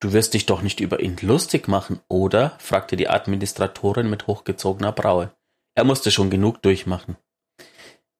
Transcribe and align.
Du 0.00 0.12
wirst 0.12 0.34
dich 0.34 0.46
doch 0.46 0.62
nicht 0.62 0.80
über 0.80 1.00
ihn 1.00 1.16
lustig 1.20 1.66
machen, 1.66 2.00
oder? 2.08 2.56
fragte 2.58 2.96
die 2.96 3.08
Administratorin 3.08 4.08
mit 4.08 4.26
hochgezogener 4.26 4.92
Braue. 4.92 5.32
Er 5.74 5.84
musste 5.84 6.10
schon 6.10 6.30
genug 6.30 6.62
durchmachen. 6.62 7.16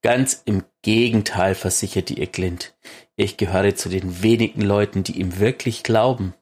Ganz 0.03 0.43
im 0.45 0.65
Gegenteil, 0.83 1.55
versicherte 1.55 2.15
ihr 2.15 2.29
Clint. 2.29 2.77
Ich 3.17 3.37
gehöre 3.37 3.75
zu 3.75 3.89
den 3.89 4.23
wenigen 4.23 4.63
Leuten, 4.63 5.03
die 5.03 5.21
ihm 5.21 5.39
wirklich 5.39 5.83
glauben. 5.83 6.35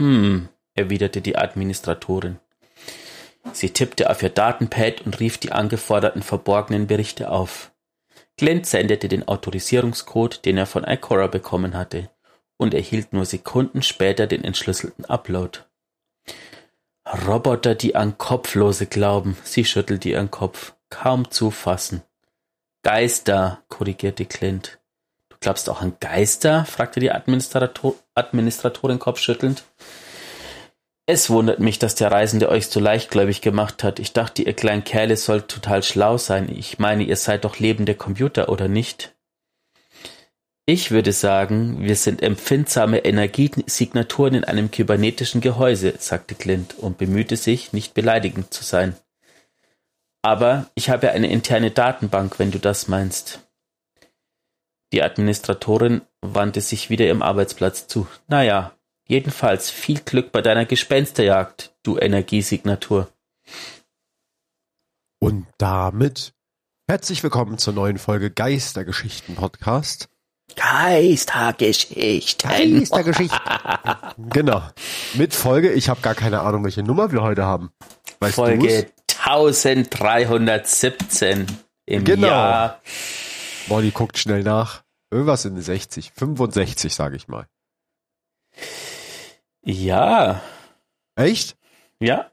Hm, 0.00 0.48
erwiderte 0.74 1.20
die 1.20 1.36
Administratorin. 1.36 2.38
Sie 3.52 3.70
tippte 3.70 4.10
auf 4.10 4.22
ihr 4.22 4.30
Datenpad 4.30 5.02
und 5.02 5.20
rief 5.20 5.38
die 5.38 5.52
angeforderten 5.52 6.22
verborgenen 6.22 6.86
Berichte 6.86 7.30
auf. 7.30 7.72
Clint 8.36 8.66
sendete 8.66 9.08
den 9.08 9.26
Autorisierungscode, 9.26 10.44
den 10.44 10.58
er 10.58 10.66
von 10.66 10.84
Ikora 10.84 11.28
bekommen 11.28 11.74
hatte, 11.74 12.10
und 12.56 12.74
erhielt 12.74 13.12
nur 13.12 13.24
Sekunden 13.24 13.82
später 13.82 14.26
den 14.26 14.44
entschlüsselten 14.44 15.04
Upload. 15.04 15.60
Roboter, 17.26 17.74
die 17.74 17.94
an 17.94 18.18
Kopflose 18.18 18.86
glauben, 18.86 19.36
sie 19.44 19.64
schüttelte 19.64 20.08
ihren 20.08 20.30
Kopf. 20.30 20.74
Kaum 20.90 21.30
zu 21.30 21.50
fassen. 21.50 22.02
Geister, 22.82 23.62
korrigierte 23.68 24.24
Clint. 24.24 24.78
Du 25.28 25.36
glaubst 25.40 25.68
auch 25.68 25.80
an 25.82 25.96
Geister? 25.98 26.64
fragte 26.64 27.00
die 27.00 27.10
Administrator 27.10 27.96
Administratorin 28.14 28.98
kopfschüttelnd. 28.98 29.64
Es 31.04 31.30
wundert 31.30 31.60
mich, 31.60 31.78
dass 31.78 31.94
der 31.94 32.10
Reisende 32.10 32.48
euch 32.48 32.68
so 32.68 32.80
leichtgläubig 32.80 33.40
gemacht 33.40 33.84
hat. 33.84 33.98
Ich 34.00 34.12
dachte, 34.12 34.42
ihr 34.42 34.54
kleinen 34.54 34.84
Kerle 34.84 35.16
sollt 35.16 35.48
total 35.48 35.82
schlau 35.82 36.18
sein. 36.18 36.48
Ich 36.48 36.78
meine, 36.78 37.04
ihr 37.04 37.16
seid 37.16 37.44
doch 37.44 37.58
lebende 37.58 37.94
Computer, 37.94 38.48
oder 38.48 38.66
nicht? 38.68 39.15
Ich 40.68 40.90
würde 40.90 41.12
sagen, 41.12 41.80
wir 41.80 41.94
sind 41.94 42.22
empfindsame 42.22 43.04
Energiesignaturen 43.04 44.34
in 44.34 44.42
einem 44.42 44.72
kybernetischen 44.72 45.40
Gehäuse, 45.40 45.94
sagte 45.98 46.34
Clint 46.34 46.74
und 46.74 46.98
bemühte 46.98 47.36
sich, 47.36 47.72
nicht 47.72 47.94
beleidigend 47.94 48.52
zu 48.52 48.64
sein. 48.64 48.96
Aber 50.22 50.68
ich 50.74 50.90
habe 50.90 51.12
eine 51.12 51.30
interne 51.30 51.70
Datenbank, 51.70 52.40
wenn 52.40 52.50
du 52.50 52.58
das 52.58 52.88
meinst. 52.88 53.46
Die 54.92 55.04
Administratorin 55.04 56.02
wandte 56.20 56.60
sich 56.60 56.90
wieder 56.90 57.06
ihrem 57.06 57.22
Arbeitsplatz 57.22 57.86
zu. 57.86 58.08
Naja, 58.26 58.76
jedenfalls 59.06 59.70
viel 59.70 60.00
Glück 60.00 60.32
bei 60.32 60.42
deiner 60.42 60.64
Gespensterjagd, 60.64 61.76
du 61.84 61.96
Energiesignatur. 61.96 63.08
Und 65.20 65.46
damit 65.58 66.34
herzlich 66.88 67.22
willkommen 67.22 67.58
zur 67.58 67.72
neuen 67.72 67.98
Folge 67.98 68.32
Geistergeschichten 68.32 69.36
Podcast. 69.36 70.08
Geistergeschichten. 70.56 72.50
Geistergeschichten. 72.50 73.38
genau. 74.30 74.62
Mit 75.14 75.34
Folge, 75.34 75.72
ich 75.72 75.88
habe 75.88 76.00
gar 76.00 76.14
keine 76.14 76.40
Ahnung, 76.40 76.64
welche 76.64 76.82
Nummer 76.82 77.12
wir 77.12 77.22
heute 77.22 77.44
haben. 77.44 77.70
Weißt 78.20 78.34
Folge 78.34 78.90
1317 79.24 81.46
im 81.86 82.04
genau. 82.04 82.26
Jahr. 82.26 82.80
Molly 83.68 83.90
guckt 83.90 84.18
schnell 84.18 84.42
nach. 84.42 84.82
Irgendwas 85.10 85.44
in 85.44 85.60
60, 85.60 86.12
65, 86.12 86.94
sage 86.94 87.16
ich 87.16 87.28
mal. 87.28 87.46
Ja. 89.64 90.40
Echt? 91.16 91.56
Ja. 92.00 92.30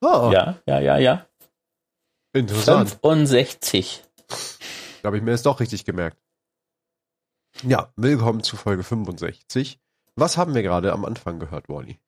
Oh. 0.00 0.30
Ja, 0.32 0.58
ja, 0.66 0.80
ja, 0.80 0.98
ja. 0.98 1.26
Interessant. 2.32 2.98
65. 3.02 4.02
Da 5.02 5.06
habe 5.06 5.16
ich 5.16 5.22
mir 5.22 5.32
das 5.32 5.42
doch 5.42 5.60
richtig 5.60 5.84
gemerkt. 5.84 6.18
Ja, 7.64 7.88
willkommen 7.96 8.44
zu 8.44 8.56
Folge 8.56 8.84
65. 8.84 9.80
Was 10.14 10.36
haben 10.36 10.54
wir 10.54 10.62
gerade 10.62 10.92
am 10.92 11.04
Anfang 11.04 11.40
gehört, 11.40 11.68
Wally? 11.68 11.98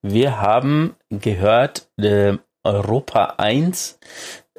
Wir 0.00 0.40
haben 0.40 0.94
gehört 1.10 1.88
äh, 1.96 2.36
Europa 2.62 3.34
1 3.38 3.98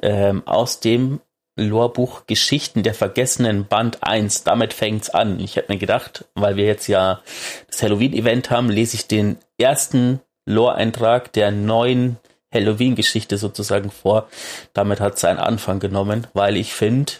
äh, 0.02 0.34
aus 0.44 0.80
dem 0.80 1.20
Lorbuch 1.56 2.26
Geschichten 2.26 2.82
der 2.82 2.92
Vergessenen 2.92 3.66
Band 3.66 4.02
1. 4.02 4.44
Damit 4.44 4.74
fängt's 4.74 5.08
an. 5.08 5.40
Ich 5.40 5.56
hätte 5.56 5.72
mir 5.72 5.78
gedacht, 5.78 6.26
weil 6.34 6.56
wir 6.56 6.66
jetzt 6.66 6.88
ja 6.88 7.22
das 7.68 7.82
Halloween-Event 7.82 8.50
haben, 8.50 8.68
lese 8.68 8.96
ich 8.96 9.08
den 9.08 9.38
ersten 9.56 10.20
Lore-Eintrag 10.44 11.32
der 11.32 11.52
neuen 11.52 12.18
Halloween-Geschichte 12.52 13.38
sozusagen 13.38 13.90
vor. 13.90 14.28
Damit 14.74 15.00
hat 15.00 15.16
es 15.16 15.24
einen 15.24 15.38
Anfang 15.38 15.80
genommen, 15.80 16.26
weil 16.34 16.58
ich 16.58 16.74
finde, 16.74 17.12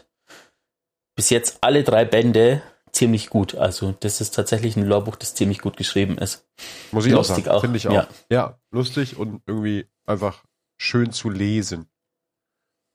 bis 1.17 1.31
jetzt 1.31 1.59
alle 1.63 1.85
drei 1.85 2.05
Bände 2.05 2.61
ziemlich 2.95 3.31
gut. 3.31 3.55
Also 3.55 3.93
das 4.01 4.21
ist 4.21 4.35
tatsächlich 4.35 4.77
ein 4.77 4.87
Lorbuch, 4.87 5.17
das 5.17 5.35
ziemlich 5.35 5.61
gut 5.61 5.77
geschrieben 5.77 6.19
ist. 6.19 6.47
Muss 6.93 7.07
ich 7.07 7.13
lustig 7.13 7.49
auch 7.49 7.55
sagen, 7.55 7.61
finde 7.61 7.77
ich 7.77 7.89
auch. 7.89 7.93
Ja. 7.93 8.09
ja, 8.31 8.59
lustig 8.71 9.17
und 9.17 9.43
irgendwie 9.47 9.87
einfach 10.07 10.45
schön 10.77 11.13
zu 11.13 11.31
lesen. 11.31 11.89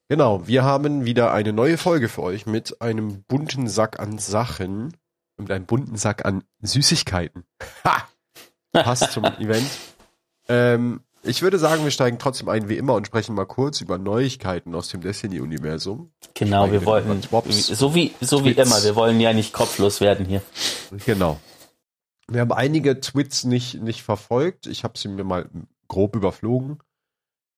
Genau, 0.08 0.48
wir 0.48 0.64
haben 0.64 1.06
wieder 1.06 1.32
eine 1.34 1.54
neue 1.54 1.78
Folge 1.78 2.10
für 2.10 2.24
euch 2.24 2.48
mit 2.48 2.82
einem 2.82 3.24
bunten 3.24 3.68
Sack 3.68 4.00
an 4.00 4.18
Sachen 4.18 4.98
und 5.38 5.52
einem 5.52 5.66
bunten 5.66 5.98
Sack 5.98 6.26
an 6.26 6.44
Süßigkeiten. 6.62 7.46
Ha! 7.84 8.08
Passt 8.72 9.12
zum 9.12 9.24
Event. 9.40 9.70
Ähm, 10.48 11.02
ich 11.24 11.42
würde 11.42 11.60
sagen, 11.60 11.84
wir 11.84 11.92
steigen 11.92 12.18
trotzdem 12.18 12.50
ein 12.50 12.70
wie 12.70 12.78
immer 12.78 12.94
und 12.94 13.08
sprechen 13.08 13.36
mal 13.36 13.46
kurz 13.46 13.82
über 13.82 13.98
Neuigkeiten 13.98 14.74
aus 14.74 14.90
dem 14.90 15.02
Destiny-Universum. 15.02 16.12
Genau, 16.34 16.72
wir 16.72 16.86
wollen, 16.86 17.22
so 17.52 17.94
wie, 17.94 18.14
so 18.22 18.46
wie 18.46 18.52
immer, 18.52 18.84
wir 18.84 18.96
wollen 18.96 19.20
ja 19.20 19.34
nicht 19.34 19.54
kopflos 19.54 20.02
werden 20.02 20.26
hier. 20.26 20.42
Genau. 21.06 21.40
Wir 22.28 22.42
haben 22.42 22.54
einige 22.54 23.00
Tweets 23.00 23.44
nicht, 23.44 23.82
nicht 23.82 24.04
verfolgt. 24.04 24.68
Ich 24.68 24.84
habe 24.84 24.98
sie 24.98 25.08
mir 25.08 25.24
mal 25.24 25.50
grob 25.88 26.16
überflogen. 26.16 26.80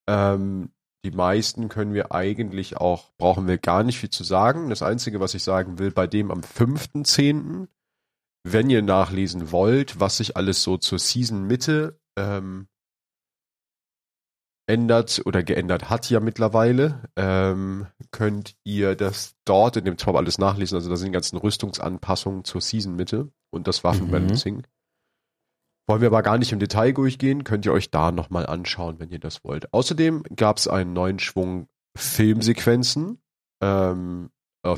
Ähm, 0.08 0.72
die 1.04 1.12
meisten 1.12 1.68
können 1.68 1.94
wir 1.94 2.12
eigentlich 2.12 2.78
auch, 2.78 3.12
brauchen 3.18 3.48
wir 3.48 3.58
gar 3.58 3.84
nicht 3.84 4.00
viel 4.00 4.10
zu 4.10 4.24
sagen. 4.24 4.70
Das 4.70 4.82
Einzige, 4.82 5.20
was 5.20 5.34
ich 5.34 5.44
sagen 5.44 5.78
will, 5.78 5.92
bei 5.92 6.08
dem 6.08 6.32
am 6.32 6.42
5.10., 6.42 7.68
wenn 8.44 8.70
ihr 8.70 8.82
nachlesen 8.82 9.52
wollt, 9.52 10.00
was 10.00 10.18
sich 10.18 10.36
alles 10.36 10.64
so 10.64 10.78
zur 10.78 11.00
Season-Mitte 11.00 12.00
ähm, 12.18 12.68
ändert 14.72 15.22
oder 15.26 15.44
geändert 15.44 15.90
hat 15.90 16.10
ja 16.10 16.22
mittlerweile, 16.22 17.02
ähm, 17.18 17.88
könnt 18.12 18.56
ihr 18.64 18.96
das 18.96 19.36
dort 19.44 19.76
in 19.76 19.84
dem 19.84 19.98
Top 19.98 20.16
alles 20.16 20.38
nachlesen. 20.38 20.76
Also 20.76 20.90
da 20.90 20.96
sind 20.96 21.08
die 21.08 21.14
ganzen 21.14 21.38
Rüstungsanpassungen 21.38 22.46
zur 22.46 22.62
Season-Mitte 22.62 23.30
und 23.50 23.68
das 23.68 23.84
Waffenbalancing. 23.84 24.58
Mhm. 24.58 24.64
Wollen 25.88 26.02
wir 26.02 26.08
aber 26.08 26.24
gar 26.24 26.38
nicht 26.38 26.54
im 26.54 26.60
Detail 26.60 26.94
durchgehen, 26.94 27.44
könnt 27.44 27.66
ihr 27.66 27.74
euch 27.74 27.92
da 27.92 28.14
nochmal 28.14 28.46
anschauen, 28.46 29.00
wenn 29.00 29.10
ihr 29.10 29.20
das 29.20 29.44
wollt. 29.44 29.74
Außerdem 29.74 30.24
gab 30.38 30.58
es 30.58 30.70
einen 30.70 30.94
neuen 30.94 31.20
Schwung 31.20 31.68
Filmsequenzen 31.98 33.22
ähm, 33.62 34.30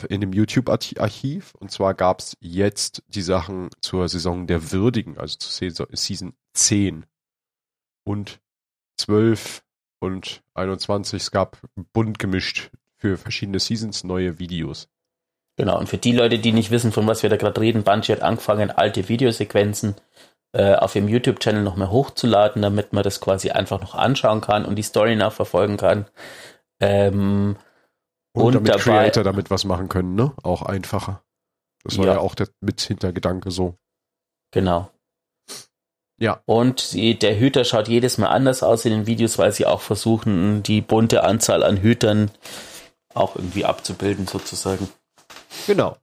in 0.10 0.22
dem 0.22 0.34
YouTube-Archiv. 0.34 1.54
Und 1.60 1.70
zwar 1.70 1.94
gab 1.94 2.20
es 2.20 2.36
jetzt 2.40 3.04
die 3.08 3.22
Sachen 3.22 3.70
zur 3.82 4.10
Saison 4.10 4.48
der 4.48 4.72
Würdigen, 4.72 5.20
also 5.20 5.38
zur 5.38 5.88
Season 5.92 6.34
10 6.54 7.06
und 8.06 8.42
12 8.98 9.63
und 10.04 10.44
21. 10.54 11.22
Es 11.22 11.32
gab 11.32 11.58
bunt 11.94 12.20
gemischt 12.20 12.72
für 12.98 13.18
verschiedene 13.18 13.60
Seasons 13.60 14.04
neue 14.04 14.38
Videos. 14.38 14.90
Genau, 15.56 15.80
und 15.80 15.88
für 15.88 15.98
die 15.98 16.12
Leute, 16.12 16.40
die 16.40 16.52
nicht 16.52 16.72
wissen, 16.72 16.92
von 16.92 17.08
was 17.08 17.24
wir 17.24 17.30
da 17.30 17.38
gerade 17.38 17.62
reden, 17.62 17.84
Bungie 17.84 18.12
hat 18.12 18.22
angefangen, 18.22 18.72
alte 18.72 19.08
Videosequenzen 19.08 19.96
äh, 20.52 20.76
auf 20.76 20.96
ihrem 20.96 21.08
YouTube-Channel 21.08 21.64
noch 21.64 21.76
mehr 21.76 21.92
hochzuladen, 21.92 22.62
damit 22.62 22.92
man 22.92 23.04
das 23.04 23.22
quasi 23.22 23.52
einfach 23.52 23.80
noch 23.80 23.96
anschauen 23.96 24.42
kann 24.42 24.66
und 24.66 24.76
die 24.76 24.84
Story 24.84 25.16
nachverfolgen 25.16 25.78
kann. 25.78 26.06
Ähm, 26.80 27.56
und, 28.34 28.44
und 28.44 28.54
damit 28.56 28.70
dabei, 28.70 28.82
Creator 28.82 29.24
damit 29.24 29.52
was 29.52 29.64
machen 29.64 29.90
können, 29.90 30.16
ne? 30.16 30.34
Auch 30.44 30.64
einfacher. 30.64 31.24
Das 31.84 31.98
war 31.98 32.06
ja, 32.08 32.14
ja 32.14 32.20
auch 32.20 32.36
der 32.36 32.50
mit 32.62 32.82
Hintergedanke 32.82 33.52
so. 33.52 33.78
Genau. 34.52 34.90
Ja. 36.18 36.42
Und 36.46 36.80
sie, 36.80 37.18
der 37.18 37.40
Hüter 37.40 37.66
schaut 37.66 37.88
jedes 37.88 38.18
Mal 38.18 38.28
anders 38.28 38.64
aus 38.64 38.86
in 38.86 38.92
den 38.92 39.08
Videos, 39.08 39.38
weil 39.38 39.52
sie 39.52 39.66
auch 39.66 39.82
versuchen, 39.82 40.64
die 40.64 40.82
bunte 40.82 41.24
Anzahl 41.24 41.64
an 41.64 41.82
Hütern 41.82 42.32
auch 43.14 43.36
irgendwie 43.36 43.66
abzubilden, 43.66 44.28
sozusagen. 44.28 44.90
Genau. 45.68 45.98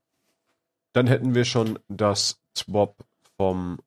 Dann 0.93 1.07
hätten 1.07 1.35
wir 1.35 1.45
schon 1.45 1.79
das 1.89 2.41
Swap 2.57 2.97
vom 3.37 3.79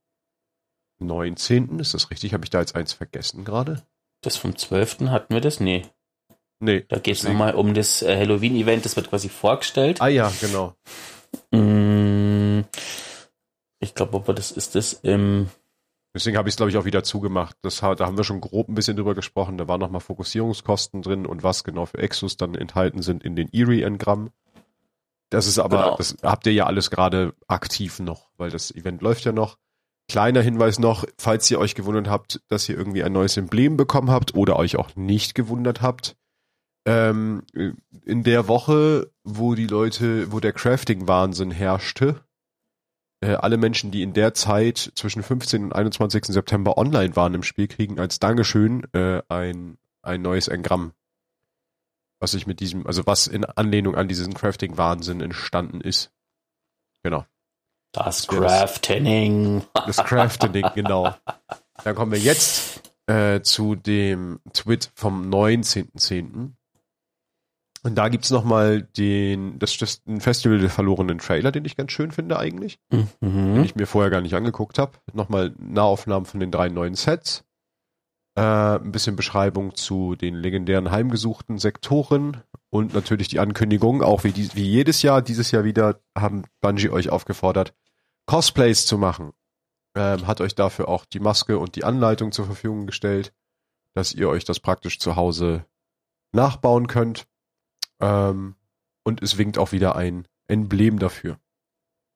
19. 1.00 1.80
Ist 1.80 1.94
das 1.94 2.10
richtig? 2.10 2.34
Habe 2.34 2.46
ich 2.46 2.50
da 2.50 2.60
jetzt 2.60 2.76
eins 2.76 2.94
vergessen 2.94 3.46
gerade? 3.46 3.84
Das 4.22 4.38
vom 4.38 4.56
12. 4.56 5.10
hatten 5.10 5.34
wir 5.34 5.42
das? 5.42 5.60
Nee. 5.60 5.84
Nee. 6.60 6.86
Da 6.88 6.98
geht 7.00 7.16
es 7.16 7.24
nochmal 7.24 7.56
um 7.56 7.74
das 7.74 8.02
äh, 8.02 8.16
Halloween-Event, 8.16 8.86
das 8.86 8.96
wird 8.96 9.10
quasi 9.10 9.28
vorgestellt. 9.28 10.02
Ah 10.02 10.08
ja, 10.08 10.32
genau. 10.40 10.76
Mm, 11.52 12.62
ich 13.80 13.94
glaube, 13.96 14.16
aber 14.16 14.34
das 14.34 14.52
ist 14.52 14.76
das 14.76 14.94
im 14.94 15.50
Deswegen 16.14 16.38
habe 16.38 16.48
ich 16.48 16.54
es, 16.54 16.58
glaube 16.58 16.70
ich, 16.70 16.78
auch 16.78 16.86
wieder 16.86 17.04
zugemacht. 17.04 17.58
Das, 17.64 17.78
da 17.78 17.98
haben 18.00 18.18
wir 18.18 18.24
schon 18.24 18.42
grob 18.42 18.70
ein 18.70 18.76
bisschen 18.76 18.96
drüber 18.96 19.16
gesprochen. 19.16 19.58
Da 19.58 19.68
waren 19.68 19.80
nochmal 19.80 20.02
Fokussierungskosten 20.02 21.02
drin 21.02 21.26
und 21.26 21.42
was 21.42 21.64
genau 21.64 21.88
für 21.88 21.98
Exos 21.98 22.38
dann 22.38 22.54
enthalten 22.54 23.02
sind 23.02 23.24
in 23.24 23.36
den 23.36 23.52
Erie-Engramm. 23.52 24.30
Das 25.32 25.48
ist 25.48 25.58
aber, 25.58 25.84
genau. 25.84 25.98
das 25.98 26.16
habt 26.22 26.46
ihr 26.46 26.54
ja 26.54 26.68
alles 26.68 26.92
gerade 26.92 27.34
aktiv 27.48 28.00
noch, 28.00 28.30
weil 28.38 28.52
das 28.52 28.70
Event 28.70 29.02
läuft 29.02 29.26
ja 29.26 29.32
noch. 29.32 29.58
kleiner 30.08 30.42
Hinweis 30.42 30.78
noch, 30.78 31.06
falls 31.18 31.50
ihr 31.50 31.58
euch 31.58 31.74
gewundert 31.74 32.08
habt, 32.08 32.42
dass 32.50 32.70
ihr 32.70 32.78
irgendwie 32.78 33.04
ein 33.04 33.14
neues 33.14 33.36
Emblem 33.36 33.76
bekommen 33.76 34.12
habt 34.12 34.36
oder 34.36 34.58
euch 34.58 34.76
auch 34.76 34.96
nicht 34.96 35.34
gewundert 35.34 35.82
habt, 35.82 36.16
ähm, 36.86 37.44
in 38.06 38.24
der 38.24 38.48
Woche, 38.48 39.12
wo 39.24 39.56
die 39.56 39.66
Leute, 39.66 40.32
wo 40.32 40.40
der 40.40 40.54
Crafting-Wahnsinn 40.54 41.50
herrschte, 41.50 42.20
äh, 43.24 43.36
alle 43.36 43.58
Menschen, 43.58 43.90
die 43.92 44.04
in 44.04 44.14
der 44.14 44.34
Zeit 44.34 44.92
zwischen 44.96 45.24
15. 45.24 45.66
und 45.66 45.74
21. 45.74 46.26
September 46.26 46.78
online 46.78 47.16
waren 47.16 47.34
im 47.34 47.44
Spiel, 47.44 47.68
kriegen 47.68 48.00
als 48.00 48.20
Dankeschön 48.20 48.86
äh, 48.94 49.22
ein, 49.30 49.78
ein 50.02 50.22
neues 50.22 50.50
Engramm. 50.50 50.92
Was 52.20 52.32
sich 52.32 52.46
mit 52.48 52.60
diesem, 52.60 52.86
also 52.86 53.06
was 53.06 53.28
in 53.28 53.46
Anlehnung 53.46 53.96
an 53.96 54.08
diesen 54.08 54.34
Crafting-Wahnsinn 54.34 55.22
entstanden 55.22 55.80
ist. 55.80 56.12
Genau. 57.02 57.26
Das 57.94 58.28
Crafting. 58.28 59.64
Das 59.74 59.98
Crafting, 59.98 60.66
genau. 60.76 61.16
Dann 61.84 61.96
kommen 61.96 62.12
wir 62.12 62.20
jetzt 62.20 62.82
äh, 63.08 63.42
zu 63.42 63.76
dem 63.76 64.40
Tweet 64.52 64.92
vom 64.96 65.30
19.10. 65.30 66.52
Und 67.86 67.96
da 67.96 68.08
gibt's 68.08 68.32
noch 68.32 68.46
mal 68.46 68.82
den, 68.82 69.60
das 69.60 69.76
ist 69.82 70.08
ein 70.08 70.22
Festival 70.22 70.60
der 70.60 70.70
verlorenen 70.70 71.18
Trailer, 71.18 71.52
den 71.52 71.66
ich 71.66 71.76
ganz 71.76 71.92
schön 71.92 72.12
finde 72.12 72.40
eigentlich, 72.40 72.80
mhm. 72.92 73.10
den 73.20 73.66
ich 73.66 73.76
mir 73.76 73.88
vorher 73.88 74.10
gar 74.10 74.22
nicht 74.22 74.36
angeguckt 74.36 74.80
habe. 74.80 74.94
Nochmal 75.12 75.54
Nahaufnahmen 75.60 76.26
von 76.26 76.40
den 76.40 76.50
drei 76.50 76.70
neuen 76.70 76.96
Sets, 76.96 77.44
äh, 78.36 78.42
ein 78.42 78.94
bisschen 78.94 79.18
Beschreibung 79.18 79.76
zu 79.76 80.16
den 80.16 80.36
legendären 80.36 80.92
heimgesuchten 80.92 81.58
Sektoren 81.58 82.42
und 82.70 82.94
natürlich 82.94 83.28
die 83.28 83.40
Ankündigung, 83.40 84.02
auch 84.02 84.24
wie, 84.24 84.32
die, 84.32 84.56
wie 84.56 84.66
jedes 84.66 85.02
Jahr, 85.02 85.22
dieses 85.22 85.52
Jahr 85.52 85.66
wieder 85.66 86.00
haben 86.18 86.44
Bungie 86.62 86.90
euch 86.90 87.10
aufgefordert, 87.10 87.74
Cosplays 88.28 88.86
zu 88.86 88.98
machen. 88.98 89.34
Ähm, 89.96 90.26
hat 90.26 90.40
euch 90.40 90.56
dafür 90.56 90.88
auch 90.88 91.04
die 91.04 91.20
Maske 91.20 91.60
und 91.60 91.76
die 91.76 91.84
Anleitung 91.84 92.32
zur 92.32 92.46
Verfügung 92.46 92.86
gestellt, 92.86 93.34
dass 93.94 94.14
ihr 94.14 94.30
euch 94.30 94.46
das 94.46 94.62
praktisch 94.62 95.00
zu 95.00 95.18
Hause 95.18 95.66
nachbauen 96.32 96.88
könnt 96.88 97.28
ähm, 98.04 98.56
und 99.04 99.22
es 99.22 99.38
winkt 99.38 99.58
auch 99.58 99.72
wieder 99.72 99.96
ein 99.96 100.28
Emblem 100.48 101.00
dafür. 101.00 101.38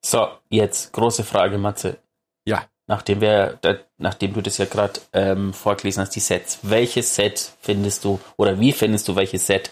So, 0.05 0.27
jetzt 0.49 0.93
große 0.93 1.23
Frage, 1.23 1.57
Matze. 1.57 1.97
Ja. 2.45 2.65
Nachdem 2.87 3.19
wir, 3.19 3.57
da, 3.61 3.75
nachdem 3.97 4.33
du 4.33 4.41
das 4.41 4.57
ja 4.57 4.65
gerade 4.65 5.01
ähm, 5.13 5.53
vorgelesen 5.53 6.01
hast, 6.01 6.15
die 6.15 6.21
Sets. 6.21 6.59
Welches 6.61 7.15
Set 7.15 7.53
findest 7.59 8.05
du 8.05 8.19
oder 8.37 8.59
wie 8.59 8.71
findest 8.71 9.07
du 9.07 9.15
welches 9.15 9.47
Set? 9.47 9.71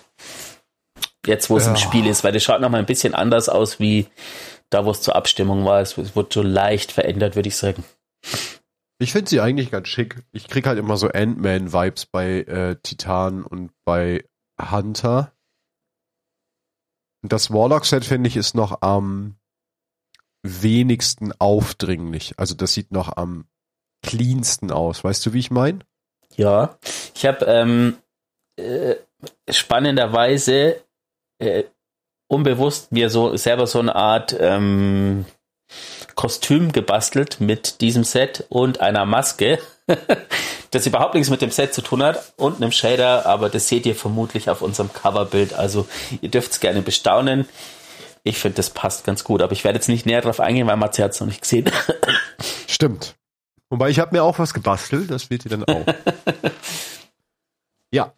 Jetzt, 1.25 1.50
wo 1.50 1.57
es 1.57 1.65
ja. 1.65 1.71
im 1.71 1.77
Spiel 1.77 2.07
ist, 2.07 2.23
weil 2.23 2.33
das 2.33 2.44
schaut 2.44 2.62
nochmal 2.62 2.81
ein 2.81 2.85
bisschen 2.85 3.15
anders 3.15 3.50
aus 3.50 3.79
wie 3.79 4.07
da, 4.69 4.85
wo 4.85 4.91
es 4.91 5.01
zur 5.01 5.15
Abstimmung 5.15 5.65
war. 5.65 5.81
Es, 5.81 5.97
es 5.97 6.15
wurde 6.15 6.29
so 6.31 6.41
leicht 6.41 6.91
verändert, 6.91 7.35
würde 7.35 7.47
ich 7.47 7.56
sagen. 7.56 7.83
Ich 9.00 9.12
finde 9.12 9.29
sie 9.29 9.39
eigentlich 9.39 9.71
ganz 9.71 9.88
schick. 9.88 10.23
Ich 10.31 10.47
krieg 10.47 10.67
halt 10.67 10.79
immer 10.79 10.97
so 10.97 11.07
Ant-Man-Vibes 11.07 12.07
bei 12.07 12.41
äh, 12.41 12.75
Titan 12.81 13.44
und 13.44 13.71
bei 13.85 14.25
Hunter. 14.59 15.34
Das 17.30 17.51
Warlock-Set, 17.51 18.06
finde 18.06 18.27
ich, 18.27 18.38
ist 18.38 18.56
noch 18.56 18.81
am 18.81 19.36
wenigsten 20.44 21.31
aufdringlich. 21.39 22.33
Also 22.38 22.56
das 22.56 22.74
sieht 22.74 22.92
noch 22.92 23.18
am 23.18 23.45
cleansten 24.04 24.72
aus. 24.72 25.04
Weißt 25.04 25.25
du, 25.25 25.33
wie 25.33 25.39
ich 25.39 25.51
meine? 25.51 25.80
Ja, 26.36 26.77
ich 27.16 27.25
habe 27.25 27.45
ähm, 27.45 27.98
äh, 28.57 28.95
spannenderweise 29.50 30.83
äh, 31.39 31.63
unbewusst 32.27 32.92
mir 32.92 33.10
so 33.10 33.36
selber 33.38 33.68
so 33.68 33.80
eine 33.80 33.95
Art 33.95 34.36
ähm, 34.39 35.25
Kostüm 36.16 36.72
gebastelt 36.72 37.42
mit 37.42 37.81
diesem 37.81 38.04
Set 38.04 38.45
und 38.50 38.80
einer 38.80 39.06
Maske, 39.06 39.60
das 40.71 40.85
überhaupt 40.85 41.13
nichts 41.13 41.29
mit 41.29 41.41
dem 41.41 41.51
Set 41.51 41.73
zu 41.73 41.81
tun 41.81 42.03
hat 42.03 42.33
und 42.38 42.57
einem 42.57 42.71
Shader, 42.71 43.25
aber 43.25 43.50
das 43.50 43.67
seht 43.67 43.85
ihr 43.85 43.95
vermutlich 43.95 44.50
auf 44.50 44.62
unserem 44.62 44.91
Coverbild. 44.91 45.53
Also 45.53 45.88
ihr 46.21 46.29
dürft 46.29 46.51
es 46.51 46.59
gerne 46.59 46.81
bestaunen. 46.81 47.47
Ich 48.23 48.39
finde, 48.39 48.56
das 48.56 48.71
passt 48.71 49.06
ganz 49.06 49.23
gut, 49.23 49.41
aber 49.41 49.53
ich 49.53 49.63
werde 49.63 49.77
jetzt 49.77 49.88
nicht 49.88 50.06
näher 50.06 50.21
darauf 50.21 50.39
eingehen, 50.39 50.67
weil 50.67 50.77
Matze 50.77 51.03
hat 51.03 51.12
es 51.12 51.19
noch 51.19 51.27
nicht 51.27 51.41
gesehen. 51.41 51.69
Stimmt. 52.67 53.15
Wobei 53.69 53.89
ich 53.89 54.00
habe 54.00 54.15
mir 54.15 54.23
auch 54.23 54.39
was 54.39 54.53
gebastelt, 54.53 55.12
das 55.12 55.23
seht 55.23 55.45
ihr 55.45 55.51
dann 55.51 55.63
auch. 55.65 55.85
ja. 57.91 58.13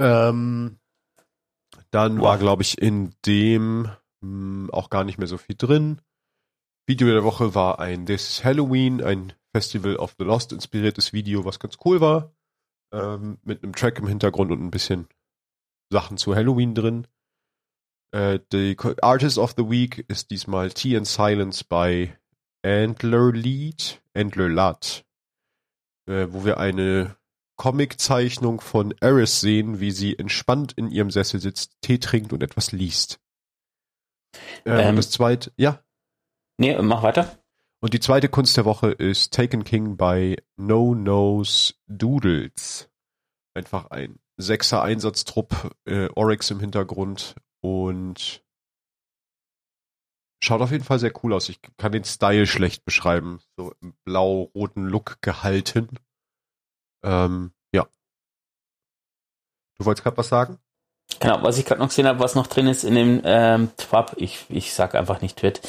Ähm, 0.00 0.78
dann 1.90 2.18
wow. 2.18 2.24
war, 2.24 2.38
glaube 2.38 2.62
ich, 2.62 2.80
in 2.80 3.14
dem 3.26 3.82
mh, 3.82 3.96
hm, 4.22 4.70
auch 4.72 4.90
gar 4.90 5.04
nicht 5.04 5.18
mehr 5.18 5.28
so 5.28 5.38
viel 5.38 5.56
drin. 5.56 6.00
Video 6.86 7.08
der 7.08 7.24
Woche 7.24 7.54
war 7.54 7.78
ein 7.78 8.06
This 8.06 8.28
is 8.28 8.44
Halloween, 8.44 9.02
ein 9.02 9.32
Festival 9.54 9.96
of 9.96 10.14
the 10.18 10.24
Lost 10.24 10.52
inspiriertes 10.52 11.12
Video, 11.12 11.44
was 11.44 11.58
ganz 11.58 11.76
cool 11.84 12.00
war. 12.00 12.34
Ähm, 12.92 13.38
mit 13.42 13.62
einem 13.62 13.74
Track 13.74 13.98
im 13.98 14.06
Hintergrund 14.06 14.50
und 14.50 14.62
ein 14.62 14.70
bisschen 14.70 15.08
Sachen 15.90 16.16
zu 16.16 16.34
Halloween 16.34 16.74
drin. 16.74 17.06
Äh, 18.12 18.40
die 18.52 18.76
Artist 19.00 19.38
of 19.38 19.54
the 19.56 19.68
Week 19.70 20.04
ist 20.08 20.30
diesmal 20.30 20.70
Tea 20.70 20.96
and 20.96 21.06
Silence 21.06 21.64
bei 21.64 22.18
Antler 22.64 23.32
Lead, 23.32 24.02
Antler 24.14 24.48
Lad, 24.48 25.04
äh, 26.06 26.26
wo 26.30 26.44
wir 26.44 26.58
eine 26.58 27.16
Comiczeichnung 27.56 28.60
von 28.60 28.94
Eris 29.00 29.40
sehen, 29.40 29.80
wie 29.80 29.90
sie 29.90 30.18
entspannt 30.18 30.72
in 30.72 30.90
ihrem 30.90 31.10
Sessel 31.10 31.40
sitzt, 31.40 31.76
Tee 31.80 31.98
trinkt 31.98 32.32
und 32.32 32.42
etwas 32.42 32.72
liest. 32.72 33.20
Äh, 34.64 34.88
ähm, 34.88 34.96
das 34.96 35.10
zweite, 35.10 35.52
ja. 35.56 35.82
Nee, 36.58 36.80
mach 36.82 37.02
weiter. 37.02 37.41
Und 37.82 37.94
die 37.94 38.00
zweite 38.00 38.28
Kunst 38.28 38.56
der 38.56 38.64
Woche 38.64 38.92
ist 38.92 39.34
Taken 39.34 39.64
King 39.64 39.96
bei 39.96 40.36
No 40.56 40.94
Nose 40.94 41.74
Doodles. 41.88 42.88
Einfach 43.54 43.90
ein 43.90 44.20
sechser 44.36 44.82
Einsatztrupp, 44.82 45.74
äh, 45.84 46.08
Oryx 46.14 46.52
im 46.52 46.60
Hintergrund 46.60 47.34
und 47.60 48.44
schaut 50.40 50.60
auf 50.60 50.70
jeden 50.70 50.84
Fall 50.84 51.00
sehr 51.00 51.12
cool 51.24 51.32
aus. 51.32 51.48
Ich 51.48 51.60
kann 51.76 51.90
den 51.90 52.04
Style 52.04 52.46
schlecht 52.46 52.84
beschreiben. 52.84 53.40
So 53.56 53.74
im 53.80 53.94
blau-roten 54.04 54.86
Look 54.86 55.20
gehalten. 55.20 55.88
Ähm, 57.02 57.52
ja. 57.72 57.88
Du 59.76 59.86
wolltest 59.86 60.04
gerade 60.04 60.16
was 60.16 60.28
sagen? 60.28 60.60
Genau, 61.22 61.40
was 61.42 61.56
ich 61.56 61.64
gerade 61.64 61.80
noch 61.80 61.86
gesehen 61.86 62.08
habe, 62.08 62.18
was 62.18 62.34
noch 62.34 62.48
drin 62.48 62.66
ist 62.66 62.82
in 62.82 62.96
dem 62.96 63.22
ähm, 63.24 63.70
Twab, 63.76 64.14
ich, 64.16 64.44
ich 64.48 64.74
sag 64.74 64.96
einfach 64.96 65.20
nicht 65.22 65.38
Twit. 65.38 65.60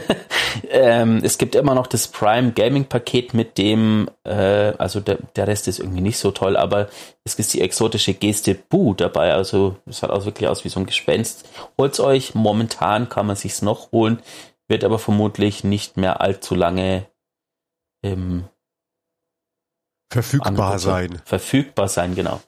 ähm, 0.70 1.18
es 1.24 1.36
gibt 1.36 1.56
immer 1.56 1.74
noch 1.74 1.88
das 1.88 2.06
Prime 2.06 2.52
Gaming 2.52 2.84
Paket 2.84 3.34
mit 3.34 3.58
dem, 3.58 4.08
äh, 4.22 4.72
also 4.78 5.00
der, 5.00 5.18
der 5.34 5.48
Rest 5.48 5.66
ist 5.66 5.80
irgendwie 5.80 6.00
nicht 6.00 6.18
so 6.18 6.30
toll, 6.30 6.56
aber 6.56 6.88
es 7.24 7.34
ist 7.34 7.52
die 7.54 7.60
exotische 7.60 8.14
Geste 8.14 8.54
Bu 8.54 8.94
dabei, 8.94 9.34
also 9.34 9.74
es 9.84 9.98
sah 9.98 10.10
auch 10.10 10.26
wirklich 10.26 10.48
aus 10.48 10.64
wie 10.64 10.68
so 10.68 10.78
ein 10.78 10.86
Gespenst. 10.86 11.48
Holt's 11.76 11.98
euch, 11.98 12.36
momentan 12.36 13.08
kann 13.08 13.26
man 13.26 13.34
sich's 13.34 13.62
noch 13.62 13.90
holen, 13.90 14.20
wird 14.68 14.84
aber 14.84 15.00
vermutlich 15.00 15.64
nicht 15.64 15.96
mehr 15.96 16.20
allzu 16.20 16.54
lange 16.54 17.06
ähm, 18.04 18.44
verfügbar 20.08 20.78
sein. 20.78 21.20
Verfügbar 21.24 21.88
sein, 21.88 22.14
genau. 22.14 22.40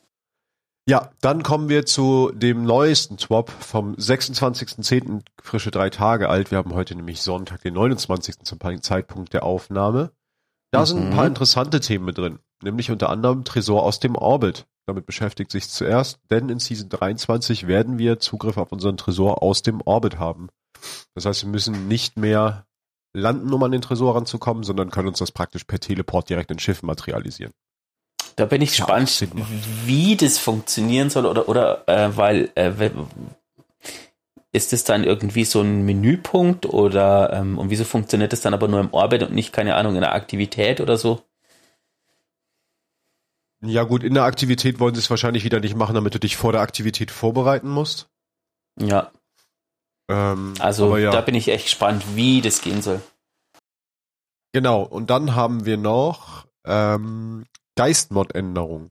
Ja, 0.88 1.10
dann 1.20 1.42
kommen 1.42 1.68
wir 1.68 1.84
zu 1.84 2.30
dem 2.32 2.62
neuesten 2.62 3.18
Swap 3.18 3.50
vom 3.50 3.94
26.10. 3.96 5.22
frische 5.42 5.72
drei 5.72 5.90
Tage 5.90 6.28
alt. 6.28 6.52
Wir 6.52 6.58
haben 6.58 6.74
heute 6.74 6.94
nämlich 6.94 7.22
Sonntag, 7.22 7.62
den 7.62 7.74
29. 7.74 8.44
zum 8.44 8.60
Zeitpunkt 8.82 9.32
der 9.32 9.42
Aufnahme. 9.42 10.12
Da 10.70 10.82
mhm. 10.82 10.86
sind 10.86 11.02
ein 11.02 11.10
paar 11.10 11.24
mhm. 11.24 11.30
interessante 11.30 11.80
Themen 11.80 12.04
mit 12.04 12.18
drin, 12.18 12.38
nämlich 12.62 12.92
unter 12.92 13.10
anderem 13.10 13.42
Tresor 13.42 13.82
aus 13.82 13.98
dem 13.98 14.14
Orbit. 14.14 14.66
Damit 14.86 15.06
beschäftigt 15.06 15.50
sich 15.50 15.68
zuerst, 15.68 16.20
denn 16.30 16.48
in 16.48 16.60
Season 16.60 16.88
23 16.88 17.66
werden 17.66 17.98
wir 17.98 18.20
Zugriff 18.20 18.56
auf 18.56 18.70
unseren 18.70 18.96
Tresor 18.96 19.42
aus 19.42 19.62
dem 19.62 19.80
Orbit 19.84 20.20
haben. 20.20 20.50
Das 21.16 21.26
heißt, 21.26 21.42
wir 21.42 21.50
müssen 21.50 21.88
nicht 21.88 22.16
mehr 22.16 22.64
landen, 23.12 23.52
um 23.52 23.62
an 23.64 23.72
den 23.72 23.82
Tresor 23.82 24.14
ranzukommen, 24.14 24.62
sondern 24.62 24.90
können 24.90 25.08
uns 25.08 25.18
das 25.18 25.32
praktisch 25.32 25.64
per 25.64 25.80
Teleport 25.80 26.30
direkt 26.30 26.52
in 26.52 26.60
Schiff 26.60 26.84
materialisieren. 26.84 27.52
Da 28.36 28.44
bin 28.44 28.60
ich 28.60 28.76
ja, 28.76 28.84
gespannt, 28.84 29.28
wie 29.86 30.16
das 30.16 30.38
funktionieren 30.38 31.08
soll 31.08 31.24
oder 31.24 31.48
oder 31.48 31.88
äh, 31.88 32.16
weil 32.16 32.50
äh, 32.54 32.90
ist 34.52 34.72
es 34.72 34.84
dann 34.84 35.04
irgendwie 35.04 35.44
so 35.44 35.62
ein 35.62 35.84
Menüpunkt 35.84 36.66
oder 36.66 37.32
ähm, 37.32 37.58
und 37.58 37.70
wieso 37.70 37.84
funktioniert 37.84 38.32
das 38.32 38.42
dann 38.42 38.54
aber 38.54 38.68
nur 38.68 38.80
im 38.80 38.92
Orbit 38.92 39.22
und 39.22 39.32
nicht 39.32 39.52
keine 39.52 39.74
Ahnung 39.74 39.94
in 39.94 40.02
der 40.02 40.14
Aktivität 40.14 40.80
oder 40.80 40.98
so? 40.98 41.22
Ja 43.62 43.84
gut, 43.84 44.02
in 44.02 44.14
der 44.14 44.24
Aktivität 44.24 44.80
wollen 44.80 44.94
sie 44.94 45.00
es 45.00 45.10
wahrscheinlich 45.10 45.44
wieder 45.44 45.60
nicht 45.60 45.74
machen, 45.74 45.94
damit 45.94 46.14
du 46.14 46.20
dich 46.20 46.36
vor 46.36 46.52
der 46.52 46.60
Aktivität 46.60 47.10
vorbereiten 47.10 47.68
musst. 47.68 48.08
Ja. 48.78 49.10
Ähm, 50.10 50.54
also 50.58 50.96
ja. 50.98 51.10
da 51.10 51.22
bin 51.22 51.34
ich 51.34 51.48
echt 51.48 51.64
gespannt, 51.64 52.04
wie 52.14 52.42
das 52.42 52.60
gehen 52.60 52.82
soll. 52.82 53.00
Genau, 54.52 54.82
und 54.82 55.10
dann 55.10 55.34
haben 55.34 55.64
wir 55.64 55.76
noch 55.76 56.46
ähm, 56.64 57.44
Geistmod-Änderungen. 57.76 58.90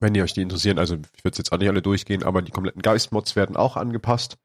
Wenn 0.00 0.14
ihr 0.14 0.22
euch 0.22 0.32
die 0.32 0.42
interessieren, 0.42 0.78
also 0.78 0.96
ich 1.16 1.24
würde 1.24 1.38
jetzt 1.38 1.50
auch 1.50 1.58
nicht 1.58 1.68
alle 1.68 1.82
durchgehen, 1.82 2.22
aber 2.22 2.40
die 2.40 2.52
kompletten 2.52 2.82
Geistmods 2.82 3.34
werden 3.34 3.56
auch 3.56 3.76
angepasst. 3.76 4.38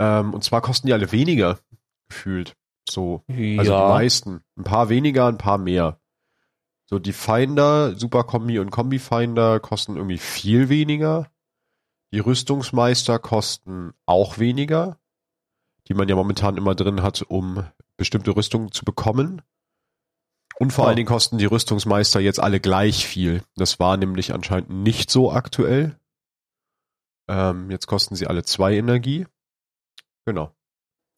Ähm, 0.00 0.34
und 0.34 0.42
zwar 0.42 0.60
kosten 0.60 0.88
die 0.88 0.92
alle 0.92 1.12
weniger 1.12 1.60
gefühlt. 2.08 2.56
So. 2.88 3.22
Also 3.28 3.72
ja. 3.72 3.86
die 3.86 3.92
meisten. 3.92 4.40
Ein 4.56 4.64
paar 4.64 4.88
weniger, 4.88 5.28
ein 5.28 5.38
paar 5.38 5.58
mehr. 5.58 6.00
So, 6.86 6.98
die 6.98 7.12
Finder, 7.12 7.94
Super 7.94 8.24
Kombi 8.24 8.58
und 8.58 8.70
Kombi 8.70 8.98
Finder 8.98 9.60
kosten 9.60 9.96
irgendwie 9.96 10.18
viel 10.18 10.68
weniger. 10.68 11.30
Die 12.12 12.18
Rüstungsmeister 12.18 13.18
kosten 13.18 13.94
auch 14.04 14.38
weniger, 14.38 14.98
die 15.88 15.94
man 15.94 16.08
ja 16.08 16.16
momentan 16.16 16.58
immer 16.58 16.74
drin 16.74 17.02
hat, 17.02 17.22
um 17.22 17.64
bestimmte 17.96 18.36
Rüstungen 18.36 18.72
zu 18.72 18.84
bekommen. 18.84 19.40
Und 20.58 20.72
vor 20.72 20.84
oh. 20.84 20.88
allen 20.88 20.96
Dingen 20.96 21.08
kosten 21.08 21.38
die 21.38 21.46
Rüstungsmeister 21.46 22.20
jetzt 22.20 22.40
alle 22.40 22.60
gleich 22.60 23.06
viel. 23.06 23.42
Das 23.56 23.80
war 23.80 23.96
nämlich 23.96 24.32
anscheinend 24.32 24.70
nicht 24.70 25.10
so 25.10 25.32
aktuell. 25.32 25.96
Ähm, 27.28 27.70
jetzt 27.70 27.86
kosten 27.86 28.14
sie 28.14 28.26
alle 28.26 28.44
zwei 28.44 28.76
Energie. 28.76 29.26
Genau. 30.26 30.52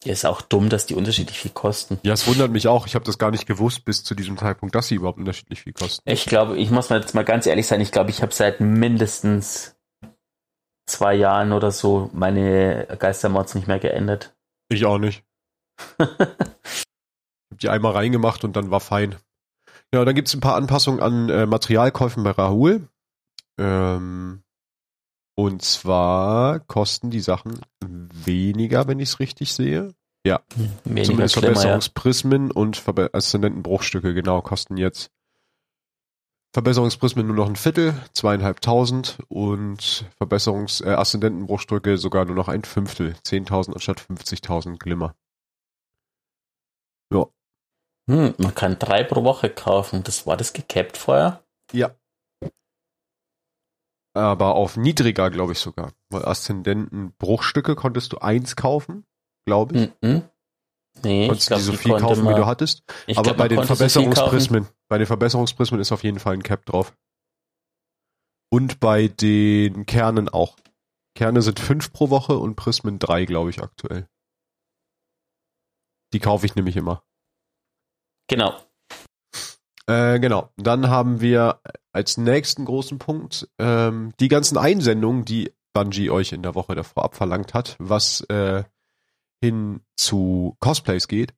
Ja, 0.03 0.13
ist 0.13 0.25
auch 0.25 0.41
dumm, 0.41 0.69
dass 0.69 0.85
die 0.85 0.93
unterschiedlich 0.93 1.39
viel 1.39 1.51
kosten. 1.51 1.99
Ja, 2.03 2.13
es 2.13 2.27
wundert 2.27 2.51
mich 2.51 2.67
auch. 2.67 2.85
Ich 2.85 2.95
habe 2.95 3.05
das 3.05 3.17
gar 3.17 3.31
nicht 3.31 3.47
gewusst 3.47 3.85
bis 3.85 4.03
zu 4.03 4.13
diesem 4.13 4.37
Zeitpunkt, 4.37 4.75
dass 4.75 4.87
sie 4.87 4.95
überhaupt 4.95 5.17
unterschiedlich 5.17 5.63
viel 5.63 5.73
kosten. 5.73 6.07
Ich 6.09 6.25
glaube, 6.25 6.57
ich 6.57 6.69
muss 6.69 6.89
mal 6.89 6.99
jetzt 6.99 7.15
mal 7.15 7.25
ganz 7.25 7.47
ehrlich 7.47 7.65
sein, 7.65 7.81
ich 7.81 7.91
glaube, 7.91 8.11
ich 8.11 8.21
habe 8.21 8.33
seit 8.33 8.59
mindestens 8.61 9.75
zwei 10.85 11.15
Jahren 11.15 11.53
oder 11.53 11.71
so 11.71 12.09
meine 12.13 12.87
Geistermods 12.99 13.55
nicht 13.55 13.67
mehr 13.67 13.79
geändert. 13.79 14.35
Ich 14.69 14.85
auch 14.85 14.99
nicht. 14.99 15.23
habe 17.55 17.61
die 17.61 17.69
einmal 17.69 17.93
reingemacht 17.93 18.43
und 18.43 18.55
dann 18.55 18.71
war 18.71 18.79
fein. 18.79 19.15
Ja, 19.93 20.03
dann 20.03 20.15
gibt 20.15 20.27
es 20.27 20.33
ein 20.33 20.41
paar 20.41 20.55
Anpassungen 20.55 20.99
an 20.99 21.29
äh, 21.29 21.45
Materialkäufen 21.45 22.23
bei 22.23 22.31
Rahul. 22.31 22.87
Ähm, 23.57 24.43
und 25.35 25.61
zwar 25.61 26.59
kosten 26.59 27.09
die 27.09 27.21
Sachen 27.21 27.61
weniger, 27.81 28.87
wenn 28.87 28.99
ich 28.99 29.09
es 29.09 29.19
richtig 29.19 29.53
sehe. 29.53 29.93
Ja. 30.25 30.41
Weniger 30.83 31.05
Zumindest 31.05 31.35
Verbesserungsprismen 31.35 32.47
ja. 32.47 32.55
und 32.55 32.77
Verbe 32.77 33.13
Aszendentenbruchstücke, 33.13 34.13
genau, 34.13 34.41
kosten 34.41 34.77
jetzt 34.77 35.11
Verbesserungsprismen 36.53 37.27
nur 37.27 37.35
noch 37.35 37.49
ein 37.49 37.57
Viertel, 37.57 37.93
zweieinhalbtausend 38.13 39.19
und 39.27 40.05
Verbesserungs 40.17 40.81
äh, 40.81 40.89
Aszendentenbruchstücke 40.89 41.97
sogar 41.97 42.25
nur 42.25 42.35
noch 42.35 42.47
ein 42.47 42.63
Fünftel, 42.63 43.15
10.000 43.25 43.73
anstatt 43.73 43.99
50.000 43.99 44.77
Glimmer. 44.77 45.15
Ja. 47.13 47.27
Hm, 48.09 48.35
man 48.37 48.53
kann 48.53 48.77
drei 48.77 49.03
pro 49.03 49.23
Woche 49.23 49.49
kaufen. 49.49 50.03
Das 50.03 50.27
war 50.27 50.37
das 50.37 50.53
gecapped 50.53 50.97
vorher? 50.97 51.43
Ja, 51.73 51.95
aber 54.15 54.55
auf 54.55 54.77
niedriger, 54.77 55.29
glaube 55.29 55.51
ich 55.51 55.59
sogar. 55.59 55.91
Weil 56.09 56.23
Aszendenten-Bruchstücke 56.25 57.75
konntest 57.75 58.13
du 58.13 58.19
eins 58.19 58.55
kaufen, 58.55 59.05
glaube 59.45 59.75
ich. 59.75 59.89
Mm 60.01 60.05
-mm. 60.05 60.29
Nee, 61.03 61.27
konntest 61.27 61.43
ich 61.43 61.47
glaub, 61.47 61.59
du 61.59 61.65
so 61.65 61.73
viel 61.73 61.97
kaufen, 61.97 62.23
mal, 62.23 62.33
wie 62.33 62.39
du 62.39 62.45
hattest. 62.45 62.83
Aber 63.15 63.23
glaub, 63.23 63.37
bei 63.37 63.47
den 63.49 63.63
Verbesserungsprismen, 63.63 64.63
so 64.63 64.69
bei 64.87 64.97
den 64.97 65.07
Verbesserungsprismen 65.07 65.81
ist 65.81 65.91
auf 65.91 66.03
jeden 66.03 66.19
Fall 66.19 66.33
ein 66.33 66.43
Cap 66.43 66.65
drauf. 66.65 66.95
Und 68.49 68.79
bei 68.79 69.09
den 69.09 69.85
Kernen 69.85 70.29
auch. 70.29 70.55
Kerne 71.15 71.41
sind 71.41 71.59
fünf 71.59 71.91
pro 71.91 72.09
Woche 72.09 72.37
und 72.37 72.55
Prismen 72.55 72.99
drei, 72.99 73.25
glaube 73.25 73.49
ich, 73.49 73.61
aktuell. 73.61 74.07
Die 76.13 76.19
kaufe 76.19 76.45
ich 76.45 76.55
nämlich 76.55 76.77
immer. 76.77 77.04
Genau. 78.27 78.55
Äh, 79.87 80.19
genau. 80.19 80.49
Dann 80.57 80.89
haben 80.89 81.21
wir 81.21 81.59
als 81.93 82.17
nächsten 82.17 82.65
großen 82.65 82.97
Punkt 82.99 83.47
ähm, 83.59 84.13
die 84.19 84.27
ganzen 84.27 84.57
Einsendungen, 84.57 85.25
die 85.25 85.51
Bungie 85.73 86.09
euch 86.09 86.31
in 86.31 86.41
der 86.41 86.55
Woche 86.55 86.73
davor 86.73 87.03
abverlangt 87.03 87.53
hat, 87.53 87.75
was 87.79 88.21
äh, 88.29 88.63
hin 89.41 89.81
zu 89.95 90.55
Cosplays 90.59 91.07
geht. 91.07 91.33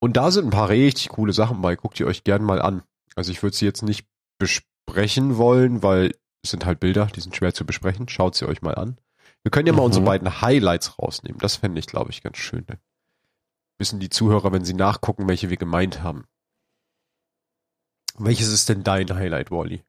Und 0.00 0.16
da 0.16 0.30
sind 0.30 0.46
ein 0.46 0.50
paar 0.50 0.68
richtig 0.68 1.10
coole 1.10 1.32
Sachen 1.32 1.60
bei. 1.60 1.76
Guckt 1.76 2.00
ihr 2.00 2.06
euch 2.06 2.24
gern 2.24 2.42
mal 2.42 2.60
an. 2.60 2.82
Also 3.14 3.32
ich 3.32 3.42
würde 3.42 3.56
sie 3.56 3.66
jetzt 3.66 3.82
nicht 3.82 4.06
besprechen 4.38 5.36
wollen, 5.36 5.82
weil 5.82 6.14
es 6.42 6.50
sind 6.50 6.64
halt 6.64 6.80
Bilder, 6.80 7.06
die 7.06 7.20
sind 7.20 7.36
schwer 7.36 7.54
zu 7.54 7.64
besprechen. 7.64 8.08
Schaut 8.08 8.34
sie 8.34 8.48
euch 8.48 8.62
mal 8.62 8.74
an. 8.74 8.98
Wir 9.42 9.50
können 9.50 9.66
ja 9.66 9.72
mal 9.72 9.80
mhm. 9.80 9.86
unsere 9.86 10.04
beiden 10.04 10.40
Highlights 10.40 10.98
rausnehmen. 10.98 11.38
Das 11.38 11.56
fände 11.56 11.78
ich, 11.78 11.86
glaube 11.86 12.10
ich, 12.10 12.22
ganz 12.22 12.38
schön. 12.38 12.66
Wissen 13.80 13.98
die 13.98 14.10
Zuhörer, 14.10 14.52
wenn 14.52 14.64
sie 14.64 14.74
nachgucken, 14.74 15.26
welche 15.26 15.48
wir 15.48 15.56
gemeint 15.56 16.02
haben. 16.02 16.26
Welches 18.18 18.48
ist 18.48 18.68
denn 18.68 18.84
dein 18.84 19.08
Highlight, 19.08 19.50
Wally? 19.50 19.82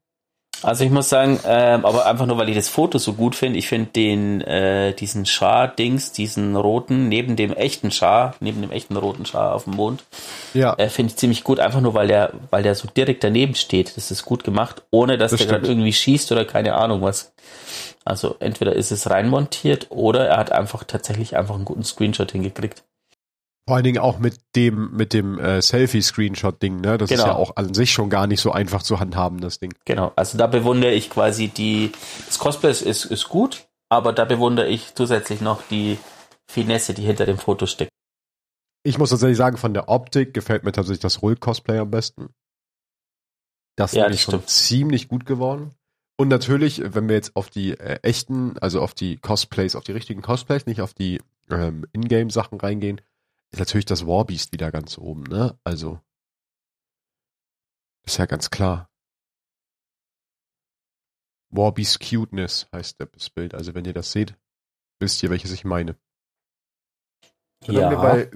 Also 0.62 0.84
ich 0.84 0.90
muss 0.90 1.10
sagen, 1.10 1.38
ähm, 1.44 1.84
aber 1.84 2.06
einfach 2.06 2.24
nur, 2.24 2.38
weil 2.38 2.48
ich 2.48 2.54
das 2.54 2.70
Foto 2.70 2.96
so 2.96 3.12
gut 3.12 3.34
finde. 3.34 3.58
Ich 3.58 3.68
finde 3.68 3.90
den, 3.90 4.40
äh, 4.40 4.94
diesen 4.94 5.26
Schar-Dings, 5.26 6.12
diesen 6.12 6.56
roten, 6.56 7.08
neben 7.08 7.36
dem 7.36 7.52
echten 7.52 7.90
Schar, 7.90 8.34
neben 8.40 8.62
dem 8.62 8.70
echten 8.70 8.96
roten 8.96 9.26
Schar 9.26 9.54
auf 9.54 9.64
dem 9.64 9.74
Mond, 9.74 10.04
ja. 10.54 10.72
äh, 10.78 10.88
finde 10.88 11.10
ich 11.10 11.18
ziemlich 11.18 11.44
gut. 11.44 11.60
Einfach 11.60 11.82
nur, 11.82 11.92
weil 11.92 12.08
der, 12.08 12.32
weil 12.50 12.62
der 12.62 12.74
so 12.74 12.88
direkt 12.88 13.24
daneben 13.24 13.54
steht. 13.56 13.96
Das 13.98 14.10
ist 14.10 14.24
gut 14.24 14.42
gemacht, 14.42 14.82
ohne 14.90 15.18
dass 15.18 15.32
das 15.32 15.40
der 15.40 15.48
gerade 15.48 15.66
irgendwie 15.66 15.92
schießt 15.92 16.32
oder 16.32 16.46
keine 16.46 16.76
Ahnung 16.76 17.02
was. 17.02 17.34
Also 18.06 18.36
entweder 18.38 18.74
ist 18.74 18.90
es 18.90 19.10
reinmontiert 19.10 19.88
oder 19.90 20.28
er 20.28 20.38
hat 20.38 20.50
einfach 20.50 20.84
tatsächlich 20.84 21.36
einfach 21.36 21.56
einen 21.56 21.66
guten 21.66 21.84
Screenshot 21.84 22.32
hingekriegt. 22.32 22.84
Vor 23.66 23.76
allen 23.76 23.84
Dingen 23.84 23.98
auch 23.98 24.18
mit 24.18 24.40
dem, 24.56 24.90
mit 24.92 25.12
dem 25.12 25.38
äh, 25.38 25.62
Selfie-Screenshot-Ding, 25.62 26.80
ne? 26.80 26.98
Das 26.98 27.08
genau. 27.08 27.22
ist 27.22 27.26
ja 27.26 27.34
auch 27.36 27.56
an 27.56 27.74
sich 27.74 27.92
schon 27.92 28.10
gar 28.10 28.26
nicht 28.26 28.40
so 28.40 28.50
einfach 28.50 28.82
zu 28.82 28.98
handhaben, 28.98 29.40
das 29.40 29.60
Ding. 29.60 29.72
Genau, 29.84 30.12
also 30.16 30.36
da 30.36 30.48
bewundere 30.48 30.92
ich 30.92 31.10
quasi 31.10 31.48
die, 31.48 31.92
das 32.26 32.40
Cosplay 32.40 32.70
ist, 32.70 33.04
ist 33.04 33.28
gut, 33.28 33.66
aber 33.88 34.12
da 34.12 34.24
bewundere 34.24 34.66
ich 34.66 34.94
zusätzlich 34.94 35.40
noch 35.40 35.62
die 35.70 35.98
Finesse, 36.50 36.92
die 36.92 37.02
hinter 37.02 37.24
dem 37.24 37.38
Foto 37.38 37.66
steckt. 37.66 37.90
Ich 38.84 38.98
muss 38.98 39.10
tatsächlich 39.10 39.38
sagen, 39.38 39.56
von 39.56 39.74
der 39.74 39.88
Optik 39.88 40.34
gefällt 40.34 40.64
mir 40.64 40.72
tatsächlich 40.72 41.00
das 41.02 41.22
Rull-Cosplay 41.22 41.78
am 41.78 41.90
besten. 41.90 42.30
Das 43.76 43.92
ja, 43.92 44.06
ist 44.06 44.22
schon 44.22 44.44
ziemlich 44.46 45.06
gut 45.06 45.24
geworden. 45.24 45.70
Und 46.18 46.28
natürlich, 46.28 46.82
wenn 46.84 47.08
wir 47.08 47.14
jetzt 47.14 47.36
auf 47.36 47.48
die 47.48 47.72
äh, 47.78 48.00
echten, 48.02 48.58
also 48.58 48.82
auf 48.82 48.92
die 48.92 49.18
Cosplays, 49.18 49.76
auf 49.76 49.84
die 49.84 49.92
richtigen 49.92 50.20
Cosplays, 50.20 50.66
nicht 50.66 50.80
auf 50.80 50.94
die 50.94 51.20
ähm, 51.50 51.86
Ingame-Sachen 51.92 52.60
reingehen, 52.60 53.00
ist 53.52 53.58
natürlich 53.58 53.84
das 53.84 54.06
Warbeast 54.06 54.52
wieder 54.52 54.72
ganz 54.72 54.98
oben, 54.98 55.24
ne? 55.24 55.58
Also. 55.62 56.00
Ist 58.04 58.18
ja 58.18 58.26
ganz 58.26 58.50
klar. 58.50 58.90
Warbeast 61.50 62.00
Cuteness 62.00 62.66
heißt 62.72 62.96
das 62.98 63.30
Bild. 63.30 63.54
Also 63.54 63.74
wenn 63.74 63.84
ihr 63.84 63.92
das 63.92 64.10
seht, 64.10 64.36
wisst 64.98 65.22
ihr, 65.22 65.30
welches 65.30 65.52
ich 65.52 65.64
meine. 65.64 65.96
Dann 67.60 67.76
ja. 67.76 67.82
haben 67.84 67.90
wir 67.90 67.98
bei 67.98 68.30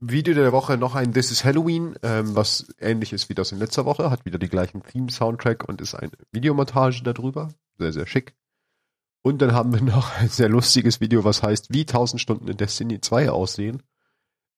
Video 0.00 0.34
der 0.34 0.52
Woche 0.52 0.78
noch 0.78 0.94
ein 0.94 1.12
This 1.12 1.30
is 1.30 1.44
Halloween, 1.44 1.96
ähm, 2.02 2.34
was 2.34 2.74
ähnlich 2.78 3.12
ist 3.12 3.28
wie 3.28 3.34
das 3.34 3.52
in 3.52 3.58
letzter 3.58 3.84
Woche, 3.84 4.10
hat 4.10 4.24
wieder 4.24 4.38
die 4.38 4.48
gleichen 4.48 4.82
Theme-Soundtrack 4.82 5.68
und 5.68 5.80
ist 5.80 5.94
eine 5.94 6.10
Videomontage 6.32 7.02
darüber. 7.04 7.52
Sehr, 7.78 7.92
sehr 7.92 8.06
schick. 8.06 8.34
Und 9.22 9.40
dann 9.40 9.52
haben 9.52 9.72
wir 9.72 9.82
noch 9.82 10.16
ein 10.18 10.28
sehr 10.28 10.48
lustiges 10.48 11.00
Video, 11.00 11.22
was 11.24 11.42
heißt, 11.42 11.72
wie 11.72 11.82
1000 11.82 12.20
Stunden 12.20 12.48
in 12.48 12.56
Destiny 12.56 13.00
2 13.00 13.30
aussehen 13.30 13.82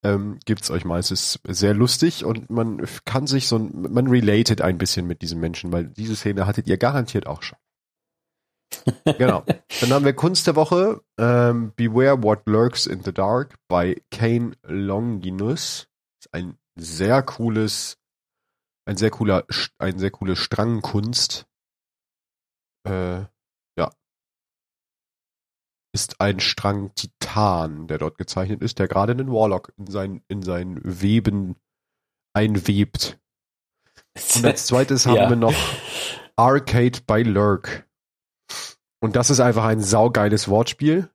ähm, 0.06 0.38
gibt's 0.44 0.70
euch 0.70 0.84
mal. 0.84 1.00
Es 1.00 1.10
ist 1.10 1.40
sehr 1.48 1.74
lustig 1.74 2.24
und 2.24 2.48
man 2.48 2.86
kann 3.04 3.26
sich 3.26 3.48
so, 3.48 3.58
man 3.58 4.06
related 4.06 4.60
ein 4.60 4.78
bisschen 4.78 5.06
mit 5.06 5.22
diesen 5.22 5.40
Menschen, 5.40 5.72
weil 5.72 5.88
diese 5.88 6.14
Szene 6.14 6.46
hattet 6.46 6.68
ihr 6.68 6.78
garantiert 6.78 7.26
auch 7.26 7.42
schon. 7.42 7.58
genau. 9.18 9.44
Dann 9.80 9.90
haben 9.90 10.04
wir 10.04 10.12
Kunst 10.12 10.46
der 10.46 10.56
Woche. 10.56 11.00
Ähm, 11.18 11.72
Beware 11.76 12.22
What 12.22 12.46
Lurks 12.46 12.86
in 12.86 13.02
the 13.02 13.12
Dark 13.12 13.56
bei 13.68 14.00
Kane 14.10 14.52
Longinus. 14.62 15.88
Ist 16.20 16.32
ein 16.32 16.56
sehr 16.76 17.22
cooles, 17.22 17.98
ein 18.84 18.96
sehr 18.96 19.10
cooler, 19.10 19.44
ein 19.78 19.98
sehr 19.98 20.10
coole 20.10 20.36
Strangkunst. 20.36 21.46
Äh, 22.84 23.24
ist 25.96 26.20
ein 26.20 26.40
Strang 26.40 26.94
Titan, 26.94 27.86
der 27.86 27.96
dort 27.96 28.18
gezeichnet 28.18 28.60
ist, 28.60 28.78
der 28.78 28.86
gerade 28.86 29.12
einen 29.12 29.32
Warlock 29.32 29.72
in 29.78 29.86
sein, 29.86 30.22
in 30.28 30.42
sein 30.42 30.78
Weben 30.84 31.56
einwebt. 32.34 33.18
Und 34.34 34.44
als 34.44 34.66
zweites 34.66 35.06
haben 35.06 35.16
ja. 35.16 35.30
wir 35.30 35.36
noch 35.36 35.54
Arcade 36.36 37.00
by 37.06 37.22
Lurk. 37.22 37.88
Und 39.00 39.16
das 39.16 39.30
ist 39.30 39.40
einfach 39.40 39.64
ein 39.64 39.80
saugeiles 39.80 40.48
Wortspiel. 40.48 41.10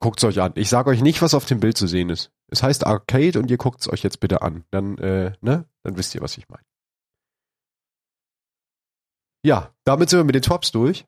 Guckt's 0.00 0.24
euch 0.24 0.40
an. 0.40 0.52
Ich 0.54 0.70
sage 0.70 0.88
euch 0.88 1.02
nicht, 1.02 1.20
was 1.20 1.34
auf 1.34 1.44
dem 1.44 1.60
Bild 1.60 1.76
zu 1.76 1.86
sehen 1.86 2.08
ist. 2.08 2.32
Es 2.46 2.62
heißt 2.62 2.86
Arcade 2.86 3.38
und 3.38 3.50
ihr 3.50 3.58
guckt's 3.58 3.86
euch 3.86 4.02
jetzt 4.02 4.20
bitte 4.20 4.40
an. 4.40 4.64
Dann, 4.70 4.96
äh, 4.96 5.32
ne? 5.42 5.68
Dann 5.82 5.98
wisst 5.98 6.14
ihr, 6.14 6.22
was 6.22 6.38
ich 6.38 6.48
meine. 6.48 6.64
Ja, 9.44 9.74
damit 9.84 10.08
sind 10.08 10.20
wir 10.20 10.24
mit 10.24 10.36
den 10.36 10.42
Tops 10.42 10.72
durch. 10.72 11.04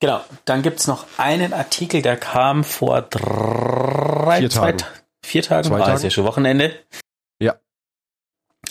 Genau, 0.00 0.20
dann 0.44 0.62
gibt 0.62 0.80
es 0.80 0.86
noch 0.86 1.06
einen 1.16 1.52
Artikel, 1.52 2.02
der 2.02 2.16
kam 2.16 2.64
vor 2.64 3.02
drei, 3.02 4.40
vier 4.40 4.50
Tagen. 4.50 4.78
Zwei, 4.78 4.88
vier 5.24 5.42
Tagen, 5.42 5.68
Zwei 5.68 5.80
ah, 5.80 5.94
ist 5.94 6.02
ja 6.02 6.10
schon 6.10 6.24
Wochenende. 6.24 6.78
Ja. 7.40 7.54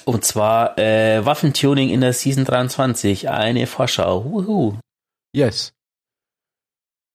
Und 0.06 0.26
zwar 0.26 0.78
äh, 0.78 1.26
Waffentuning 1.26 1.90
in 1.90 2.02
der 2.02 2.14
Season 2.14 2.46
23, 2.46 3.30
eine 3.30 3.66
Vorschau. 3.68 4.26
Wuhu. 4.26 4.78
Yes. 5.34 5.74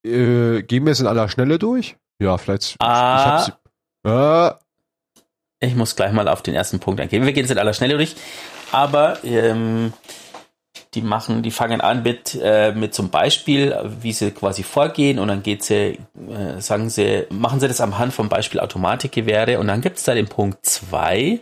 Äh, 0.05 0.63
gehen 0.63 0.85
wir 0.85 0.93
es 0.93 1.01
in 1.01 1.07
aller 1.07 1.29
Schnelle 1.29 1.59
durch? 1.59 1.97
Ja, 2.21 2.39
vielleicht. 2.39 2.77
Ah, 2.81 3.47
ich 3.47 3.53
hab's, 4.05 4.59
äh, 5.61 5.67
ich 5.67 5.75
muss 5.75 5.97
gleich 5.97 6.13
mal 6.13 6.29
auf 6.29 6.43
den 6.43 6.55
ersten 6.55 6.79
Punkt 6.81 7.01
eingehen. 7.01 7.25
Wir 7.25 7.33
gehen 7.33 7.45
jetzt 7.45 7.51
in 7.51 7.59
aller 7.59 7.75
Schnelle 7.75 7.97
durch, 7.97 8.15
aber 8.71 9.23
ähm, 9.25 9.93
die 10.95 11.03
machen, 11.03 11.43
die 11.43 11.51
fangen 11.51 11.81
an 11.81 12.03
mit, 12.03 12.39
äh, 12.41 12.73
mit 12.73 12.95
zum 12.95 13.11
Beispiel, 13.11 13.77
wie 14.01 14.13
sie 14.13 14.31
quasi 14.31 14.63
vorgehen 14.63 15.19
und 15.19 15.29
dann 15.29 15.43
geht 15.43 15.63
sie, 15.63 15.99
äh, 16.29 16.61
sagen 16.61 16.91
sie, 16.91 17.27
machen 17.31 17.61
sie 17.61 17.69
das 17.69 17.81
am 17.81 17.99
Hand 17.99 18.13
vom 18.13 18.29
Beispiel 18.29 18.61
Automatikgewehre 18.61 19.59
und 19.59 19.69
dann 19.69 19.81
gibt 19.81 19.99
es 19.99 20.05
da 20.05 20.15
den 20.15 20.29
Punkt 20.29 20.65
2, 20.65 21.41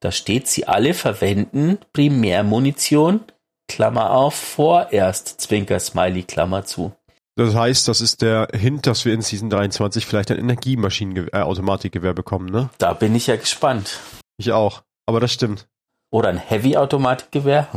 da 0.00 0.12
steht, 0.12 0.48
sie 0.48 0.66
alle 0.68 0.94
verwenden 0.94 1.78
Primärmunition, 1.92 3.20
Klammer 3.68 4.10
auf, 4.10 4.34
vorerst, 4.34 5.40
Zwinker, 5.40 5.80
Smiley, 5.80 6.24
Klammer 6.24 6.64
zu. 6.64 6.92
Das 7.36 7.54
heißt, 7.54 7.88
das 7.88 8.00
ist 8.00 8.22
der 8.22 8.48
Hint, 8.52 8.86
dass 8.86 9.04
wir 9.04 9.12
in 9.12 9.22
Season 9.22 9.50
23 9.50 10.06
vielleicht 10.06 10.30
ein 10.30 10.38
Energiemaschinengewehr, 10.38 12.10
äh, 12.10 12.14
bekommen, 12.14 12.46
ne? 12.46 12.70
Da 12.78 12.92
bin 12.92 13.14
ich 13.14 13.26
ja 13.26 13.36
gespannt. 13.36 13.98
Ich 14.36 14.52
auch. 14.52 14.82
Aber 15.06 15.20
das 15.20 15.32
stimmt. 15.32 15.66
Oder 16.10 16.28
ein 16.28 16.38
Heavy-Automatikgewehr. 16.38 17.68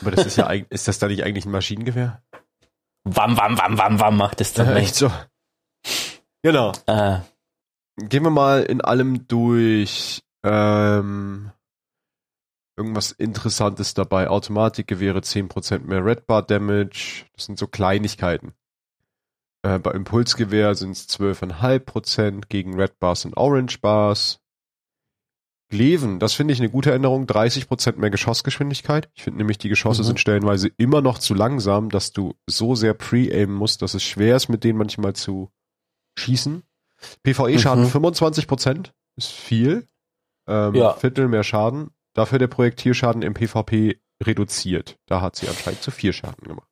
Aber 0.00 0.10
das 0.10 0.26
ist 0.26 0.36
ja 0.36 0.46
eigentlich, 0.46 0.70
ist 0.70 0.88
das 0.88 0.98
da 0.98 1.08
nicht 1.08 1.24
eigentlich 1.24 1.44
ein 1.46 1.50
Maschinengewehr? 1.50 2.22
Wam, 3.04 3.36
wam, 3.36 3.58
wam, 3.58 3.78
wam, 3.78 4.00
wam 4.00 4.16
macht 4.16 4.40
es 4.40 4.52
dann 4.52 4.66
Ja, 4.68 4.74
nicht. 4.74 4.82
echt 4.84 4.94
so. 4.96 5.10
Genau. 6.42 6.72
Äh, 6.86 7.20
Gehen 7.96 8.24
wir 8.24 8.30
mal 8.30 8.62
in 8.62 8.80
allem 8.80 9.26
durch. 9.28 10.22
Ähm, 10.42 11.50
irgendwas 12.76 13.12
Interessantes 13.12 13.92
dabei. 13.94 14.28
Automatikgewehre 14.28 15.18
10% 15.20 15.80
mehr 15.80 16.04
Red 16.04 16.26
Bar 16.26 16.42
Damage. 16.42 17.26
Das 17.34 17.44
sind 17.46 17.58
so 17.58 17.66
Kleinigkeiten. 17.66 18.54
Äh, 19.62 19.78
bei 19.78 19.90
Impulsgewehr 19.90 20.74
sind 20.74 20.92
es 20.92 21.08
12,5% 21.10 22.44
gegen 22.48 22.80
Red 22.80 22.98
Bars 22.98 23.26
und 23.26 23.36
Orange 23.36 23.80
Bars. 23.80 24.40
Gleven, 25.70 26.18
das 26.18 26.34
finde 26.34 26.52
ich 26.52 26.60
eine 26.60 26.68
gute 26.68 26.92
Änderung. 26.92 27.26
30% 27.26 27.96
mehr 27.96 28.10
Geschossgeschwindigkeit. 28.10 29.08
Ich 29.14 29.22
finde 29.22 29.38
nämlich, 29.38 29.56
die 29.58 29.68
Geschosse 29.68 30.02
Mhm. 30.02 30.06
sind 30.06 30.20
stellenweise 30.20 30.68
immer 30.76 31.00
noch 31.00 31.18
zu 31.18 31.32
langsam, 31.32 31.88
dass 31.90 32.12
du 32.12 32.34
so 32.46 32.74
sehr 32.74 32.92
pre-aimen 32.94 33.54
musst, 33.54 33.80
dass 33.82 33.94
es 33.94 34.02
schwer 34.02 34.36
ist, 34.36 34.48
mit 34.48 34.64
denen 34.64 34.78
manchmal 34.78 35.14
zu 35.14 35.50
schießen. 36.18 36.62
PvE-Schaden 37.22 37.84
Mhm. 37.84 37.88
25% 37.88 38.92
ist 39.16 39.28
viel. 39.32 39.88
Ähm, 40.48 40.74
Ja. 40.74 40.92
Viertel 40.94 41.28
mehr 41.28 41.44
Schaden. 41.44 41.90
Dafür 42.14 42.38
der 42.40 42.48
Projektilschaden 42.48 43.22
im 43.22 43.34
PvP 43.34 44.00
reduziert. 44.22 44.98
Da 45.06 45.20
hat 45.20 45.36
sie 45.36 45.48
anscheinend 45.48 45.82
zu 45.82 45.90
viel 45.92 46.12
Schaden 46.12 46.46
gemacht. 46.46 46.66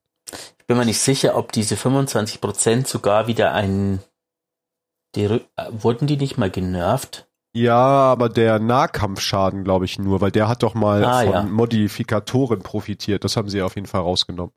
ich 0.59 0.67
bin 0.67 0.77
mir 0.77 0.85
nicht 0.85 0.99
sicher, 0.99 1.37
ob 1.37 1.53
diese 1.53 1.77
25% 1.77 2.87
sogar 2.89 3.27
wieder 3.29 3.55
ein. 3.55 4.01
Die, 5.15 5.23
äh, 5.25 5.41
wurden 5.71 6.07
die 6.07 6.17
nicht 6.19 6.37
mal 6.37 6.51
genervt? 6.51 7.28
Ja, 7.55 7.77
aber 7.77 8.29
der 8.29 8.59
Nahkampfschaden 8.59 9.65
glaube 9.65 9.85
ich 9.87 9.99
nur, 9.99 10.21
weil 10.21 10.31
der 10.31 10.49
hat 10.49 10.63
doch 10.63 10.75
mal 10.75 11.05
Ah, 11.05 11.23
von 11.23 11.33
ja. 11.33 11.43
Modifikatoren 11.43 12.61
profitiert. 12.61 13.25
Das 13.25 13.37
haben 13.37 13.49
sie 13.49 13.63
auf 13.63 13.75
jeden 13.75 13.87
Fall 13.87 14.03
rausgenommen. 14.03 14.53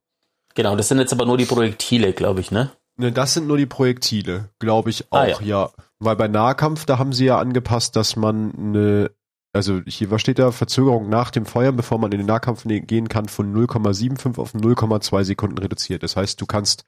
Genau, 0.56 0.76
das 0.76 0.90
sind 0.90 1.00
jetzt 1.00 1.14
aber 1.14 1.26
nur 1.26 1.38
die 1.38 1.46
Projektile, 1.46 2.14
glaube 2.14 2.42
ich, 2.42 2.52
ne? 2.52 2.72
Ne, 2.98 3.12
das 3.12 3.34
sind 3.34 3.48
nur 3.48 3.58
die 3.58 3.66
Projektile, 3.66 4.50
glaube 4.60 4.90
ich 4.90 5.12
auch, 5.12 5.18
Ah, 5.20 5.28
ja. 5.28 5.42
ja. 5.42 5.70
Weil 6.00 6.18
bei 6.18 6.28
Nahkampf, 6.28 6.86
da 6.86 6.98
haben 7.00 7.14
sie 7.14 7.26
ja 7.26 7.40
angepasst, 7.40 7.96
dass 7.96 8.18
man 8.18 8.54
eine, 8.58 9.12
also 9.54 9.80
hier, 9.88 10.12
was 10.12 10.20
steht 10.22 10.40
da, 10.40 10.52
Verzögerung 10.52 11.08
nach 11.08 11.32
dem 11.32 11.46
Feuern, 11.46 11.78
bevor 11.78 11.98
man 12.00 12.12
in 12.12 12.18
den 12.18 12.28
Nahkampf 12.28 12.66
ne- 12.66 12.82
gehen 12.82 13.08
kann, 13.08 13.28
von 13.30 13.54
0,75 13.56 14.38
auf 14.40 14.54
0,2 14.54 15.24
Sekunden 15.24 15.58
reduziert. 15.58 16.04
Das 16.04 16.18
heißt, 16.18 16.40
du 16.42 16.46
kannst 16.46 16.84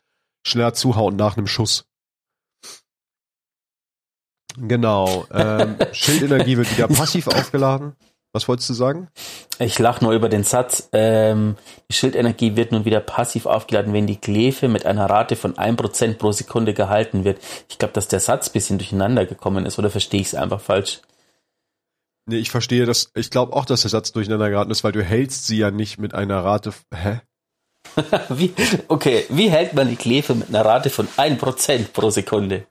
schneller 0.45 0.73
zuhauen 0.73 1.15
nach 1.15 1.37
einem 1.37 1.47
Schuss. 1.47 1.85
Genau. 4.57 5.25
Ähm, 5.31 5.75
Schildenergie 5.91 6.57
wird 6.57 6.75
wieder 6.75 6.87
passiv 6.87 7.27
aufgeladen. 7.27 7.95
Was 8.33 8.47
wolltest 8.47 8.69
du 8.69 8.73
sagen? 8.73 9.09
Ich 9.59 9.77
lach 9.77 10.01
nur 10.01 10.11
über 10.13 10.27
den 10.27 10.43
Satz. 10.43 10.89
Ähm, 10.91 11.55
die 11.89 11.93
Schildenergie 11.93 12.55
wird 12.55 12.71
nun 12.71 12.83
wieder 12.83 12.99
passiv 12.99 13.45
aufgeladen, 13.45 13.93
wenn 13.93 14.07
die 14.07 14.19
Glefe 14.19 14.67
mit 14.67 14.87
einer 14.87 15.07
Rate 15.07 15.35
von 15.35 15.53
1% 15.53 16.15
pro 16.15 16.31
Sekunde 16.31 16.73
gehalten 16.73 17.25
wird. 17.25 17.39
Ich 17.69 17.77
glaube, 17.77 17.93
dass 17.93 18.07
der 18.07 18.19
Satz 18.19 18.49
ein 18.49 18.53
bisschen 18.53 18.79
durcheinander 18.79 19.27
gekommen 19.27 19.67
ist, 19.67 19.77
oder 19.77 19.91
verstehe 19.91 20.21
ich 20.21 20.27
es 20.27 20.35
einfach 20.35 20.61
falsch? 20.61 21.01
Nee, 22.25 22.37
ich 22.37 22.49
verstehe 22.49 22.87
das. 22.87 23.11
Ich 23.13 23.29
glaube 23.29 23.53
auch, 23.53 23.65
dass 23.65 23.81
der 23.81 23.91
Satz 23.91 24.13
durcheinander 24.13 24.49
geraten 24.49 24.71
ist, 24.71 24.83
weil 24.83 24.93
du 24.93 25.03
hältst 25.03 25.45
sie 25.45 25.57
ja 25.57 25.69
nicht 25.69 25.99
mit 25.99 26.15
einer 26.15 26.43
Rate. 26.43 26.73
Hä? 26.91 27.21
Wie, 28.29 28.53
okay, 28.87 29.25
wie 29.29 29.49
hält 29.49 29.73
man 29.73 29.89
die 29.89 29.97
Glefe 29.97 30.33
mit 30.33 30.47
einer 30.49 30.65
Rate 30.65 30.89
von 30.89 31.07
1% 31.09 31.91
pro 31.91 32.09
Sekunde? 32.09 32.65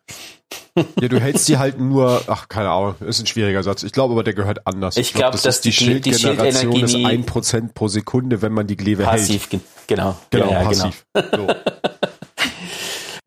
Ja, 1.00 1.08
du 1.08 1.20
hältst 1.20 1.48
die 1.48 1.58
halt 1.58 1.78
nur, 1.78 2.22
ach, 2.28 2.48
keine 2.48 2.70
Ahnung, 2.70 2.94
ist 3.00 3.20
ein 3.20 3.26
schwieriger 3.26 3.62
Satz. 3.62 3.82
Ich 3.82 3.92
glaube 3.92 4.12
aber, 4.14 4.24
der 4.24 4.32
gehört 4.34 4.66
anders. 4.66 4.96
Ich 4.96 5.12
glaub, 5.12 5.32
das 5.32 5.42
dass 5.42 5.56
ist 5.56 5.64
die, 5.66 5.72
Gle- 5.72 6.00
die 6.00 6.14
Schildgeneration 6.14 6.82
ist 6.82 6.92
Schildenergie- 6.92 7.24
1% 7.24 7.74
pro 7.74 7.88
Sekunde, 7.88 8.40
wenn 8.42 8.52
man 8.52 8.66
die 8.66 8.76
Gleve 8.76 9.06
hält. 9.06 9.20
Passiv, 9.20 9.48
ge- 9.50 9.60
genau. 9.86 10.16
Genau, 10.30 10.50
ja, 10.50 10.62
ja, 10.62 10.68
passiv. 10.68 11.04
So. 11.14 11.48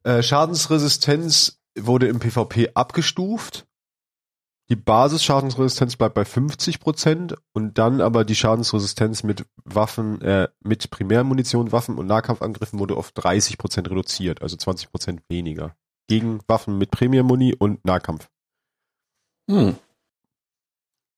äh, 0.10 0.24
Schadensresistenz 0.24 1.60
wurde 1.78 2.08
im 2.08 2.20
PvP 2.20 2.72
abgestuft. 2.74 3.66
Die 4.70 4.76
Basisschadensresistenz 4.76 5.96
bleibt 5.96 6.16
bei 6.16 6.24
50% 6.24 7.36
und 7.54 7.78
dann 7.78 8.02
aber 8.02 8.26
die 8.26 8.34
Schadensresistenz 8.36 9.22
mit 9.22 9.46
Waffen, 9.64 10.20
äh, 10.22 10.48
mit 10.62 10.90
Primärmunition, 10.90 11.72
Waffen 11.72 12.00
und 12.00 12.08
Nahkampfangriffen 12.08 12.80
wurde 12.80 12.96
auf 12.98 13.12
30% 13.12 13.88
reduziert, 13.92 14.42
also 14.42 14.56
20% 14.58 15.20
weniger. 15.30 15.76
Gegen 16.08 16.40
Waffen 16.48 16.78
mit 16.78 16.92
Primärmuni 16.92 17.56
und 17.58 17.84
Nahkampf. 17.86 18.30
Genau. 19.48 19.62
Hm. 19.62 19.76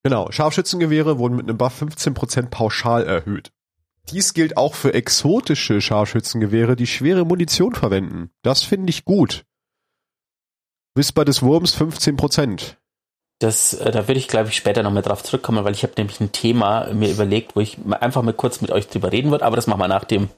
Genau, 0.04 0.32
Scharfschützengewehre 0.32 1.19
wurden 1.19 1.36
mit 1.36 1.50
einem 1.50 1.58
Buff 1.58 1.82
15% 1.82 2.50
pauschal 2.50 3.04
erhöht. 3.04 3.52
Dies 4.10 4.34
gilt 4.34 4.56
auch 4.56 4.73
für 4.73 4.93
exotische 4.93 5.82
Scharfschützengewehre, 5.82 6.78
die 6.78 6.88
schwere 6.88 7.26
Munition 7.26 7.76
verwenden. 7.76 8.30
Das 8.41 8.63
finde 8.63 8.89
ich 8.89 9.04
gut. 9.04 9.43
Whisper 10.95 11.26
des 11.26 11.41
Wurms 11.41 11.76
15%. 11.78 12.78
Das, 13.39 13.73
äh, 13.73 13.91
da 13.91 14.08
würde 14.08 14.19
ich, 14.19 14.28
glaube 14.28 14.50
ich, 14.50 14.56
später 14.56 14.82
nochmal 14.82 15.04
drauf 15.04 15.23
zurückkommen, 15.23 15.63
weil 15.63 15.73
ich 15.73 15.84
habe 15.84 15.93
nämlich 15.97 16.19
ein 16.21 16.32
Thema 16.32 16.91
mir 16.93 17.12
überlegt, 17.12 17.56
wo 17.56 17.60
ich 17.60 17.78
einfach 18.00 18.23
mal 18.23 18.34
kurz 18.34 18.62
mit 18.62 18.71
euch 18.71 18.88
drüber 18.88 19.12
reden 19.12 19.30
würde, 19.30 19.45
aber 19.45 19.58
das 19.58 19.67
machen 19.67 19.82
wir 19.82 19.88
nach 19.88 20.06
dem. 20.06 20.30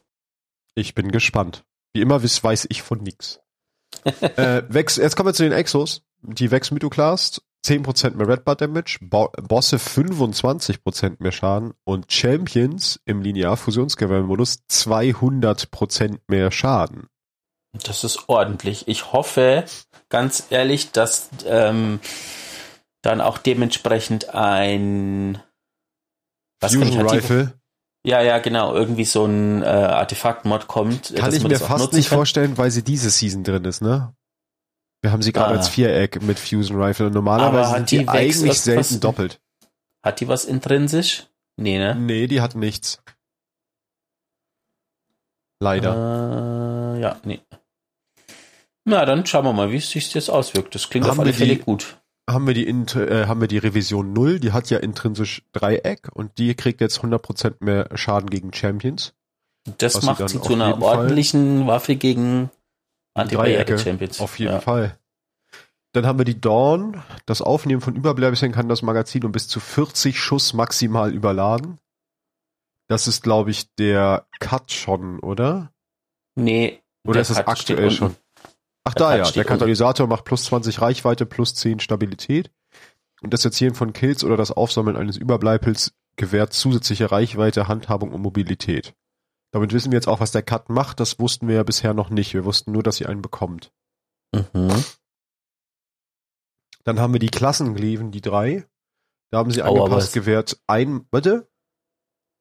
Ich 0.76 0.96
bin 0.96 1.12
gespannt. 1.12 1.64
Wie 1.94 2.02
immer 2.02 2.22
weiß 2.22 2.68
ich 2.70 2.82
von 2.82 3.00
nix. 3.04 3.40
Äh, 4.06 4.64
Vex, 4.68 4.98
jetzt 4.98 5.16
kommen 5.16 5.30
wir 5.30 5.34
zu 5.34 5.44
den 5.44 5.52
Exos. 5.52 6.02
Die 6.22 6.52
Vex 6.52 6.72
Mythoclast, 6.72 7.42
10% 7.66 8.16
mehr 8.16 8.28
Red 8.28 8.46
Bar 8.46 8.56
Damage, 8.56 8.98
Bo 9.02 9.32
Bosse 9.42 9.78
25% 9.78 11.18
mehr 11.20 11.32
Schaden 11.32 11.74
und 11.84 12.12
Champions 12.12 13.00
im 13.06 13.22
Linear-Fusionsgewehr-Modus 13.22 14.60
200% 14.70 16.20
mehr 16.28 16.52
Schaden. 16.52 17.08
Das 17.72 18.04
ist 18.04 18.28
ordentlich. 18.28 18.88
Ich 18.88 19.12
hoffe, 19.14 19.66
ganz 20.10 20.48
ehrlich, 20.50 20.92
dass 20.92 21.30
ähm, 21.46 22.00
dann 23.02 23.22
auch 23.22 23.38
dementsprechend 23.38 24.34
ein 24.34 25.42
was 26.60 26.76
Fusion 26.76 27.08
Rifle. 27.08 27.59
Ja, 28.06 28.22
ja, 28.22 28.40
genau. 28.40 28.74
Irgendwie 28.74 29.04
so 29.06 29.26
ein 29.26 29.62
äh, 29.62 29.66
Artefakt-Mod 29.66 30.68
kommt. 30.68 31.14
Kann 31.16 31.34
ich 31.34 31.44
mir 31.44 31.60
fast 31.60 31.94
nicht 31.94 32.10
kann. 32.10 32.18
vorstellen, 32.18 32.58
weil 32.58 32.72
sie 32.72 32.84
diese 32.84 33.10
Season 33.10 33.44
drin 33.44 33.66
ist, 33.66 33.82
ne? 33.82 34.14
Wir 35.02 35.12
haben 35.12 35.22
sie 35.22 35.32
gerade 35.34 35.54
Ah. 35.54 35.58
als 35.58 35.70
Viereck 35.70 36.22
mit 36.22 36.40
Fusion 36.40 36.82
Rifle 36.82 37.08
und 37.08 37.14
normalerweise 37.14 37.58
Aber 37.58 37.70
hat 37.70 37.76
sind 37.90 37.92
die, 37.92 37.98
die 38.00 38.08
eigentlich 38.10 38.60
selten 38.60 39.00
doppelt. 39.00 39.40
Hat 40.04 40.20
die 40.22 40.28
was 40.28 40.46
intrinsisch? 40.46 41.28
Nee, 41.58 41.78
ne? 41.78 41.96
Nee, 41.96 42.28
die 42.28 42.40
hat 42.42 42.56
nichts. 42.56 43.02
Leider. 45.62 46.96
Äh, 46.96 47.02
ja, 47.02 47.20
nee. 47.24 47.42
Na, 48.86 49.06
dann 49.06 49.26
schauen 49.26 49.46
wir 49.46 49.54
mal, 49.54 49.72
wie 49.72 49.78
es 49.78 49.90
sich 49.90 50.12
das 50.12 50.30
auswirkt. 50.30 50.74
Das 50.74 50.90
klingt 50.90 51.06
Haben 51.06 51.14
auf 51.14 51.20
alle 51.20 51.34
Fälle 51.34 51.58
gut. 51.58 51.99
Haben 52.32 52.48
wir 52.48 52.54
die 52.54 52.68
äh, 52.68 53.26
haben 53.28 53.42
wir 53.42 53.48
die 53.48 53.58
Revision 53.58 54.13
0, 54.13 54.39
die 54.39 54.52
hat 54.52 54.70
ja 54.70 54.80
intrinsisch 54.80 55.44
Dreieck 55.52 56.10
und 56.13 56.38
die 56.38 56.56
kriegt 56.56 56.82
jetzt 56.82 57.00
100% 57.00 57.56
mehr 57.60 57.89
Schaden 57.96 58.30
gegen 58.30 58.54
Champions. 58.54 59.13
Das 59.78 59.94
sie 59.94 60.06
macht 60.06 60.30
sie 60.30 60.38
auf 60.38 60.44
zu 60.44 60.54
einer 60.54 60.68
jeden 60.68 60.82
Fall- 60.82 60.98
ordentlichen 60.98 61.68
Waffe 61.68 61.96
gegen 61.96 62.50
Dreiecke, 63.13 63.39
Antibarriere-Champions. 63.39 64.20
Auf 64.20 64.39
jeden 64.39 64.54
ja. 64.54 64.60
Fall. 64.62 64.98
Dann 65.94 66.06
haben 66.06 66.20
wir 66.20 66.26
die 66.26 66.39
Dawn. 66.39 67.02
Das 67.26 67.42
Aufnehmen 67.42 67.82
von 67.82 67.96
Überbleibseln 67.96 68.52
kann 68.52 68.70
das 68.70 68.82
Magazin 68.82 69.26
um 69.26 69.32
bis 69.32 69.48
zu 69.48 69.60
40 69.60 70.20
Schuss 70.20 70.54
maximal 70.54 71.13
überladen. 71.13 71.80
Das 72.88 73.08
ist, 73.08 73.24
glaube 73.24 73.52
ich, 73.52 73.74
der 73.76 74.28
Cut 74.39 74.72
schon, 74.72 75.20
oder? 75.20 75.72
Nee. 76.36 76.82
Oder 77.04 77.13
der 77.13 77.22
ist 77.24 77.32
das 77.32 77.48
aktuell 77.48 77.92
schon? 77.92 78.15
Ach 78.89 78.93
Der 78.95 79.08
da 79.08 79.17
ja, 79.17 79.32
der. 79.32 79.45
Katalysator 79.45 80.08
macht 80.08 80.25
plus 80.25 80.45
20 80.45 80.82
Reichweite, 80.82 81.25
plus 81.25 81.54
10 81.54 81.80
Stabilität. 81.80 82.52
Und 83.21 83.34
das 83.34 83.45
Erzielen 83.45 83.75
von 83.75 83.93
Kills 83.93 84.23
oder 84.23 84.36
das 84.38 84.52
Aufsammeln 84.52 84.97
eines 84.97 85.17
Überbleibels 85.17 85.93
gewährt 86.15 86.54
zusätzliche 86.54 87.12
Reichweite, 87.12 87.67
Handhabung 87.67 88.12
und 88.12 88.21
Mobilität. 88.21 88.95
Damit 89.52 89.73
wissen 89.73 89.91
wir 89.91 89.97
jetzt 89.97 90.08
auch, 90.08 90.19
was 90.19 90.32
der 90.32 90.41
Cut 90.41 90.69
macht. 90.69 90.99
Das 90.99 91.19
wussten 91.19 91.47
wir 91.47 91.56
ja 91.56 91.63
bisher 91.63 91.93
noch 91.93 92.10
nicht. 92.10 92.34
Wir 92.34 92.45
wussten 92.45 92.71
nur, 92.71 92.82
dass 92.84 92.95
sie 92.97 93.06
einen 93.06 93.21
bekommt. 93.21 93.71
Mhm. 94.34 94.84
Dann 96.84 96.99
haben 96.99 97.13
wir 97.13 97.19
die 97.19 97.30
Klassengleven, 97.30 98.12
die 98.12 98.21
drei. 98.21 98.65
Da 99.32 99.38
haben 99.39 99.52
sie 99.52 99.62
Oh, 99.62 99.84
angepasst 99.84 100.13
gewährt 100.13 100.60
ein, 100.65 101.06
warte? 101.12 101.47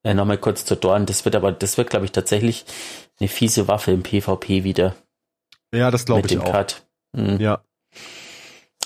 Äh, 0.03 0.13
Nochmal 0.15 0.37
kurz 0.39 0.65
zur 0.65 0.77
Dorn. 0.77 1.05
Das 1.05 1.25
wird 1.25 1.35
aber, 1.35 1.51
das 1.51 1.77
wird, 1.77 1.89
glaube 1.89 2.05
ich, 2.05 2.11
tatsächlich 2.11 2.65
eine 3.19 3.29
fiese 3.29 3.67
Waffe 3.67 3.91
im 3.91 4.01
PvP 4.01 4.63
wieder 4.63 4.95
Ja, 5.73 5.91
das 5.91 6.05
glaube 6.05 6.21
ich 6.21 6.27
dem 6.33 6.41
auch. 6.41 6.51
Cut. 6.51 6.85
Mhm. 7.13 7.37
Ja. 7.39 7.63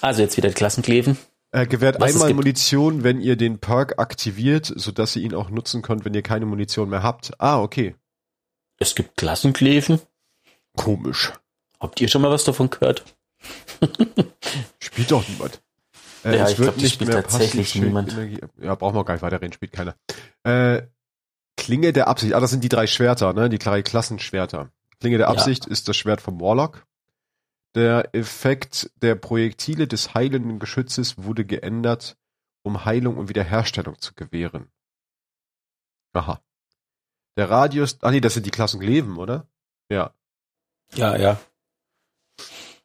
Also 0.01 0.21
jetzt 0.21 0.37
wieder 0.37 0.49
Klassenkleven. 0.49 1.17
Äh, 1.51 1.67
gewährt 1.67 1.99
Was 2.01 2.13
einmal. 2.13 2.33
Munition, 2.33 3.03
wenn 3.03 3.21
ihr 3.21 3.35
den 3.35 3.59
Perk 3.59 3.99
aktiviert, 3.99 4.71
sodass 4.75 5.15
ihr 5.15 5.21
ihn 5.23 5.35
auch 5.35 5.49
nutzen 5.49 5.81
könnt, 5.81 6.03
wenn 6.03 6.13
ihr 6.13 6.23
keine 6.23 6.45
Munition 6.45 6.89
mehr 6.89 7.03
habt. 7.03 7.31
Ah, 7.39 7.61
okay. 7.61 7.95
Es 8.79 8.95
gibt 8.95 9.17
Klassenkleven. 9.17 10.01
Komisch. 10.75 11.31
Habt 11.79 12.01
ihr 12.01 12.07
schon 12.07 12.21
mal 12.23 12.31
was 12.31 12.43
davon 12.43 12.69
gehört? 12.69 13.03
Spielt 14.79 15.11
doch 15.11 15.27
niemand. 15.27 15.61
Äh, 16.23 16.37
Ja, 16.37 16.45
es 16.45 16.53
ich 16.53 16.59
wird 16.59 16.67
glaub, 16.69 16.75
die 16.77 16.83
nicht 16.83 16.93
spielt 16.95 17.09
mehr 17.11 17.21
tatsächlich 17.21 17.67
passiv 17.67 17.83
niemand. 17.83 18.11
Energie. 18.13 18.39
Ja, 18.61 18.75
brauchen 18.75 18.95
wir 18.95 19.03
gar 19.05 19.13
nicht 19.13 19.23
weiterreden, 19.23 19.53
spielt 19.53 19.73
keiner. 19.73 19.95
Äh, 20.43 20.83
Klinge 21.55 21.93
der 21.93 22.07
Absicht. 22.07 22.33
Ah, 22.33 22.39
das 22.39 22.49
sind 22.49 22.63
die 22.63 22.69
drei 22.69 22.87
Schwerter, 22.87 23.33
ne? 23.33 23.47
Die 23.49 23.59
drei 23.59 23.83
Klassenschwerter. 23.83 24.69
Klinge 25.03 25.17
der 25.17 25.27
Ja. 25.27 25.33
Absicht 25.33 25.65
ist 25.65 25.89
das 25.89 25.97
Schwert 25.97 26.21
vom 26.21 26.39
Warlock. 26.39 26.87
Der 27.75 28.15
Effekt 28.15 28.89
der 29.01 29.15
Projektile 29.15 29.85
des 29.85 30.13
heilenden 30.13 30.59
Geschützes 30.59 31.21
wurde 31.21 31.43
geändert, 31.43 32.15
um 32.63 32.85
Heilung 32.85 33.17
und 33.17 33.27
Wiederherstellung 33.27 33.99
zu 33.99 34.13
gewähren. 34.13 34.71
Aha. 36.13 36.41
Der 37.35 37.49
Radius, 37.49 38.01
ah 38.01 38.11
nee, 38.11 38.21
das 38.21 38.35
sind 38.35 38.45
die 38.45 38.51
Klassen 38.51 38.79
Leben, 38.79 39.17
oder? 39.17 39.45
Ja. 39.89 40.15
Ja, 40.93 41.17
ja. 41.17 41.41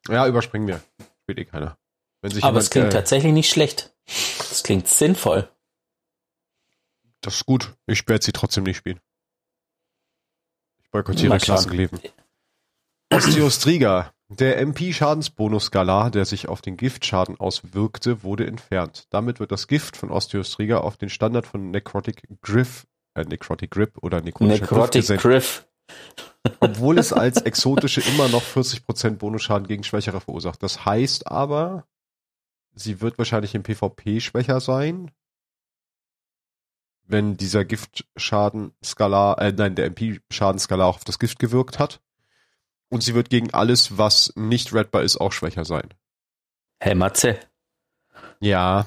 Ja, 0.09 0.26
überspringen 0.26 0.66
wir. 0.66 0.83
Spielt 1.22 1.38
eh 1.38 1.44
keiner. 1.44 1.78
Aber 2.22 2.35
jemand, 2.35 2.57
es 2.57 2.70
klingt 2.70 2.88
äh, 2.88 2.90
tatsächlich 2.90 3.33
nicht 3.33 3.48
schlecht. 3.48 3.94
Es 4.07 4.64
klingt 4.64 4.88
sinnvoll. 4.88 5.48
Das 7.20 7.37
ist 7.37 7.46
gut. 7.46 7.76
Ich 7.87 8.09
werde 8.09 8.24
sie 8.24 8.33
trotzdem 8.33 8.64
nicht 8.64 8.78
spielen. 8.78 8.98
Ich 10.88 10.92
boykottiere 10.92 11.29
Mal 11.29 11.40
schauen. 11.40 11.57
Klassenleben. 11.57 12.01
Osteostriga. 13.12 14.11
Der 14.31 14.59
MP-Schadensbonus-Skala, 14.59 16.09
der 16.09 16.24
sich 16.24 16.48
auf 16.48 16.62
den 16.62 16.79
Giftschaden 16.79 17.38
auswirkte, 17.38 18.22
wurde 18.22 18.46
entfernt. 18.46 19.07
Damit 19.11 19.38
wird 19.38 19.53
das 19.53 19.68
Gift 19.68 19.98
von 19.98 20.11
Osteostriga 20.11 20.79
auf 20.79 20.96
den 20.96 21.11
Standard 21.11 21.46
von 21.46 21.70
Necrotic 21.70 22.22
Griff, 22.40 22.87
äh, 23.14 23.24
Necrotic 23.24 23.70
Grip 23.70 23.98
oder 24.03 24.22
Necrotic 24.22 24.92
gesenkt, 24.92 25.22
Griff. 25.22 25.66
obwohl 26.61 26.98
es 26.98 27.12
als 27.12 27.42
exotische 27.42 28.01
immer 28.01 28.29
noch 28.29 28.42
40% 28.42 29.18
Bonusschaden 29.18 29.68
gegen 29.68 29.85
Schwächere 29.85 30.22
verursacht. 30.22 30.62
Das 30.62 30.87
heißt 30.87 31.27
aber, 31.27 31.85
sie 32.74 33.03
wird 33.03 33.18
wahrscheinlich 33.18 33.55
im 33.55 33.62
PvP 33.62 34.20
schwächer 34.20 34.61
sein, 34.61 35.11
wenn 37.09 37.37
dieser 37.37 37.64
Giftschadenskala, 37.64 39.35
äh, 39.35 39.53
nein, 39.53 39.75
der 39.75 39.87
MP-Schadenskala 39.87 40.85
auch 40.85 40.97
auf 40.97 41.05
das 41.05 41.18
Gift 41.18 41.38
gewirkt 41.38 41.79
hat. 41.79 42.01
Und 42.90 43.03
sie 43.03 43.14
wird 43.14 43.29
gegen 43.29 43.53
alles, 43.53 43.99
was 43.99 44.33
nicht 44.37 44.73
readbar 44.73 45.03
ist, 45.03 45.18
auch 45.18 45.33
schwächer 45.33 45.64
sein. 45.64 45.92
Hey 46.81 46.94
Matze, 46.94 47.38
Ja, 48.40 48.87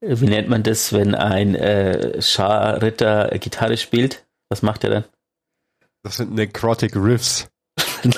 wie 0.00 0.26
nennt 0.26 0.48
man 0.48 0.62
das, 0.62 0.92
wenn 0.92 1.14
ein 1.16 1.54
äh, 1.56 2.22
Scharritter 2.22 3.32
äh, 3.32 3.38
Gitarre 3.38 3.76
spielt? 3.76 4.26
Was 4.48 4.62
macht 4.62 4.84
er 4.84 4.90
dann? 4.90 5.04
das 6.04 6.16
sind 6.16 6.32
Necrotic 6.32 6.94
Riffs. 6.96 7.48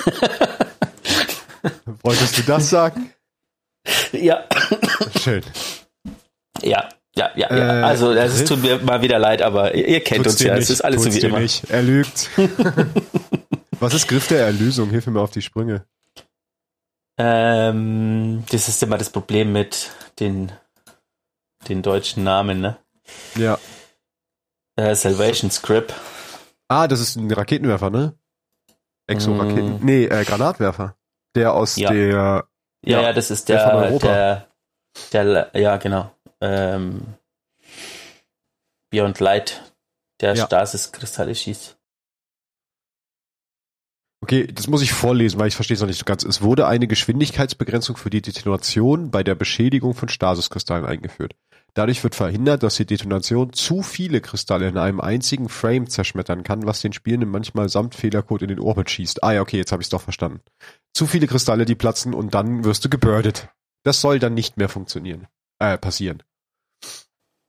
Wolltest 2.03 2.39
du 2.39 2.43
das 2.43 2.71
sagen? 2.71 3.13
ja, 4.13 4.45
Schön. 5.19 5.43
ja, 6.63 6.89
ja, 7.21 7.31
ja. 7.37 7.49
Äh, 7.49 7.81
ja. 7.81 7.87
Also 7.87 8.13
es 8.13 8.45
tut 8.45 8.63
mir 8.63 8.79
mal 8.79 9.03
wieder 9.03 9.19
leid, 9.19 9.43
aber 9.43 9.75
ihr, 9.75 9.87
ihr 9.87 10.01
kennt 10.01 10.25
Tut's 10.25 10.37
uns 10.37 10.43
ja. 10.43 10.55
nicht, 10.55 10.65
Es 10.65 10.71
ist 10.71 10.81
alles 10.81 11.03
so 11.03 11.09
tut's 11.09 11.17
wie 11.17 11.21
dir 11.21 11.29
immer. 11.29 11.41
Nicht. 11.41 11.69
Er 11.71 11.83
lügt. 11.83 12.31
Was 13.81 13.95
ist 13.95 14.09
Griff 14.09 14.29
der 14.29 14.45
Erlösung? 14.45 14.91
Hilf 14.91 15.07
mir 15.07 15.13
mal 15.13 15.21
auf 15.21 15.31
die 15.31 15.43
Sprünge. 15.43 15.87
Ähm, 17.19 18.45
das 18.51 18.69
ist 18.69 18.83
immer 18.83 18.99
das 18.99 19.11
Problem 19.11 19.53
mit 19.53 19.91
den, 20.21 20.53
den 21.69 21.83
deutschen 21.83 22.25
Namen, 22.25 22.61
ne? 22.61 22.77
Ja. 23.37 23.59
Äh, 24.77 24.95
Salvation 24.95 25.51
Script. 25.51 25.95
Ah, 26.69 26.89
das 26.89 27.01
ist 27.01 27.17
ein 27.17 27.31
Raketenwerfer, 27.31 27.91
ne? 27.91 28.15
Exo-Raketen. 29.07 29.81
Mm. 29.81 29.85
Nee, 29.85 30.05
äh, 30.05 30.25
Granatwerfer. 30.25 30.97
Der 31.35 31.53
aus 31.53 31.77
Ja. 31.77 31.91
der, 31.91 32.09
Ja, 32.09 32.45
Ja, 32.85 33.03
ja, 33.03 33.13
das 33.13 33.31
ist 33.31 33.49
der 33.49 33.99
der, 33.99 34.47
der, 35.13 35.25
der, 35.53 35.61
ja, 35.61 35.77
genau. 35.77 36.11
Ähm, 36.41 37.15
Beyond 38.91 39.21
Light, 39.21 39.73
der 40.21 40.35
Ja. 40.35 40.47
Stasis-Kristalle 40.47 41.35
schießt. 41.35 41.77
Okay, 44.23 44.47
das 44.47 44.67
muss 44.67 44.83
ich 44.83 44.93
vorlesen, 44.93 45.39
weil 45.39 45.49
ich 45.49 45.55
verstehe 45.55 45.75
es 45.77 45.81
noch 45.81 45.87
nicht 45.87 45.99
so 45.99 46.05
ganz. 46.05 46.25
Es 46.25 46.43
wurde 46.43 46.67
eine 46.67 46.87
Geschwindigkeitsbegrenzung 46.87 47.97
für 47.97 48.11
die 48.11 48.21
Detonation 48.21 49.11
bei 49.11 49.23
der 49.23 49.35
Beschädigung 49.35 49.95
von 49.95 50.11
Stasiskristallen 50.11 50.85
eingeführt. 50.85 51.35
Dadurch 51.73 52.03
wird 52.03 52.15
verhindert, 52.15 52.63
dass 52.63 52.77
die 52.77 52.85
Detonation 52.85 53.53
zu 53.53 53.83
viele 53.83 54.21
Kristalle 54.21 54.69
in 54.69 54.77
einem 54.77 55.01
einzigen 55.01 55.49
Frame 55.49 55.89
zerschmettern 55.89 56.43
kann, 56.43 56.67
was 56.67 56.83
den 56.83 56.93
Spielenden 56.93 57.31
manchmal 57.31 57.69
samt 57.69 57.95
Fehlercode 57.95 58.43
in 58.43 58.49
den 58.49 58.61
Orbit 58.61 58.91
schießt. 58.91 59.23
Ah 59.23 59.33
ja, 59.33 59.41
okay, 59.41 59.57
jetzt 59.57 59.73
habe 59.73 59.81
ich 59.83 59.87
es 59.87 59.91
doch 59.91 60.03
verstanden. 60.03 60.41
Zu 60.93 61.07
viele 61.07 61.27
Kristalle, 61.27 61.65
die 61.65 61.77
platzen 61.77 62.13
und 62.13 62.35
dann 62.35 62.65
wirst 62.65 62.85
du 62.85 62.91
gebirdet. 62.91 63.49
Das 63.85 64.01
soll 64.01 64.19
dann 64.19 64.35
nicht 64.35 64.59
mehr 64.59 64.69
funktionieren. 64.69 65.29
Äh, 65.61 65.79
passieren. 65.79 66.23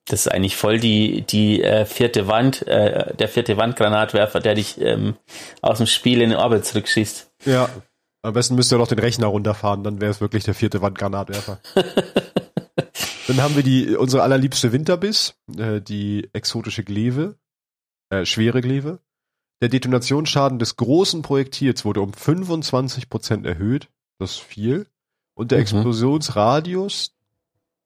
Das 0.05 0.21
ist 0.21 0.31
eigentlich 0.31 0.55
voll 0.57 0.79
die, 0.79 1.21
die 1.21 1.61
äh, 1.63 1.85
vierte 1.85 2.27
Wand, 2.27 2.67
äh, 2.67 3.15
der 3.15 3.29
vierte 3.29 3.57
Wandgranatwerfer, 3.57 4.39
der 4.39 4.55
dich 4.55 4.79
ähm, 4.81 5.15
aus 5.61 5.77
dem 5.77 5.87
Spiel 5.87 6.21
in 6.21 6.31
den 6.31 6.39
Orbit 6.39 6.65
zurückschießt. 6.65 7.31
Ja. 7.45 7.69
Am 8.23 8.33
besten 8.33 8.55
müsst 8.55 8.71
ihr 8.71 8.77
doch 8.77 8.87
den 8.87 8.99
Rechner 8.99 9.27
runterfahren, 9.27 9.83
dann 9.83 9.99
wäre 9.99 10.11
es 10.11 10.21
wirklich 10.21 10.43
der 10.43 10.53
vierte 10.53 10.81
Wandgranatwerfer. 10.81 11.59
dann 13.27 13.41
haben 13.41 13.55
wir 13.55 13.63
die 13.63 13.95
unsere 13.95 14.21
allerliebste 14.23 14.71
Winterbiss, 14.71 15.35
äh, 15.57 15.81
die 15.81 16.29
exotische 16.33 16.83
Gleve, 16.83 17.35
äh, 18.09 18.25
schwere 18.25 18.61
Gleve. 18.61 18.99
Der 19.61 19.69
Detonationsschaden 19.69 20.59
des 20.59 20.75
großen 20.75 21.21
Projektils 21.21 21.85
wurde 21.85 22.01
um 22.01 22.11
25% 22.11 23.45
erhöht, 23.45 23.89
das 24.19 24.31
ist 24.31 24.39
viel. 24.39 24.87
Und 25.33 25.51
der 25.51 25.59
Mhm. 25.59 25.63
Explosionsradius 25.63 27.15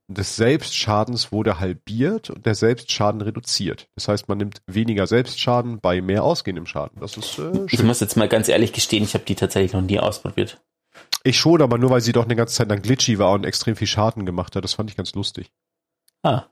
des 0.08 0.36
Selbstschadens 0.36 1.32
wurde 1.32 1.60
halbiert 1.60 2.30
und 2.30 2.46
der 2.46 2.56
Selbstschaden 2.56 3.22
reduziert. 3.22 3.88
Das 3.96 4.08
heißt, 4.08 4.28
man 4.28 4.38
nimmt 4.38 4.62
weniger 4.68 5.08
Selbstschaden 5.08 5.80
bei 5.80 6.02
mehr 6.02 6.24
ausgehendem 6.24 6.66
Schaden. 6.68 7.00
Das 7.00 7.18
ist 7.18 7.40
äh, 7.40 7.66
Ich 7.72 7.80
schön. 7.80 7.88
muss 7.88 8.00
jetzt 8.02 8.16
mal 8.16 8.28
ganz 8.30 8.48
ehrlich 8.48 8.72
gestehen, 8.74 9.04
ich 9.04 9.14
habe 9.16 9.26
die 9.26 9.36
tatsächlich 9.36 9.74
noch 9.74 9.82
nie 9.82 10.00
ausprobiert. 10.00 10.62
Ich 11.24 11.38
schon, 11.40 11.62
aber 11.62 11.78
nur 11.80 11.90
weil 11.90 12.02
sie 12.02 12.12
doch 12.12 12.26
eine 12.26 12.36
ganze 12.36 12.54
Zeit 12.56 12.70
lang 12.70 12.82
glitchy 12.82 13.18
war 13.18 13.32
und 13.32 13.46
extrem 13.46 13.76
viel 13.76 13.88
Schaden 13.88 14.26
gemacht 14.26 14.56
hat. 14.56 14.64
Das 14.64 14.74
fand 14.76 14.90
ich 14.92 14.96
ganz 14.96 15.14
lustig. 15.16 15.52
Ah, 16.24 16.46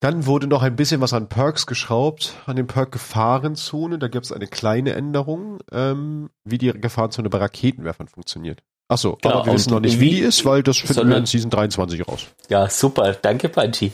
Dann 0.00 0.26
wurde 0.26 0.46
noch 0.46 0.62
ein 0.62 0.76
bisschen 0.76 1.00
was 1.00 1.12
an 1.12 1.28
Perks 1.28 1.66
geschraubt, 1.66 2.34
an 2.46 2.56
dem 2.56 2.66
Perk 2.66 2.92
Gefahrenzone. 2.92 3.98
Da 3.98 4.08
gibt 4.08 4.24
es 4.26 4.32
eine 4.32 4.46
kleine 4.46 4.94
Änderung, 4.94 5.60
ähm, 5.70 6.30
wie 6.44 6.58
die 6.58 6.72
Gefahrenzone 6.72 7.28
bei 7.30 7.38
Raketenwerfern 7.38 8.08
funktioniert. 8.08 8.62
Ach 8.88 8.98
so, 8.98 9.16
Genau, 9.22 9.36
aber 9.36 9.46
wir 9.46 9.54
wissen 9.54 9.70
noch 9.72 9.80
nicht, 9.80 9.98
wie- 9.98 10.06
wie 10.06 10.10
die 10.16 10.20
ist, 10.20 10.44
weil 10.44 10.62
das 10.62 10.76
finden 10.78 11.08
wir 11.08 11.16
in 11.16 11.26
Season 11.26 11.50
23 11.50 12.06
raus. 12.06 12.26
ja, 12.48 12.68
super. 12.68 13.12
Danke, 13.14 13.48
Bungie. 13.48 13.92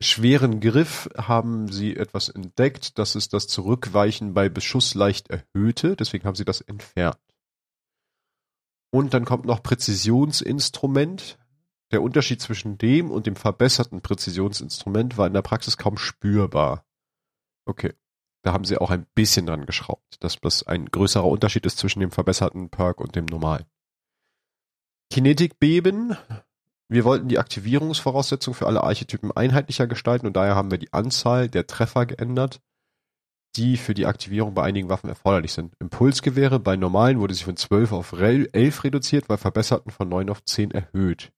Schweren 0.00 0.60
Griff 0.60 1.08
haben 1.16 1.68
sie 1.72 1.96
etwas 1.96 2.28
entdeckt, 2.28 2.98
dass 2.98 3.14
es 3.14 3.28
das 3.28 3.46
Zurückweichen 3.48 4.34
bei 4.34 4.48
Beschuss 4.50 4.94
leicht 4.94 5.28
erhöhte, 5.30 5.96
deswegen 5.96 6.24
haben 6.26 6.34
sie 6.36 6.44
das 6.44 6.60
entfernt. 6.60 7.16
Und 8.90 9.14
dann 9.14 9.24
kommt 9.24 9.44
noch 9.46 9.62
Präzisionsinstrument. 9.62 11.38
Der 11.92 12.02
Unterschied 12.02 12.40
zwischen 12.42 12.78
dem 12.78 13.10
und 13.10 13.26
dem 13.26 13.36
verbesserten 13.36 14.00
Präzisionsinstrument 14.00 15.16
war 15.18 15.26
in 15.26 15.34
der 15.34 15.42
Praxis 15.42 15.76
kaum 15.76 15.96
spürbar. 15.98 16.84
Okay. 17.64 17.94
Da 18.46 18.52
haben 18.52 18.64
sie 18.64 18.78
auch 18.78 18.92
ein 18.92 19.06
bisschen 19.16 19.44
dran 19.44 19.66
geschraubt, 19.66 20.22
dass 20.22 20.38
das 20.40 20.62
ein 20.62 20.86
größerer 20.86 21.24
Unterschied 21.24 21.66
ist 21.66 21.78
zwischen 21.78 21.98
dem 21.98 22.12
verbesserten 22.12 22.70
Perk 22.70 23.00
und 23.00 23.16
dem 23.16 23.26
normalen. 23.26 23.64
Kinetikbeben. 25.12 26.16
Wir 26.88 27.04
wollten 27.04 27.26
die 27.26 27.40
Aktivierungsvoraussetzung 27.40 28.54
für 28.54 28.68
alle 28.68 28.84
Archetypen 28.84 29.32
einheitlicher 29.32 29.88
gestalten 29.88 30.28
und 30.28 30.36
daher 30.36 30.54
haben 30.54 30.70
wir 30.70 30.78
die 30.78 30.92
Anzahl 30.92 31.48
der 31.48 31.66
Treffer 31.66 32.06
geändert, 32.06 32.60
die 33.56 33.76
für 33.76 33.94
die 33.94 34.06
Aktivierung 34.06 34.54
bei 34.54 34.62
einigen 34.62 34.88
Waffen 34.90 35.08
erforderlich 35.08 35.52
sind. 35.52 35.74
Impulsgewehre 35.80 36.60
bei 36.60 36.76
normalen 36.76 37.18
wurde 37.18 37.34
sie 37.34 37.42
von 37.42 37.56
12 37.56 37.90
auf 37.90 38.12
rel- 38.12 38.48
11 38.52 38.84
reduziert, 38.84 39.26
bei 39.26 39.38
verbesserten 39.38 39.90
von 39.90 40.08
9 40.08 40.30
auf 40.30 40.44
10 40.44 40.70
erhöht. 40.70 41.32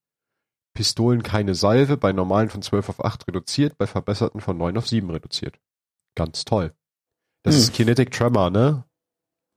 Pistolen 0.75 1.23
keine 1.23 1.55
Salve, 1.55 1.97
bei 1.97 2.13
normalen 2.13 2.51
von 2.51 2.61
12 2.61 2.91
auf 2.91 3.03
8 3.03 3.29
reduziert, 3.29 3.79
bei 3.79 3.87
verbesserten 3.87 4.43
von 4.43 4.59
9 4.59 4.77
auf 4.77 4.87
7 4.87 5.09
reduziert. 5.09 5.59
Ganz 6.15 6.45
toll. 6.45 6.75
Das 7.49 7.57
Hm. 7.57 7.63
ist 7.63 7.73
Kinetic 7.75 8.11
Tremor, 8.11 8.51
ne? 8.51 8.85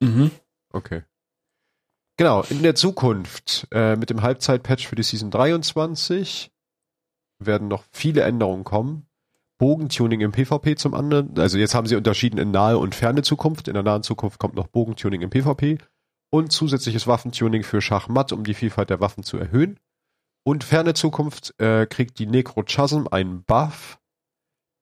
Mhm. 0.01 0.31
Okay. 0.71 1.03
Genau, 2.17 2.43
in 2.43 2.61
der 2.63 2.75
Zukunft 2.75 3.67
äh, 3.71 3.95
mit 3.95 4.09
dem 4.09 4.21
Halbzeitpatch 4.21 4.87
für 4.87 4.95
die 4.95 5.03
Season 5.03 5.31
23 5.31 6.51
werden 7.39 7.67
noch 7.67 7.83
viele 7.91 8.21
Änderungen 8.21 8.63
kommen. 8.63 9.07
Bogentuning 9.57 10.21
im 10.21 10.31
PvP 10.31 10.75
zum 10.75 10.93
anderen. 10.93 11.37
Also 11.37 11.57
jetzt 11.57 11.75
haben 11.75 11.85
sie 11.87 11.95
unterschieden 11.95 12.37
in 12.39 12.51
nahe 12.51 12.77
und 12.77 12.95
ferne 12.95 13.21
Zukunft. 13.23 13.67
In 13.67 13.73
der 13.75 13.83
nahen 13.83 14.03
Zukunft 14.03 14.39
kommt 14.39 14.55
noch 14.55 14.67
Bogentuning 14.67 15.21
im 15.21 15.29
PvP 15.29 15.77
und 16.31 16.51
zusätzliches 16.51 17.07
Waffentuning 17.07 17.63
für 17.63 17.81
Schachmatt, 17.81 18.31
um 18.31 18.43
die 18.43 18.53
Vielfalt 18.53 18.89
der 18.89 19.01
Waffen 19.01 19.23
zu 19.23 19.37
erhöhen. 19.37 19.79
Und 20.43 20.63
ferne 20.63 20.93
Zukunft 20.95 21.53
äh, 21.59 21.85
kriegt 21.85 22.17
die 22.17 22.25
Necrochasm 22.25 23.07
einen 23.11 23.43
Buff, 23.43 23.99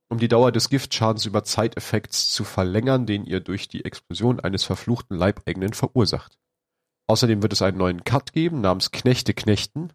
um 0.10 0.18
die 0.18 0.28
Dauer 0.28 0.52
des 0.52 0.70
Giftschadens 0.70 1.26
über 1.26 1.44
Zeiteffekts 1.44 2.30
zu 2.30 2.44
verlängern, 2.44 3.06
den 3.06 3.26
ihr 3.26 3.40
durch 3.40 3.68
die 3.68 3.86
Explosion 3.86 4.40
eines 4.40 4.64
verfluchten 4.64 5.16
Leibeigenen 5.16 5.74
verursacht. 5.74 6.38
Außerdem 7.08 7.42
wird 7.42 7.54
es 7.54 7.62
einen 7.62 7.78
neuen 7.78 8.04
Cut 8.04 8.34
geben 8.34 8.62
namens 8.62 8.92
Knechte 8.92 9.34
Knechten, 9.34 9.92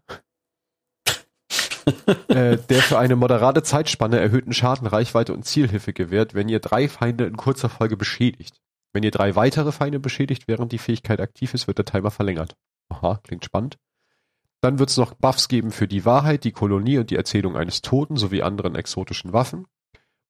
äh, 2.28 2.56
der 2.56 2.82
für 2.82 2.98
eine 2.98 3.16
moderate 3.16 3.62
Zeitspanne 3.62 4.18
erhöhten 4.18 4.52
Schaden, 4.52 4.86
Reichweite 4.86 5.34
und 5.34 5.44
Zielhilfe 5.44 5.92
gewährt, 5.92 6.34
wenn 6.34 6.48
ihr 6.48 6.60
drei 6.60 6.88
Feinde 6.88 7.24
in 7.26 7.36
kurzer 7.36 7.68
Folge 7.68 7.96
beschädigt. 7.96 8.60
Wenn 8.92 9.02
ihr 9.02 9.10
drei 9.10 9.34
weitere 9.34 9.72
Feinde 9.72 9.98
beschädigt, 9.98 10.46
während 10.46 10.72
die 10.72 10.78
Fähigkeit 10.78 11.20
aktiv 11.20 11.52
ist, 11.52 11.66
wird 11.66 11.78
der 11.78 11.84
Timer 11.84 12.10
verlängert. 12.10 12.54
Aha, 12.88 13.20
klingt 13.22 13.44
spannend. 13.44 13.76
Dann 14.60 14.78
wird 14.78 14.88
es 14.88 14.96
noch 14.96 15.14
Buffs 15.14 15.48
geben 15.48 15.72
für 15.72 15.88
die 15.88 16.04
Wahrheit, 16.04 16.44
die 16.44 16.52
Kolonie 16.52 16.98
und 16.98 17.10
die 17.10 17.16
Erzählung 17.16 17.56
eines 17.56 17.82
Toten 17.82 18.16
sowie 18.16 18.42
anderen 18.42 18.76
exotischen 18.76 19.32
Waffen. 19.32 19.66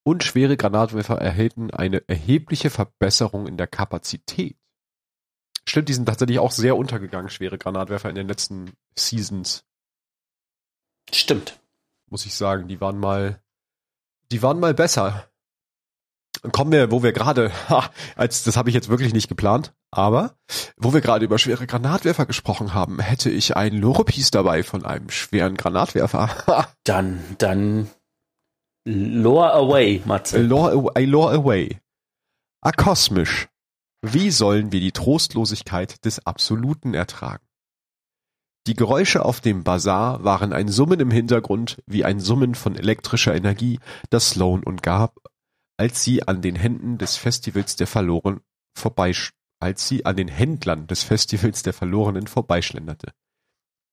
Und 0.04 0.22
schwere 0.22 0.56
Granatwerfer 0.58 1.16
erhalten 1.16 1.70
eine 1.70 2.06
erhebliche 2.08 2.68
Verbesserung 2.68 3.46
in 3.46 3.56
der 3.56 3.66
Kapazität. 3.66 4.56
Stimmt, 5.66 5.88
die 5.88 5.94
sind 5.94 6.04
tatsächlich 6.04 6.38
auch 6.38 6.52
sehr 6.52 6.76
untergegangen, 6.76 7.30
schwere 7.30 7.56
Granatwerfer 7.56 8.10
in 8.10 8.14
den 8.14 8.28
letzten 8.28 8.72
Seasons. 8.96 9.64
Stimmt. 11.10 11.58
Muss 12.10 12.26
ich 12.26 12.34
sagen, 12.34 12.68
die 12.68 12.82
waren 12.82 12.98
mal, 12.98 13.42
die 14.30 14.42
waren 14.42 14.60
mal 14.60 14.74
besser. 14.74 15.26
Kommen 16.52 16.72
wir, 16.72 16.90
wo 16.90 17.02
wir 17.02 17.12
gerade, 17.12 17.50
als 18.16 18.44
das 18.44 18.58
habe 18.58 18.68
ich 18.68 18.74
jetzt 18.74 18.90
wirklich 18.90 19.14
nicht 19.14 19.28
geplant, 19.28 19.72
aber 19.90 20.36
wo 20.76 20.92
wir 20.92 21.00
gerade 21.00 21.24
über 21.24 21.38
schwere 21.38 21.66
Granatwerfer 21.66 22.26
gesprochen 22.26 22.74
haben, 22.74 22.98
hätte 23.00 23.30
ich 23.30 23.56
ein 23.56 23.72
Loropiece 23.72 24.30
dabei 24.30 24.62
von 24.62 24.84
einem 24.84 25.08
schweren 25.08 25.56
Granatwerfer. 25.56 26.66
dann, 26.84 27.22
dann 27.38 27.88
lore 28.84 29.52
away, 29.52 30.02
Matze. 30.04 30.42
Lore, 30.42 30.92
I 30.98 31.04
lore 31.04 31.34
away. 31.34 31.80
Akosmisch. 32.60 33.48
Wie 34.02 34.30
sollen 34.30 34.72
wir 34.72 34.80
die 34.80 34.92
Trostlosigkeit 34.92 36.04
des 36.04 36.26
Absoluten 36.26 36.94
ertragen? 36.94 37.44
Die 38.66 38.74
Geräusche 38.74 39.24
auf 39.24 39.40
dem 39.40 39.64
Bazar 39.64 40.24
waren 40.24 40.52
ein 40.52 40.68
Summen 40.68 41.00
im 41.00 41.10
Hintergrund 41.10 41.82
wie 41.86 42.04
ein 42.04 42.20
Summen 42.20 42.54
von 42.54 42.76
elektrischer 42.76 43.34
Energie, 43.34 43.78
das 44.10 44.30
Sloan 44.30 44.62
und 44.62 44.82
Gab, 44.82 45.18
als 45.76 46.02
sie 46.02 46.26
an 46.26 46.40
den 46.40 46.56
Händen 46.56 46.96
des 46.98 47.16
Festivals 47.16 47.76
der 47.76 47.86
Verloren 47.86 48.40
vorbeisch 48.74 49.32
als 49.64 49.88
sie 49.88 50.04
an 50.04 50.16
den 50.16 50.28
Händlern 50.28 50.86
des 50.86 51.02
Festivals 51.04 51.62
der 51.62 51.72
Verlorenen 51.72 52.26
vorbeischlenderte. 52.26 53.12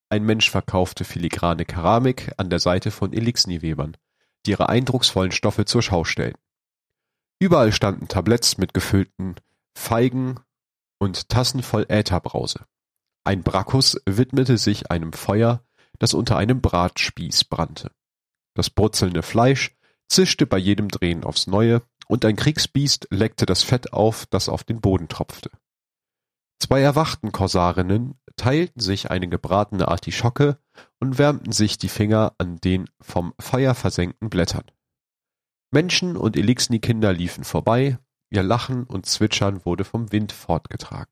Ein 0.09 0.25
Mensch 0.25 0.49
verkaufte 0.49 1.05
filigrane 1.05 1.63
Keramik 1.63 2.33
an 2.35 2.49
der 2.49 2.59
Seite 2.59 2.91
von 2.91 3.13
Elixni-Webern, 3.13 3.95
die 4.45 4.51
ihre 4.51 4.69
eindrucksvollen 4.69 5.31
Stoffe 5.31 5.65
zur 5.65 5.81
Schau 5.81 6.03
stellten. 6.03 6.41
Überall 7.39 7.71
standen 7.71 8.07
Tabletts 8.07 8.57
mit 8.57 8.73
gefüllten 8.73 9.35
Feigen 9.75 10.39
und 10.99 11.29
Tassen 11.29 11.63
voll 11.63 11.85
Ätherbrause. 11.89 12.65
Ein 13.23 13.43
Brackus 13.43 13.99
widmete 14.05 14.57
sich 14.57 14.91
einem 14.91 15.13
Feuer, 15.13 15.63
das 15.99 16.13
unter 16.13 16.37
einem 16.37 16.61
Bratspieß 16.61 17.45
brannte. 17.45 17.91
Das 18.55 18.69
brutzelnde 18.69 19.23
Fleisch 19.23 19.75
zischte 20.07 20.45
bei 20.45 20.57
jedem 20.57 20.89
Drehen 20.89 21.23
aufs 21.23 21.47
Neue, 21.47 21.81
und 22.07 22.25
ein 22.25 22.35
Kriegsbiest 22.35 23.07
leckte 23.09 23.45
das 23.45 23.63
Fett 23.63 23.93
auf, 23.93 24.25
das 24.25 24.49
auf 24.49 24.65
den 24.65 24.81
Boden 24.81 25.07
tropfte. 25.07 25.49
Zwei 26.61 26.81
erwachten 26.81 27.31
Korsarinnen 27.31 28.19
teilten 28.35 28.81
sich 28.81 29.09
eine 29.09 29.27
gebratene 29.27 29.87
Artischocke 29.87 30.59
und 30.99 31.17
wärmten 31.17 31.51
sich 31.53 31.79
die 31.79 31.89
Finger 31.89 32.35
an 32.37 32.57
den 32.57 32.87
vom 32.99 33.33
Feuer 33.39 33.73
versenkten 33.73 34.29
Blättern. 34.29 34.65
Menschen 35.71 36.15
und 36.15 36.37
Elixni-Kinder 36.37 37.13
liefen 37.13 37.43
vorbei, 37.45 37.97
ihr 38.29 38.43
Lachen 38.43 38.83
und 38.83 39.07
Zwitschern 39.07 39.65
wurde 39.65 39.83
vom 39.83 40.11
Wind 40.11 40.33
fortgetragen. 40.33 41.11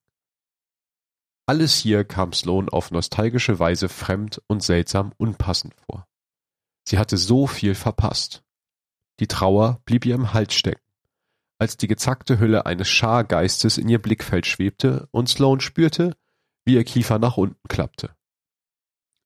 Alles 1.47 1.79
hier 1.79 2.03
kam 2.03 2.31
Sloan 2.31 2.69
auf 2.69 2.91
nostalgische 2.91 3.57
Weise 3.57 3.89
fremd 3.89 4.43
und 4.45 4.61
seltsam 4.61 5.13
unpassend 5.17 5.73
vor. 5.87 6.07
Sie 6.87 6.99
hatte 6.99 7.17
so 7.17 7.47
viel 7.47 7.73
verpasst. 7.73 8.43
Die 9.19 9.27
Trauer 9.27 9.81
blieb 9.85 10.05
ihr 10.05 10.13
im 10.13 10.31
Hals 10.31 10.53
stecken, 10.53 10.85
als 11.59 11.77
die 11.77 11.87
gezackte 11.87 12.39
Hülle 12.39 12.65
eines 12.65 12.87
Schargeistes 12.87 13.77
in 13.77 13.89
ihr 13.89 14.01
Blickfeld 14.01 14.47
schwebte 14.47 15.07
und 15.11 15.29
Sloan 15.29 15.59
spürte, 15.59 16.15
wie 16.65 16.75
ihr 16.75 16.83
Kiefer 16.83 17.19
nach 17.19 17.37
unten 17.37 17.67
klappte. 17.67 18.15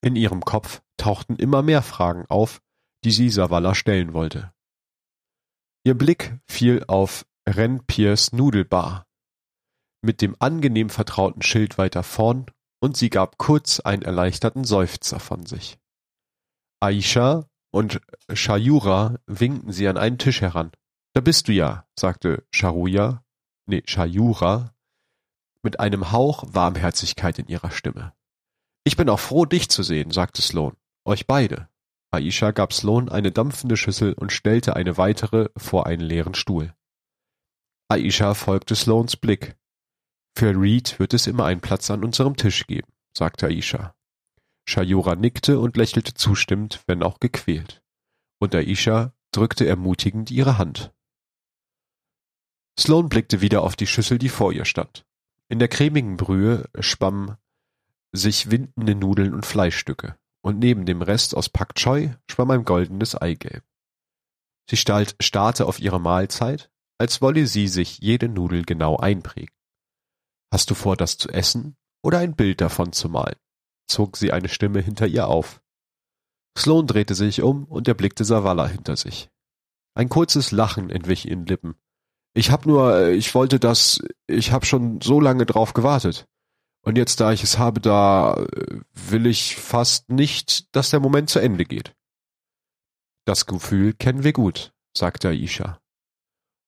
In 0.02 0.15
ihrem 0.15 0.41
Kopf 0.41 0.82
tauchten 0.98 1.38
immer 1.38 1.62
mehr 1.62 1.82
Fragen 1.82 2.26
auf, 2.28 2.62
die 3.04 3.12
sie 3.12 3.30
Savala 3.30 3.76
stellen 3.76 4.13
wollte. 4.13 4.54
Ihr 5.86 5.98
Blick 5.98 6.38
fiel 6.48 6.84
auf 6.88 7.26
Renpiers 7.48 8.34
Nudelbar, 8.34 9.06
mit 10.02 10.22
dem 10.22 10.36
angenehm 10.39 10.89
vertrauten 10.89 11.41
Schild 11.41 11.78
weiter 11.78 12.04
vorn, 12.04 12.46
und 12.82 12.98
sie 12.98 13.10
gab 13.10 13.38
kurz 13.38 13.80
einen 13.80 14.02
erleichterten 14.02 14.65
Seufzer 14.65 15.19
von 15.19 15.46
sich. 15.46 15.80
Aisha 16.82 17.46
und 17.72 18.02
Shayura 18.34 19.19
winkten 19.26 19.72
sie 19.72 19.88
an 19.88 19.98
einen 19.98 20.17
Tisch 20.17 20.41
heran. 20.41 20.72
Da 21.13 21.21
bist 21.21 21.47
du 21.47 21.52
ja, 21.52 21.88
sagte 21.97 22.45
Sharuya, 22.49 23.23
nee, 23.67 23.84
Shayura, 23.86 24.73
mit 25.62 25.80
einem 25.80 26.12
Hauch 26.12 26.43
Warmherzigkeit 26.47 27.39
in 27.39 27.47
ihrer 27.47 27.71
Stimme. 27.71 28.13
Ich 28.84 28.97
bin 28.97 29.10
auch 29.10 29.19
froh, 29.19 29.45
dich 29.45 29.69
zu 29.69 29.84
sehen, 29.84 30.12
sagte 30.12 30.41
Sloan. 30.41 30.76
Euch 31.06 31.28
beide. 31.28 31.69
Aisha 32.12 32.52
gab 32.52 32.73
Sloan 32.73 33.10
eine 33.10 33.32
dampfende 33.32 33.78
Schüssel 33.78 34.13
und 34.13 34.32
stellte 34.32 34.76
eine 34.76 34.97
weitere 34.97 35.49
vor 35.56 35.88
einen 35.88 36.02
leeren 36.02 36.36
Stuhl. 36.36 36.73
Aisha 37.88 38.34
folgte 38.34 38.76
Sloans 38.76 39.17
Blick. 39.17 39.56
Für 40.36 40.60
Reed 40.60 40.99
wird 40.99 41.13
es 41.13 41.28
immer 41.28 41.45
einen 41.45 41.62
Platz 41.62 41.91
an 41.91 42.04
unserem 42.04 42.36
Tisch 42.36 42.65
geben, 42.67 42.91
sagte 43.15 43.47
Aisha. 43.47 43.95
Shayura 44.65 45.15
nickte 45.15 45.60
und 45.60 45.78
lächelte 45.78 46.13
zustimmend, 46.13 46.82
wenn 46.88 47.04
auch 47.04 47.19
gequält. 47.19 47.84
Und 48.39 48.56
Aisha 48.56 49.13
drückte 49.32 49.65
ermutigend 49.67 50.32
ihre 50.32 50.58
Hand. 50.58 50.93
Sloan 52.80 53.10
blickte 53.10 53.42
wieder 53.42 53.62
auf 53.62 53.76
die 53.76 53.88
Schüssel, 53.88 54.18
die 54.18 54.30
vor 54.30 54.52
ihr 54.52 54.66
stand. 54.66 55.06
In 55.50 55.60
der 55.60 55.68
cremigen 55.68 56.18
Brühe 56.18 56.70
schwamm 56.80 57.38
sich 58.12 58.50
windende 58.52 58.96
Nudeln 58.96 59.34
und 59.34 59.46
Fleischstücke, 59.46 60.18
und 60.42 60.60
neben 60.60 60.86
dem 60.86 61.02
Rest 61.02 61.36
aus 61.36 61.50
Pak 61.50 61.76
Choi 61.76 62.16
schwamm 62.30 62.52
ein 62.52 62.66
goldenes 62.66 63.16
Eigelb. 63.16 63.64
Sie 64.70 64.78
starrte 64.78 65.66
auf 65.66 65.80
ihre 65.80 66.00
Mahlzeit, 66.00 66.72
als 66.98 67.22
wolle 67.22 67.48
sie 67.48 67.68
sich 67.68 68.00
jede 68.00 68.30
Nudel 68.30 68.64
genau 68.64 68.98
einprägen. 68.98 69.56
Hast 70.52 70.70
du 70.70 70.76
vor, 70.76 70.96
das 70.96 71.18
zu 71.18 71.30
essen 71.30 71.76
oder 72.04 72.20
ein 72.20 72.36
Bild 72.36 72.62
davon 72.62 72.94
zu 72.94 73.10
malen? 73.10 73.36
zog 73.88 74.18
sie 74.18 74.32
eine 74.32 74.50
Stimme 74.50 74.80
hinter 74.80 75.08
ihr 75.08 75.28
auf. 75.28 75.62
Sloan 76.58 76.88
drehte 76.88 77.16
sich 77.16 77.42
um 77.42 77.66
und 77.66 77.88
erblickte 77.88 78.26
Savala 78.26 78.68
hinter 78.68 78.96
sich. 78.96 79.30
Ein 79.96 80.10
kurzes 80.10 80.52
Lachen 80.52 80.90
entwich 80.90 81.28
ihren 81.28 81.46
Lippen. 81.46 81.76
Ich 82.34 82.52
hab 82.52 82.65
nur, 82.65 82.96
äh, 82.98 83.13
ich 83.13 83.34
wollte 83.36 83.60
das, 83.60 84.00
ich 84.28 84.52
hab 84.52 84.65
schon 84.65 85.02
so 85.02 85.19
lange 85.19 85.46
drauf 85.46 85.74
gewartet. 85.74 86.28
Und 86.86 86.98
jetzt, 86.98 87.19
da 87.19 87.32
ich 87.32 87.43
es 87.43 87.58
habe, 87.58 87.80
da 87.80 88.34
äh, 88.36 88.82
will 88.93 89.26
ich 89.28 89.56
fast 89.56 90.10
nicht, 90.10 90.76
dass 90.76 90.89
der 90.89 91.00
Moment 91.00 91.30
zu 91.30 91.39
Ende 91.39 91.65
geht. 91.65 91.96
Das 93.26 93.46
Gefühl 93.46 93.93
kennen 93.93 94.24
wir 94.24 94.34
gut, 94.34 94.74
sagte 94.98 95.30
Aisha. 95.30 95.80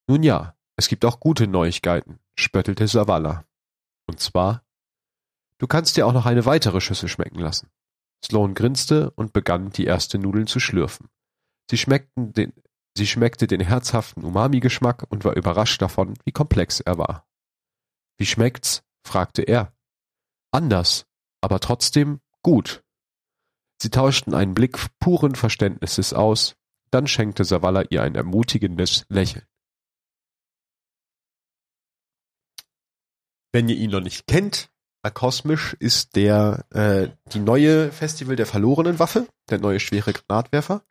Nun 0.08 0.24
ja, 0.24 0.56
es 0.78 0.88
gibt 0.88 1.04
auch 1.04 1.20
gute 1.20 1.48
Neuigkeiten, 1.48 2.20
spöttelte 2.36 2.88
Savala. 2.88 3.46
Und 4.08 4.20
zwar, 4.20 4.64
du 5.58 5.68
kannst 5.68 5.98
dir 5.98 6.06
auch 6.06 6.14
noch 6.14 6.26
eine 6.26 6.46
weitere 6.46 6.80
Schüssel 6.80 7.10
schmecken 7.10 7.40
lassen. 7.40 7.70
Sloan 8.24 8.54
grinste 8.54 9.12
und 9.12 9.34
begann, 9.34 9.72
die 9.72 9.86
erste 9.86 10.18
Nudeln 10.18 10.48
zu 10.48 10.60
schlürfen. 10.60 11.10
Sie 11.70 11.78
schmeckten 11.78 12.34
den, 12.34 12.54
sie 12.98 13.08
schmeckte 13.08 13.48
den 13.48 13.62
herzhaften 13.62 14.24
Umami-Geschmack 14.24 15.06
und 15.10 15.26
war 15.26 15.36
überrascht 15.36 15.82
davon, 15.82 16.16
wie 16.24 16.32
komplex 16.32 16.80
er 16.80 16.98
war. 16.98 17.28
Wie 18.18 18.26
schmeckt's? 18.26 18.84
fragte 19.06 19.44
er. 19.44 19.74
Anders, 20.52 21.06
aber 21.42 21.60
trotzdem 21.60 22.22
gut. 22.42 22.84
Sie 23.82 23.90
tauschten 23.90 24.34
einen 24.34 24.54
Blick 24.54 24.78
puren 25.00 25.36
Verständnisses 25.36 26.14
aus, 26.14 26.56
dann 26.92 27.08
schenkte 27.08 27.44
Savala 27.44 27.84
ihr 27.90 28.02
ein 28.02 28.16
ermutigendes 28.16 29.06
Lächeln. 29.10 29.46
Wenn 33.52 33.70
ihr 33.70 33.76
ihn 33.76 33.92
noch 33.92 34.02
nicht 34.02 34.28
kennt, 34.28 34.70
Akosmisch 35.06 35.76
ist 35.80 36.16
der 36.16 36.66
äh, 36.72 37.10
die 37.32 37.40
neue 37.40 37.92
Festival 37.92 38.36
der 38.36 38.48
verlorenen 38.48 38.98
Waffe, 38.98 39.28
der 39.50 39.60
neue 39.60 39.80
schwere 39.80 40.14
Granatwerfer. 40.14 40.84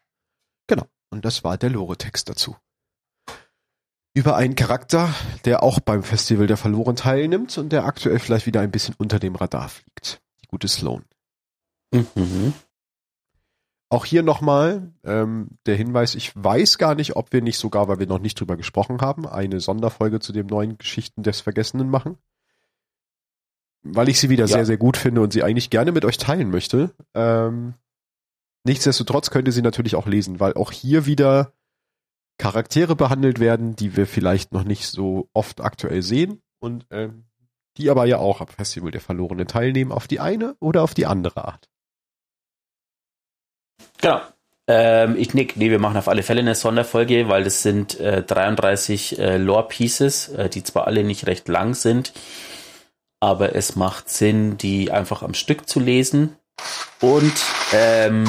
Genau. 0.68 0.86
Und 1.14 1.24
das 1.24 1.44
war 1.44 1.56
der 1.56 1.70
Lore-Text 1.70 2.28
dazu. 2.28 2.56
Über 4.14 4.34
einen 4.34 4.56
Charakter, 4.56 5.14
der 5.44 5.62
auch 5.62 5.78
beim 5.78 6.02
Festival 6.02 6.48
der 6.48 6.56
Verloren 6.56 6.96
teilnimmt 6.96 7.56
und 7.56 7.70
der 7.70 7.84
aktuell 7.84 8.18
vielleicht 8.18 8.46
wieder 8.46 8.62
ein 8.62 8.72
bisschen 8.72 8.96
unter 8.98 9.20
dem 9.20 9.36
Radar 9.36 9.68
fliegt. 9.68 10.20
Die 10.42 10.48
gute 10.48 10.66
Sloan. 10.66 11.04
Mhm. 11.92 12.52
Auch 13.90 14.04
hier 14.06 14.24
nochmal 14.24 14.92
ähm, 15.04 15.50
der 15.66 15.76
Hinweis, 15.76 16.16
ich 16.16 16.32
weiß 16.34 16.78
gar 16.78 16.96
nicht, 16.96 17.14
ob 17.14 17.32
wir 17.32 17.42
nicht 17.42 17.58
sogar, 17.58 17.86
weil 17.86 18.00
wir 18.00 18.08
noch 18.08 18.18
nicht 18.18 18.40
drüber 18.40 18.56
gesprochen 18.56 19.00
haben, 19.00 19.24
eine 19.24 19.60
Sonderfolge 19.60 20.18
zu 20.18 20.32
den 20.32 20.46
neuen 20.46 20.78
Geschichten 20.78 21.22
des 21.22 21.42
Vergessenen 21.42 21.88
machen. 21.88 22.18
Weil 23.84 24.08
ich 24.08 24.18
sie 24.18 24.30
wieder 24.30 24.46
ja. 24.46 24.56
sehr, 24.56 24.66
sehr 24.66 24.78
gut 24.78 24.96
finde 24.96 25.20
und 25.20 25.32
sie 25.32 25.44
eigentlich 25.44 25.70
gerne 25.70 25.92
mit 25.92 26.04
euch 26.04 26.18
teilen 26.18 26.50
möchte. 26.50 26.92
Ähm, 27.14 27.74
nichtsdestotrotz 28.64 29.30
könnt 29.30 29.48
ihr 29.48 29.52
sie 29.52 29.62
natürlich 29.62 29.94
auch 29.94 30.06
lesen, 30.06 30.40
weil 30.40 30.54
auch 30.54 30.72
hier 30.72 31.06
wieder 31.06 31.52
Charaktere 32.38 32.96
behandelt 32.96 33.38
werden, 33.38 33.76
die 33.76 33.96
wir 33.96 34.06
vielleicht 34.06 34.52
noch 34.52 34.64
nicht 34.64 34.86
so 34.86 35.28
oft 35.32 35.60
aktuell 35.60 36.02
sehen 36.02 36.42
und 36.58 36.86
ähm, 36.90 37.26
die 37.76 37.90
aber 37.90 38.06
ja 38.06 38.18
auch 38.18 38.40
am 38.40 38.48
Festival 38.48 38.90
der 38.90 39.00
Verlorenen 39.00 39.46
teilnehmen, 39.46 39.92
auf 39.92 40.08
die 40.08 40.20
eine 40.20 40.56
oder 40.60 40.82
auf 40.82 40.94
die 40.94 41.06
andere 41.06 41.44
Art. 41.44 41.68
Genau. 44.00 44.20
Ähm, 44.66 45.16
ich 45.16 45.34
nick, 45.34 45.56
nee, 45.56 45.70
wir 45.70 45.78
machen 45.78 45.96
auf 45.96 46.08
alle 46.08 46.22
Fälle 46.22 46.40
eine 46.40 46.54
Sonderfolge, 46.54 47.28
weil 47.28 47.44
das 47.44 47.62
sind 47.62 48.00
äh, 48.00 48.22
33 48.22 49.18
äh, 49.18 49.36
Lore-Pieces, 49.36 50.28
äh, 50.28 50.48
die 50.48 50.62
zwar 50.62 50.86
alle 50.86 51.04
nicht 51.04 51.26
recht 51.26 51.48
lang 51.48 51.74
sind, 51.74 52.14
aber 53.20 53.54
es 53.54 53.76
macht 53.76 54.08
Sinn, 54.08 54.56
die 54.56 54.90
einfach 54.90 55.22
am 55.22 55.34
Stück 55.34 55.68
zu 55.68 55.80
lesen. 55.80 56.36
Und 57.00 57.34
ähm, 57.72 58.24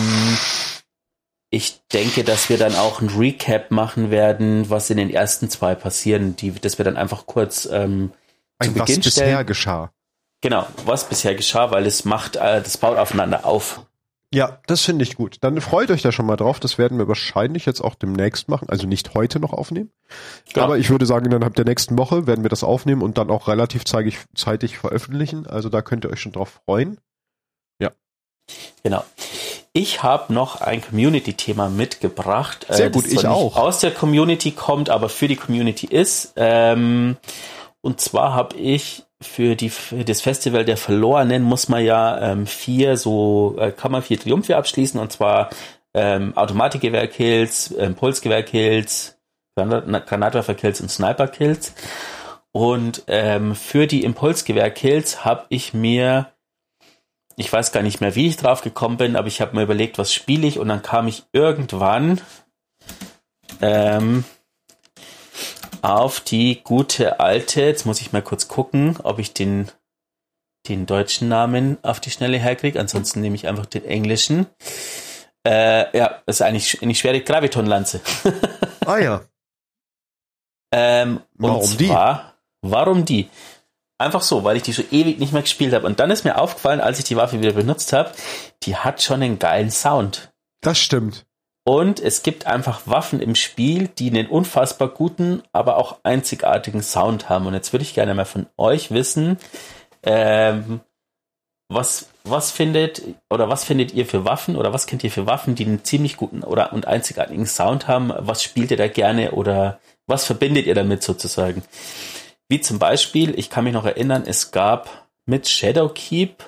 ich 1.49 1.79
denke, 1.93 2.23
dass 2.23 2.49
wir 2.49 2.57
dann 2.57 2.75
auch 2.75 3.01
ein 3.01 3.09
Recap 3.09 3.71
machen 3.71 4.11
werden, 4.11 4.69
was 4.69 4.89
in 4.89 4.97
den 4.97 5.09
ersten 5.09 5.49
zwei 5.49 5.75
passieren, 5.75 6.35
die, 6.35 6.51
dass 6.51 6.77
wir 6.77 6.85
dann 6.85 6.97
einfach 6.97 7.25
kurz 7.25 7.67
ähm, 7.71 8.11
ein 8.59 8.69
zu 8.69 8.73
Beginn 8.73 8.97
was 8.97 9.11
stellen. 9.11 9.27
bisher 9.29 9.43
geschah. 9.45 9.91
Genau, 10.41 10.67
was 10.85 11.07
bisher 11.07 11.33
geschah, 11.33 11.71
weil 11.71 11.85
es 11.85 12.05
macht, 12.05 12.35
äh, 12.35 12.61
das 12.61 12.77
baut 12.77 12.97
aufeinander 12.97 13.45
auf. 13.45 13.85
Ja, 14.33 14.59
das 14.67 14.81
finde 14.81 15.03
ich 15.03 15.15
gut. 15.15 15.37
Dann 15.41 15.61
freut 15.61 15.91
euch 15.91 16.01
da 16.01 16.11
schon 16.11 16.25
mal 16.25 16.35
drauf. 16.35 16.59
Das 16.59 16.77
werden 16.77 16.97
wir 16.97 17.07
wahrscheinlich 17.07 17.65
jetzt 17.65 17.79
auch 17.79 17.95
demnächst 17.95 18.49
machen. 18.49 18.67
Also 18.67 18.85
nicht 18.85 19.13
heute 19.13 19.39
noch 19.39 19.53
aufnehmen. 19.53 19.91
Ja. 20.53 20.63
Aber 20.63 20.77
ich 20.77 20.89
würde 20.89 21.05
sagen, 21.05 21.31
innerhalb 21.31 21.55
der 21.55 21.63
nächsten 21.63 21.97
Woche 21.97 22.27
werden 22.27 22.43
wir 22.43 22.49
das 22.49 22.63
aufnehmen 22.63 23.01
und 23.01 23.17
dann 23.17 23.29
auch 23.29 23.47
relativ 23.47 23.85
zeitig, 23.85 24.17
zeitig 24.35 24.77
veröffentlichen. 24.77 25.47
Also 25.47 25.69
da 25.69 25.81
könnt 25.81 26.03
ihr 26.03 26.11
euch 26.11 26.19
schon 26.19 26.33
drauf 26.33 26.59
freuen. 26.65 26.99
Genau. 28.83 29.03
Ich 29.73 30.03
habe 30.03 30.33
noch 30.33 30.61
ein 30.61 30.81
Community-Thema 30.81 31.69
mitgebracht. 31.69 32.65
Sehr 32.69 32.87
äh, 32.87 32.89
gut, 32.91 33.07
ich 33.07 33.25
auch. 33.27 33.57
Aus 33.57 33.79
der 33.79 33.91
Community 33.91 34.51
kommt, 34.51 34.89
aber 34.89 35.09
für 35.09 35.27
die 35.27 35.35
Community 35.35 35.87
ist. 35.87 36.33
Ähm, 36.37 37.17
und 37.81 37.99
zwar 37.99 38.33
habe 38.33 38.55
ich 38.55 39.03
für, 39.21 39.55
die, 39.55 39.69
für 39.69 40.03
das 40.03 40.21
Festival 40.21 40.65
der 40.65 40.77
Verlorenen 40.77 41.43
muss 41.43 41.67
man 41.67 41.83
ja 41.83 42.31
ähm, 42.31 42.47
vier 42.47 42.97
so, 42.97 43.55
äh, 43.59 43.71
kann 43.71 43.91
man 43.91 44.01
vier 44.01 44.19
Triumphe 44.19 44.55
abschließen 44.55 44.99
und 44.99 45.11
zwar 45.11 45.49
ähm, 45.93 46.35
Automatikgewehr-Kills, 46.35 47.71
Impulsgewehr-Kills, 47.71 49.17
Granatwerfer-Kills 49.55 50.81
und 50.81 50.89
Sniper-Kills. 50.89 51.73
Und 52.51 53.03
ähm, 53.07 53.55
für 53.55 53.87
die 53.87 54.03
Impulsgewehr-Kills 54.03 55.25
habe 55.25 55.45
ich 55.49 55.73
mir, 55.73 56.27
ich 57.37 57.51
weiß 57.51 57.71
gar 57.71 57.83
nicht 57.83 58.01
mehr, 58.01 58.15
wie 58.15 58.27
ich 58.27 58.37
drauf 58.37 58.61
gekommen 58.61 58.97
bin, 58.97 59.15
aber 59.15 59.27
ich 59.27 59.41
habe 59.41 59.55
mir 59.55 59.63
überlegt, 59.63 59.97
was 59.97 60.13
spiele 60.13 60.47
ich 60.47 60.59
und 60.59 60.67
dann 60.67 60.81
kam 60.81 61.07
ich 61.07 61.23
irgendwann 61.33 62.21
ähm, 63.61 64.23
auf 65.81 66.19
die 66.19 66.61
gute 66.63 67.19
alte, 67.19 67.61
jetzt 67.61 67.85
muss 67.85 68.01
ich 68.01 68.13
mal 68.13 68.21
kurz 68.21 68.47
gucken, 68.47 68.97
ob 69.03 69.19
ich 69.19 69.33
den, 69.33 69.69
den 70.67 70.85
deutschen 70.85 71.27
Namen 71.27 71.77
auf 71.83 71.99
die 71.99 72.11
Schnelle 72.11 72.37
herkriege, 72.37 72.79
ansonsten 72.79 73.21
nehme 73.21 73.35
ich 73.35 73.47
einfach 73.47 73.65
den 73.65 73.85
englischen. 73.85 74.47
Äh, 75.45 75.95
ja, 75.95 76.21
das 76.25 76.37
ist 76.37 76.41
eigentlich 76.41 76.81
eine 76.81 76.95
schwere 76.95 77.21
Graviton-Lanze. 77.21 78.01
ah 78.85 78.97
ja. 78.97 79.21
Ähm, 80.73 81.21
warum 81.33 81.63
zwar, 81.63 82.35
die? 82.63 82.69
Warum 82.71 83.05
die? 83.05 83.29
Einfach 83.97 84.21
so, 84.21 84.43
weil 84.43 84.57
ich 84.57 84.63
die 84.63 84.73
schon 84.73 84.85
ewig 84.91 85.19
nicht 85.19 85.31
mehr 85.31 85.41
gespielt 85.41 85.73
habe. 85.73 85.87
Und 85.87 85.99
dann 85.99 86.11
ist 86.11 86.25
mir 86.25 86.37
aufgefallen, 86.37 86.81
als 86.81 86.99
ich 86.99 87.05
die 87.05 87.15
Waffe 87.15 87.39
wieder 87.39 87.53
benutzt 87.53 87.93
habe, 87.93 88.11
die 88.63 88.75
hat 88.75 89.01
schon 89.01 89.21
einen 89.21 89.39
geilen 89.39 89.71
Sound. 89.71 90.33
Das 90.61 90.77
stimmt. 90.77 91.25
Und 91.67 91.99
es 91.99 92.21
gibt 92.21 92.45
einfach 92.45 92.81
Waffen 92.85 93.21
im 93.21 93.33
Spiel, 93.33 93.87
die 93.87 94.09
einen 94.09 94.27
unfassbar 94.27 94.89
guten, 94.89 95.41
aber 95.51 95.77
auch 95.77 95.97
einzigartigen 96.03 96.83
Sound 96.83 97.29
haben. 97.29 97.47
Und 97.47 97.53
jetzt 97.53 97.73
würde 97.73 97.83
ich 97.83 97.95
gerne 97.95 98.13
mal 98.13 98.25
von 98.25 98.45
euch 98.57 98.91
wissen, 98.91 99.37
ähm, 100.03 100.81
was, 101.67 102.09
was 102.23 102.51
findet 102.51 103.01
oder 103.31 103.49
was 103.49 103.63
findet 103.63 103.93
ihr 103.93 104.05
für 104.05 104.25
Waffen 104.25 104.55
oder 104.55 104.73
was 104.73 104.85
kennt 104.85 105.03
ihr 105.03 105.09
für 105.09 105.25
Waffen, 105.25 105.55
die 105.55 105.65
einen 105.65 105.83
ziemlich 105.83 106.17
guten 106.17 106.43
oder 106.43 106.73
und 106.73 106.87
einzigartigen 106.87 107.47
Sound 107.47 107.87
haben? 107.87 108.13
Was 108.15 108.43
spielt 108.43 108.69
ihr 108.69 108.77
da 108.77 108.87
gerne 108.87 109.31
oder 109.31 109.79
was 110.05 110.25
verbindet 110.25 110.67
ihr 110.67 110.75
damit 110.75 111.01
sozusagen? 111.01 111.63
Wie 112.49 112.61
zum 112.61 112.79
Beispiel, 112.79 113.37
ich 113.37 113.49
kann 113.49 113.63
mich 113.63 113.73
noch 113.73 113.85
erinnern, 113.85 114.23
es 114.25 114.51
gab 114.51 115.07
mit 115.25 115.47
Shadowkeep 115.47 116.43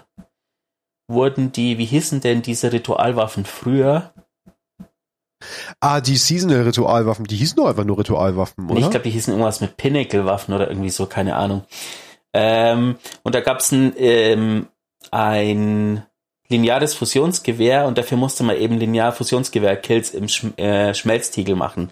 wurden 1.08 1.52
die, 1.52 1.78
wie 1.78 1.86
hießen 1.86 2.22
denn 2.22 2.42
diese 2.42 2.74
Ritualwaffen 2.74 3.46
früher? 3.46 4.14
Ah, 5.80 6.02
die 6.02 6.18
Seasonal-Ritualwaffen, 6.18 7.26
die 7.26 7.36
hießen 7.36 7.56
doch 7.56 7.68
einfach 7.68 7.84
nur 7.84 8.00
Ritualwaffen, 8.00 8.70
oder? 8.70 8.80
Ich 8.80 8.90
glaube, 8.90 9.04
die 9.04 9.12
hießen 9.12 9.32
irgendwas 9.32 9.62
mit 9.62 9.78
Pinnacle-Waffen 9.78 10.54
oder 10.54 10.68
irgendwie 10.68 10.90
so, 10.90 11.06
keine 11.06 11.36
Ahnung. 11.36 11.64
Ähm, 12.34 12.98
und 13.24 13.36
da 13.36 13.42
gab's 13.42 13.72
ein, 13.72 13.94
ähm, 13.98 14.68
ein 15.12 16.04
lineares 16.50 16.96
Fusionsgewehr 16.96 17.86
und 17.86 17.98
dafür 17.98 18.18
musste 18.18 18.44
man 18.44 18.58
eben 18.58 18.78
linear 18.78 19.12
Fusionsgewehr-Kills 19.12 20.12
im 20.12 20.28
Sch 20.28 20.46
äh, 20.58 20.94
Schmelztiegel 20.94 21.56
machen. 21.56 21.92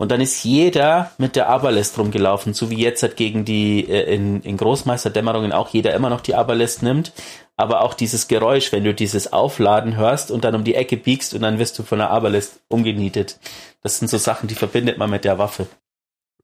Und 0.00 0.10
dann 0.10 0.22
ist 0.22 0.44
jeder 0.44 1.10
mit 1.18 1.36
der 1.36 1.50
Aberlist 1.50 1.98
rumgelaufen, 1.98 2.54
so 2.54 2.70
wie 2.70 2.80
jetzt 2.80 3.02
halt 3.02 3.16
gegen 3.16 3.44
die 3.44 3.86
äh, 3.86 4.14
in, 4.14 4.40
in 4.40 4.56
Großmeisterdämmerungen 4.56 5.52
auch 5.52 5.68
jeder 5.68 5.92
immer 5.94 6.08
noch 6.08 6.22
die 6.22 6.34
Aberlist 6.34 6.82
nimmt 6.82 7.12
aber 7.60 7.82
auch 7.82 7.92
dieses 7.92 8.26
Geräusch, 8.26 8.72
wenn 8.72 8.84
du 8.84 8.94
dieses 8.94 9.34
Aufladen 9.34 9.94
hörst 9.94 10.30
und 10.30 10.44
dann 10.44 10.54
um 10.54 10.64
die 10.64 10.74
Ecke 10.74 10.96
biegst 10.96 11.34
und 11.34 11.42
dann 11.42 11.58
wirst 11.58 11.78
du 11.78 11.82
von 11.82 11.98
der 11.98 12.10
Aberlist 12.10 12.60
umgenietet. 12.68 13.38
Das 13.82 13.98
sind 13.98 14.08
so 14.08 14.16
Sachen, 14.16 14.48
die 14.48 14.54
verbindet 14.54 14.96
man 14.96 15.10
mit 15.10 15.24
der 15.24 15.36
Waffe. 15.38 15.66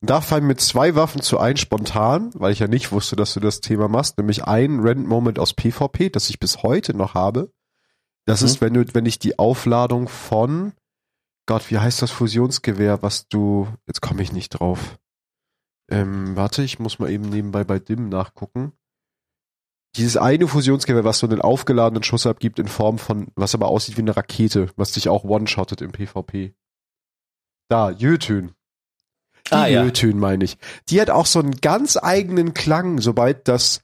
Da 0.02 0.20
fallen 0.20 0.46
mir 0.46 0.56
zwei 0.56 0.94
Waffen 0.94 1.22
zu 1.22 1.38
ein, 1.38 1.56
spontan, 1.56 2.32
weil 2.34 2.52
ich 2.52 2.58
ja 2.58 2.68
nicht 2.68 2.92
wusste, 2.92 3.16
dass 3.16 3.32
du 3.32 3.40
das 3.40 3.62
Thema 3.62 3.88
machst, 3.88 4.18
nämlich 4.18 4.44
ein 4.44 4.80
Random 4.80 5.06
Moment 5.06 5.38
aus 5.38 5.54
PvP, 5.54 6.10
das 6.10 6.28
ich 6.28 6.38
bis 6.38 6.62
heute 6.62 6.94
noch 6.94 7.14
habe. 7.14 7.50
Das 8.26 8.42
mhm. 8.42 8.46
ist, 8.46 8.60
wenn 8.60 8.74
du, 8.74 8.84
wenn 8.92 9.06
ich 9.06 9.18
die 9.18 9.38
Aufladung 9.38 10.08
von, 10.08 10.74
Gott, 11.46 11.70
wie 11.70 11.78
heißt 11.78 12.02
das 12.02 12.10
Fusionsgewehr, 12.10 13.02
was 13.02 13.28
du, 13.28 13.68
jetzt 13.86 14.02
komme 14.02 14.22
ich 14.22 14.32
nicht 14.32 14.50
drauf. 14.50 14.98
Ähm, 15.88 16.34
warte, 16.36 16.62
ich 16.62 16.78
muss 16.78 16.98
mal 16.98 17.10
eben 17.10 17.28
nebenbei 17.28 17.62
bei 17.62 17.78
Dim 17.78 18.08
nachgucken 18.08 18.72
dieses 19.96 20.16
eine 20.16 20.46
Fusionsgewehr, 20.46 21.04
was 21.04 21.18
so 21.18 21.26
einen 21.26 21.40
aufgeladenen 21.40 22.02
Schuss 22.02 22.26
abgibt 22.26 22.58
in 22.58 22.68
Form 22.68 22.98
von, 22.98 23.28
was 23.34 23.54
aber 23.54 23.68
aussieht 23.68 23.96
wie 23.96 24.02
eine 24.02 24.16
Rakete, 24.16 24.68
was 24.76 24.92
dich 24.92 25.08
auch 25.08 25.24
one-shottet 25.24 25.80
im 25.80 25.92
PvP. 25.92 26.54
Da, 27.68 27.90
Jötün. 27.90 28.52
Die 29.48 29.52
ah, 29.52 29.66
ja. 29.66 29.84
Jötün 29.84 30.18
meine 30.18 30.44
ich. 30.44 30.58
Die 30.88 31.00
hat 31.00 31.10
auch 31.10 31.26
so 31.26 31.38
einen 31.38 31.56
ganz 31.56 31.96
eigenen 32.00 32.52
Klang, 32.54 33.00
sobald 33.00 33.48
das 33.48 33.82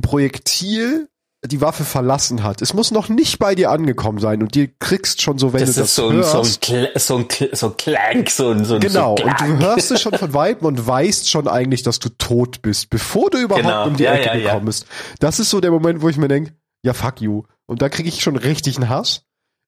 Projektil 0.00 1.08
die 1.46 1.60
Waffe 1.62 1.84
verlassen 1.84 2.42
hat. 2.42 2.60
Es 2.60 2.74
muss 2.74 2.90
noch 2.90 3.08
nicht 3.08 3.38
bei 3.38 3.54
dir 3.54 3.70
angekommen 3.70 4.18
sein 4.18 4.42
und 4.42 4.54
dir 4.54 4.68
kriegst 4.78 5.22
schon 5.22 5.38
so, 5.38 5.54
wenn 5.54 5.60
das 5.60 5.74
du 5.74 5.80
das 5.80 5.94
so 5.94 6.12
hörst. 6.12 6.70
Ein, 6.70 6.88
so 6.96 7.16
ein, 7.16 7.26
so 7.30 7.44
ein, 7.44 7.48
so 7.54 7.66
ein 7.68 7.76
Clank, 7.78 8.30
so 8.30 8.50
ein, 8.50 8.64
so 8.64 8.74
ein 8.74 8.80
Genau, 8.80 9.16
so 9.16 9.24
und 9.24 9.40
du 9.40 9.58
hörst 9.58 9.90
es 9.90 10.02
schon 10.02 10.12
von 10.18 10.34
Weitem 10.34 10.66
und 10.66 10.86
weißt 10.86 11.30
schon 11.30 11.48
eigentlich, 11.48 11.82
dass 11.82 11.98
du 11.98 12.10
tot 12.10 12.60
bist, 12.60 12.90
bevor 12.90 13.30
du 13.30 13.38
überhaupt 13.38 13.64
genau. 13.64 13.86
um 13.86 13.96
die 13.96 14.02
ja, 14.02 14.14
Ecke 14.14 14.38
ja, 14.38 14.44
gekommen 14.44 14.66
bist. 14.66 14.86
Das 15.18 15.40
ist 15.40 15.48
so 15.48 15.60
der 15.60 15.70
Moment, 15.70 16.02
wo 16.02 16.10
ich 16.10 16.18
mir 16.18 16.28
denke, 16.28 16.52
ja 16.84 16.92
fuck 16.92 17.22
you. 17.22 17.44
Und 17.66 17.80
da 17.80 17.88
kriege 17.88 18.08
ich 18.08 18.22
schon 18.22 18.36
richtig 18.36 18.76
einen 18.76 18.90
Hass. 18.90 19.24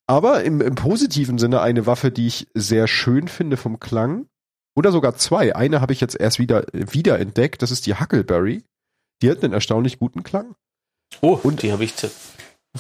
Aber 0.07 0.43
im, 0.43 0.61
im 0.61 0.75
positiven 0.75 1.39
Sinne 1.39 1.63
eine 1.63 1.87
Waffe, 1.87 2.11
die 2.11 2.27
ich 2.27 2.49
sehr 2.55 2.87
schön 2.87 3.29
finde 3.29 3.57
vom 3.57 3.81
Klang. 3.81 4.27
Oder 4.75 4.91
sogar 4.91 5.15
zwei. 5.17 5.55
Eine 5.55 5.81
habe 5.81 5.93
ich 5.93 6.01
jetzt 6.01 6.19
erst 6.19 6.39
wieder, 6.39 6.65
wieder 6.73 7.19
entdeckt. 7.19 7.63
Das 7.63 7.71
ist 7.71 7.87
die 7.87 7.95
Huckleberry. 7.95 8.65
Die 9.23 9.31
hat 9.31 9.43
einen 9.43 9.53
erstaunlich 9.53 9.99
guten 9.99 10.23
Klang. 10.23 10.55
Oh, 11.21 11.39
und 11.43 11.63
die 11.63 11.73
habe 11.73 11.85
ich, 11.85 11.95
die 11.95 12.09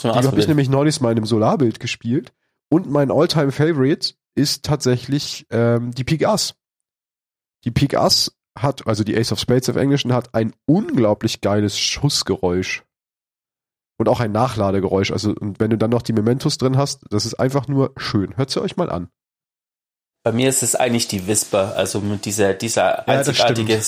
habe 0.02 0.40
ich 0.40 0.48
nämlich 0.48 0.68
neulich 0.68 1.00
mal 1.00 1.10
in 1.10 1.18
einem 1.18 1.26
Solarbild 1.26 1.80
gespielt. 1.80 2.32
Und 2.68 2.90
mein 2.90 3.10
Alltime 3.10 3.52
Favorite 3.52 4.14
ist 4.34 4.64
tatsächlich 4.64 5.46
ähm, 5.50 5.92
die 5.92 6.04
Peak 6.04 6.26
Ass. 6.26 6.54
Die 7.64 7.70
Peak 7.70 7.94
Ass 7.94 8.32
hat, 8.58 8.86
also 8.86 9.04
die 9.04 9.16
Ace 9.16 9.32
of 9.32 9.40
Spades 9.40 9.68
auf 9.68 9.76
Englischen, 9.76 10.12
hat 10.12 10.34
ein 10.34 10.54
unglaublich 10.66 11.40
geiles 11.40 11.78
Schussgeräusch. 11.78 12.84
Und 13.98 14.08
auch 14.08 14.20
ein 14.20 14.32
Nachladegeräusch. 14.32 15.12
Also, 15.12 15.32
und 15.32 15.60
wenn 15.60 15.70
du 15.70 15.78
dann 15.78 15.90
noch 15.90 16.02
die 16.02 16.12
Mementos 16.12 16.58
drin 16.58 16.76
hast, 16.76 17.04
das 17.10 17.26
ist 17.26 17.34
einfach 17.34 17.68
nur 17.68 17.92
schön. 17.96 18.36
Hört 18.36 18.50
sie 18.50 18.60
euch 18.60 18.76
mal 18.76 18.90
an. 18.90 19.08
Bei 20.24 20.32
mir 20.32 20.48
ist 20.48 20.62
es 20.62 20.74
eigentlich 20.74 21.08
die 21.08 21.26
Whisper, 21.26 21.76
also 21.76 22.00
mit 22.00 22.24
dieser, 22.24 22.54
dieser 22.54 22.82
Ja, 22.82 23.04
einzigartige 23.06 23.80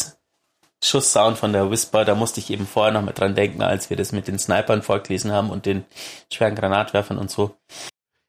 Schusssound 0.84 1.38
von 1.38 1.52
der 1.52 1.70
Whisper, 1.70 2.04
da 2.04 2.14
musste 2.14 2.40
ich 2.40 2.50
eben 2.50 2.66
vorher 2.66 2.92
noch 2.92 3.02
mit 3.02 3.18
dran 3.18 3.34
denken, 3.34 3.62
als 3.62 3.88
wir 3.88 3.96
das 3.96 4.12
mit 4.12 4.28
den 4.28 4.38
Snipern 4.38 4.82
vorgelesen 4.82 5.32
haben 5.32 5.50
und 5.50 5.66
den 5.66 5.84
schweren 6.30 6.54
Granatwerfern 6.54 7.16
und 7.16 7.30
so. 7.30 7.56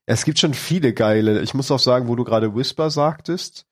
Es 0.05 0.23
gibt 0.23 0.39
schon 0.39 0.53
viele 0.53 0.93
geile. 0.93 1.41
Ich 1.41 1.53
muss 1.53 1.71
auch 1.71 1.79
sagen, 1.79 2.07
wo 2.07 2.15
du 2.15 2.23
gerade 2.23 2.55
Whisper 2.55 2.89
sagtest, 2.89 3.65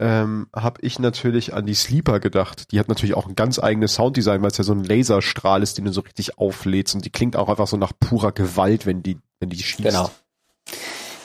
ähm, 0.00 0.48
habe 0.54 0.80
ich 0.80 0.98
natürlich 0.98 1.52
an 1.52 1.66
die 1.66 1.74
Sleeper 1.74 2.18
gedacht. 2.18 2.72
Die 2.72 2.80
hat 2.80 2.88
natürlich 2.88 3.14
auch 3.14 3.26
ein 3.26 3.34
ganz 3.34 3.58
eigenes 3.58 3.94
Sounddesign, 3.94 4.42
weil 4.42 4.50
es 4.50 4.58
ja 4.58 4.64
so 4.64 4.72
ein 4.72 4.84
Laserstrahl 4.84 5.62
ist, 5.62 5.78
den 5.78 5.84
du 5.84 5.92
so 5.92 6.00
richtig 6.00 6.38
auflädst 6.38 6.94
und 6.94 7.04
die 7.04 7.10
klingt 7.10 7.36
auch 7.36 7.48
einfach 7.48 7.66
so 7.66 7.76
nach 7.76 7.92
purer 7.98 8.32
Gewalt, 8.32 8.86
wenn 8.86 9.02
die, 9.02 9.18
wenn 9.38 9.50
die 9.50 9.62
schießt. 9.62 9.82
Genau. 9.82 10.10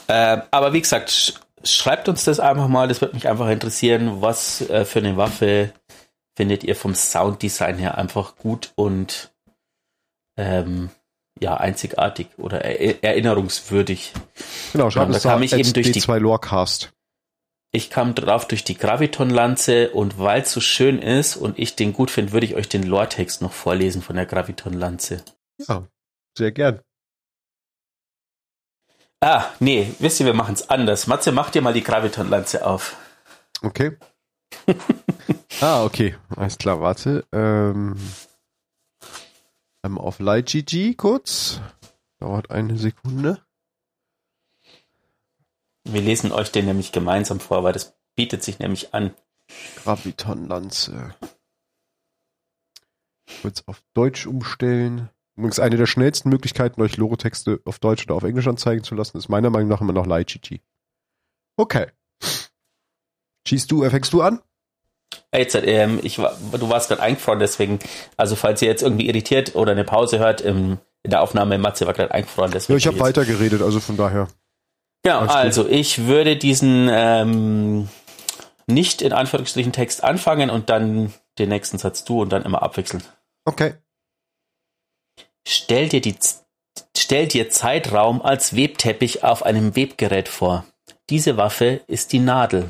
Äh, 0.07 0.41
aber 0.51 0.73
wie 0.73 0.81
gesagt, 0.81 1.11
sch 1.11 1.33
schreibt 1.63 2.07
uns 2.07 2.23
das 2.23 2.39
einfach 2.39 2.69
mal, 2.69 2.87
das 2.87 3.01
wird 3.01 3.13
mich 3.13 3.27
einfach 3.27 3.49
interessieren, 3.49 4.21
was 4.21 4.61
äh, 4.69 4.85
für 4.85 4.99
eine 4.99 5.17
Waffe 5.17 5.73
findet 6.39 6.63
ihr 6.63 6.73
vom 6.77 6.95
Sounddesign 6.95 7.77
her 7.77 7.97
einfach 7.97 8.37
gut 8.37 8.71
und 8.75 9.33
ähm, 10.37 10.89
ja, 11.37 11.57
einzigartig 11.57 12.27
oder 12.37 12.63
er 12.63 13.03
erinnerungswürdig. 13.03 14.13
Genau, 14.71 14.89
schreib 14.89 15.09
Ja, 15.09 15.13
uns 15.15 15.23
da 15.23 15.31
kam 15.31 15.43
ich 15.43 15.51
eben 15.51 15.73
durch 15.73 15.91
die- 15.91 15.99
D2 16.01 16.17
Lorecast. 16.19 16.93
Ich 17.73 17.89
kam 17.89 18.15
drauf 18.15 18.47
durch 18.47 18.63
die 18.63 18.77
Graviton-Lanze 18.77 19.91
und 19.91 20.17
weil 20.17 20.43
es 20.43 20.51
so 20.53 20.61
schön 20.61 20.99
ist 20.99 21.35
und 21.35 21.59
ich 21.59 21.75
den 21.75 21.91
gut 21.91 22.09
finde, 22.09 22.31
würde 22.31 22.45
ich 22.45 22.55
euch 22.55 22.69
den 22.69 22.83
Lore-Text 22.83 23.41
noch 23.41 23.51
vorlesen 23.51 24.01
von 24.01 24.15
der 24.15 24.25
Graviton-Lanze. 24.25 25.21
Ja, 25.67 25.85
sehr 26.37 26.53
gern. 26.53 26.79
Ah, 29.21 29.43
nee, 29.59 29.91
wisst 29.99 30.21
ihr, 30.21 30.25
wir 30.25 30.33
machen 30.33 30.53
es 30.53 30.69
anders. 30.69 31.05
Matze, 31.05 31.33
mach 31.33 31.49
dir 31.49 31.61
mal 31.61 31.73
die 31.73 31.83
Graviton-Lanze 31.83 32.65
auf. 32.65 32.95
Okay. 33.61 33.97
ah, 35.61 35.83
okay. 35.83 36.15
Alles 36.35 36.57
klar, 36.57 36.81
warte. 36.81 37.25
Ähm, 37.31 37.95
einmal 39.81 40.03
auf 40.03 40.19
LightGG 40.19 40.95
kurz. 40.95 41.61
Dauert 42.19 42.51
eine 42.51 42.77
Sekunde. 42.77 43.41
Wir 45.85 46.01
lesen 46.01 46.31
euch 46.31 46.51
den 46.51 46.65
nämlich 46.65 46.91
gemeinsam 46.91 47.39
vor, 47.39 47.63
weil 47.63 47.73
das 47.73 47.97
bietet 48.15 48.43
sich 48.43 48.59
nämlich 48.59 48.93
an. 48.93 49.13
Graviton-Lanze. 49.77 51.15
Kurz 53.41 53.63
auf 53.65 53.81
Deutsch 53.93 54.27
umstellen. 54.27 55.09
Übrigens 55.35 55.59
eine 55.59 55.77
der 55.77 55.85
schnellsten 55.85 56.29
Möglichkeiten, 56.29 56.81
euch 56.81 56.97
Lore-Texte 56.97 57.61
auf 57.63 57.79
Deutsch 57.79 58.03
oder 58.05 58.15
auf 58.15 58.23
Englisch 58.23 58.47
anzeigen 58.47 58.83
zu 58.83 58.93
lassen, 58.93 59.17
ist 59.17 59.29
meiner 59.29 59.49
Meinung 59.49 59.69
nach 59.69 59.81
immer 59.81 59.93
noch 59.93 60.05
LightGG. 60.05 60.59
Okay. 61.55 61.87
Schießt 63.47 63.71
du, 63.71 63.89
fängst 63.89 64.11
du 64.11 64.21
an? 64.21 64.41
Jetzt, 65.33 65.55
ähm, 65.55 65.99
ich 66.03 66.15
du 66.15 66.69
warst 66.69 66.89
gerade 66.89 67.01
eingefroren, 67.01 67.39
deswegen, 67.39 67.79
also 68.17 68.35
falls 68.35 68.61
ihr 68.61 68.67
jetzt 68.67 68.81
irgendwie 68.81 69.07
irritiert 69.07 69.55
oder 69.55 69.71
eine 69.73 69.83
Pause 69.83 70.19
hört, 70.19 70.41
im, 70.41 70.79
in 71.03 71.11
der 71.11 71.21
Aufnahme, 71.21 71.57
Matze 71.57 71.85
war 71.85 71.93
gerade 71.93 72.13
eingefroren, 72.13 72.51
deswegen. 72.51 72.73
Ja, 72.73 72.77
ich 72.77 72.87
habe 72.87 72.99
weitergeredet, 72.99 73.61
also 73.61 73.79
von 73.79 73.95
daher. 73.95 74.27
Genau, 75.03 75.19
Alles 75.19 75.31
gut. 75.31 75.37
also 75.37 75.67
ich 75.67 76.07
würde 76.07 76.35
diesen 76.35 76.89
ähm, 76.91 77.89
nicht 78.67 79.01
in 79.01 79.13
Anführungsstrichen 79.13 79.71
Text 79.71 80.03
anfangen 80.03 80.49
und 80.49 80.69
dann 80.69 81.13
den 81.37 81.49
nächsten 81.49 81.77
Satz 81.77 82.03
du 82.03 82.21
und 82.21 82.29
dann 82.29 82.43
immer 82.43 82.61
abwechseln. 82.61 83.03
Okay. 83.45 83.75
Stell 85.47 85.89
dir, 85.89 86.01
die, 86.01 86.15
stell 86.95 87.27
dir 87.27 87.49
Zeitraum 87.49 88.21
als 88.21 88.55
Webteppich 88.55 89.23
auf 89.23 89.43
einem 89.43 89.75
Webgerät 89.75 90.27
vor. 90.27 90.65
Diese 91.09 91.37
Waffe 91.37 91.81
ist 91.87 92.11
die 92.13 92.19
Nadel. 92.19 92.69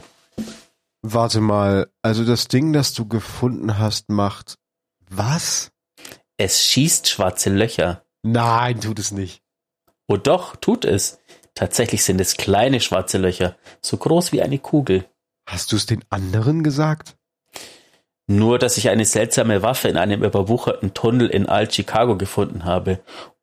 Warte 1.01 1.39
mal, 1.39 1.89
also 2.01 2.25
das 2.25 2.47
Ding, 2.47 2.73
das 2.73 2.93
du 2.93 3.07
gefunden 3.07 3.77
hast, 3.77 4.09
macht 4.09 4.57
was? 5.09 5.71
Es 6.37 6.63
schießt 6.63 7.07
schwarze 7.07 7.49
Löcher. 7.49 8.05
Nein, 8.21 8.81
tut 8.81 8.99
es 8.99 9.11
nicht. 9.11 9.41
Oh 10.07 10.17
doch, 10.17 10.55
tut 10.55 10.85
es. 10.85 11.19
Tatsächlich 11.55 12.03
sind 12.03 12.21
es 12.21 12.37
kleine 12.37 12.79
schwarze 12.79 13.17
Löcher, 13.17 13.57
so 13.81 13.97
groß 13.97 14.31
wie 14.31 14.41
eine 14.41 14.59
Kugel. 14.59 15.05
Hast 15.47 15.71
du 15.71 15.75
es 15.75 15.85
den 15.85 16.03
anderen 16.09 16.63
gesagt? 16.63 17.17
Nur, 18.27 18.59
dass 18.59 18.77
ich 18.77 18.89
eine 18.89 19.05
seltsame 19.05 19.63
Waffe 19.63 19.87
in 19.87 19.97
einem 19.97 20.23
überwucherten 20.23 20.93
Tunnel 20.93 21.27
in 21.29 21.47
Alt-Chicago 21.49 22.15
gefunden 22.15 22.63
habe. 22.63 22.99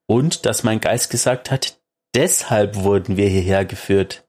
Und 0.07 0.47
dass 0.47 0.63
mein 0.63 0.81
Geist 0.81 1.11
gesagt 1.11 1.51
hat, 1.51 1.81
deshalb 2.15 2.77
wurden 2.77 3.17
wir 3.17 3.29
hierher 3.29 3.65
geführt. 3.65 4.25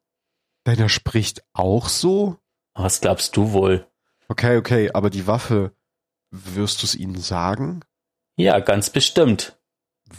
Deiner 0.63 0.89
spricht 0.89 1.43
auch 1.53 1.87
so? 1.87 2.37
Was 2.77 3.01
glaubst 3.01 3.35
du 3.35 3.51
wohl? 3.51 3.87
Okay, 4.29 4.57
okay, 4.57 4.91
aber 4.93 5.09
die 5.09 5.27
Waffe, 5.27 5.73
wirst 6.31 6.81
du 6.81 6.85
es 6.85 6.95
ihnen 6.95 7.19
sagen? 7.19 7.81
Ja, 8.37 8.59
ganz 8.59 8.89
bestimmt. 8.89 9.59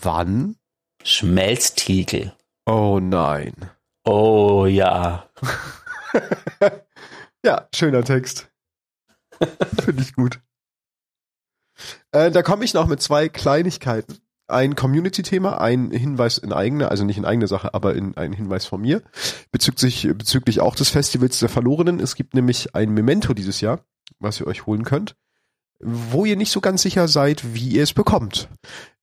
Wann? 0.00 0.56
Schmelztiegel. 1.04 2.34
Oh 2.66 2.98
nein. 3.00 3.70
Oh 4.04 4.66
ja. 4.66 5.28
Ja, 7.44 7.68
schöner 7.74 8.04
Text. 8.04 8.50
Finde 9.80 10.02
ich 10.02 10.14
gut. 10.14 10.40
Äh, 12.10 12.30
da 12.32 12.42
komme 12.42 12.64
ich 12.64 12.74
noch 12.74 12.88
mit 12.88 13.00
zwei 13.00 13.28
Kleinigkeiten. 13.28 14.18
Ein 14.48 14.74
Community-Thema, 14.74 15.60
ein 15.60 15.90
Hinweis 15.90 16.38
in 16.38 16.52
eigene, 16.52 16.90
also 16.90 17.04
nicht 17.04 17.18
in 17.18 17.24
eigene 17.26 17.46
Sache, 17.46 17.74
aber 17.74 17.94
in 17.94 18.16
ein 18.16 18.32
Hinweis 18.32 18.64
von 18.66 18.80
mir, 18.80 19.02
bezüglich, 19.52 20.08
bezüglich 20.16 20.60
auch 20.60 20.74
des 20.74 20.88
Festivals 20.88 21.38
der 21.38 21.50
Verlorenen. 21.50 22.00
Es 22.00 22.14
gibt 22.14 22.34
nämlich 22.34 22.74
ein 22.74 22.90
Memento 22.92 23.34
dieses 23.34 23.60
Jahr, 23.60 23.80
was 24.18 24.40
ihr 24.40 24.46
euch 24.46 24.66
holen 24.66 24.84
könnt, 24.84 25.16
wo 25.80 26.24
ihr 26.24 26.36
nicht 26.36 26.50
so 26.50 26.60
ganz 26.60 26.82
sicher 26.82 27.08
seid, 27.08 27.54
wie 27.54 27.68
ihr 27.68 27.82
es 27.82 27.92
bekommt. 27.92 28.48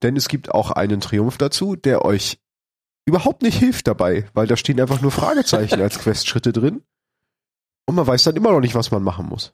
Denn 0.01 0.17
es 0.17 0.27
gibt 0.27 0.51
auch 0.51 0.71
einen 0.71 0.99
Triumph 0.99 1.37
dazu, 1.37 1.75
der 1.75 2.03
euch 2.03 2.39
überhaupt 3.05 3.43
nicht 3.43 3.59
hilft 3.59 3.87
dabei, 3.87 4.27
weil 4.33 4.47
da 4.47 4.57
stehen 4.57 4.81
einfach 4.81 5.01
nur 5.01 5.11
Fragezeichen 5.11 5.79
als 5.79 5.99
Questschritte 5.99 6.53
drin. 6.53 6.81
Und 7.87 7.95
man 7.95 8.07
weiß 8.07 8.23
dann 8.23 8.35
immer 8.35 8.51
noch 8.51 8.61
nicht, 8.61 8.73
was 8.73 8.89
man 8.89 9.03
machen 9.03 9.27
muss. 9.27 9.53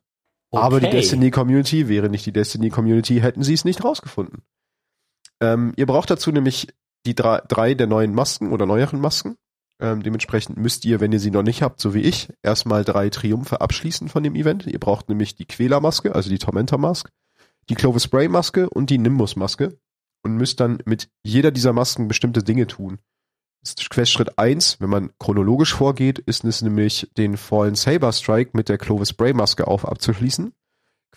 Aber 0.54 0.80
die 0.80 0.88
Okay. 0.88 0.98
Destiny 0.98 1.32
Community 1.32 1.88
wäre 1.88 2.10
nicht 2.10 2.26
die 2.26 2.32
Destiny 2.34 2.70
Community, 2.70 3.20
hätten 3.20 3.44
sie 3.44 3.54
es 3.54 3.66
nicht 3.66 3.84
rausgefunden. 3.84 4.42
Ähm, 5.42 5.74
ihr 5.76 5.88
braucht 5.88 6.10
dazu 6.10 6.32
nämlich 6.32 6.68
die 7.06 7.16
drei, 7.16 7.42
drei 7.48 7.74
der 7.74 7.88
neuen 7.88 8.14
Masken 8.14 8.52
oder 8.52 8.66
neueren 8.66 9.00
Masken. 9.02 9.36
Ähm, 9.82 10.04
dementsprechend 10.04 10.58
müsst 10.58 10.86
ihr, 10.86 11.00
wenn 11.00 11.12
ihr 11.12 11.20
sie 11.20 11.32
noch 11.32 11.42
nicht 11.42 11.64
habt, 11.64 11.82
so 11.82 11.96
wie 11.96 12.02
ich, 12.02 12.30
erstmal 12.44 12.84
drei 12.84 13.10
Triumphe 13.10 13.60
abschließen 13.62 14.10
von 14.10 14.24
dem 14.24 14.36
Event. 14.36 14.68
Ihr 14.68 14.80
braucht 14.80 15.10
nämlich 15.10 15.36
die 15.36 15.46
Quäler-Maske, 15.46 16.14
also 16.14 16.30
die 16.30 16.38
Tormentor-Mask, 16.38 17.10
die 17.70 17.76
Clovis 17.76 18.04
Spray-Maske 18.04 18.70
und 18.70 18.92
die 18.92 19.00
Nimbus-Maske 19.00 19.80
und 20.24 20.38
müsst 20.38 20.60
dann 20.60 20.80
mit 20.86 21.10
jeder 21.24 21.50
dieser 21.50 21.74
Masken 21.74 22.08
bestimmte 22.08 22.44
Dinge 22.44 22.68
tun. 22.68 23.00
Das 23.64 23.72
ist 23.72 23.90
Questschritt 23.90 24.38
1, 24.38 24.82
wenn 24.82 24.90
man 24.90 25.12
chronologisch 25.20 25.74
vorgeht, 25.74 26.20
ist 26.20 26.44
es 26.44 26.62
nämlich 26.62 27.10
den 27.18 27.38
Fallen 27.38 27.76
Saber 27.76 28.12
Strike 28.12 28.52
mit 28.54 28.70
der 28.70 28.78
Clovis 28.78 29.10
Spray 29.10 29.34
Maske 29.34 29.68
auf 29.68 29.88
abzuschließen. 29.88 30.54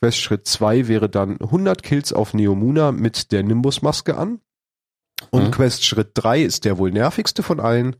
Questschritt 0.04 0.46
2 0.46 0.86
wäre 0.86 1.08
dann 1.08 1.40
100 1.40 1.82
Kills 1.82 2.12
auf 2.12 2.34
Neomuna 2.34 2.92
mit 2.92 3.32
der 3.32 3.42
Nimbus 3.42 3.80
Maske 3.80 4.18
an. 4.18 4.38
Und 5.30 5.44
Mhm. 5.44 5.50
Questschritt 5.50 6.10
3 6.12 6.42
ist 6.42 6.66
der 6.66 6.76
wohl 6.76 6.90
nervigste 6.90 7.42
von 7.42 7.58
allen. 7.58 7.96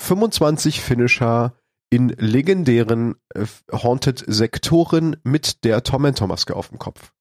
25 0.00 0.80
Finisher 0.80 1.52
in 1.90 2.08
legendären 2.08 3.16
äh, 3.34 3.44
Haunted 3.70 4.24
Sektoren 4.26 5.16
mit 5.24 5.62
der 5.64 5.82
Tormentor 5.82 6.26
Maske 6.26 6.56
auf 6.56 6.70
dem 6.70 6.78
Kopf. 6.78 7.12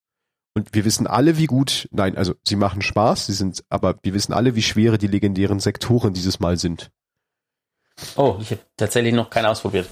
Und 0.53 0.73
wir 0.73 0.85
wissen 0.85 1.07
alle, 1.07 1.37
wie 1.37 1.47
gut, 1.47 1.89
nein, 1.91 2.15
also 2.15 2.33
sie 2.47 2.55
machen 2.55 2.81
Spaß, 2.81 3.25
sie 3.25 3.33
sind, 3.33 3.65
aber 3.67 3.99
wir 4.01 4.13
wissen 4.13 4.31
alle, 4.31 4.55
wie 4.55 4.63
schwere 4.63 4.97
die 4.97 5.07
legendären 5.07 5.59
Sektoren 5.59 6.13
dieses 6.13 6.39
Mal 6.39 6.57
sind. 6.57 6.89
Oh, 8.15 8.37
ich 8.39 8.51
habe 8.51 8.61
tatsächlich 8.77 9.13
noch 9.13 9.29
keinen 9.29 9.47
ausprobiert. 9.47 9.89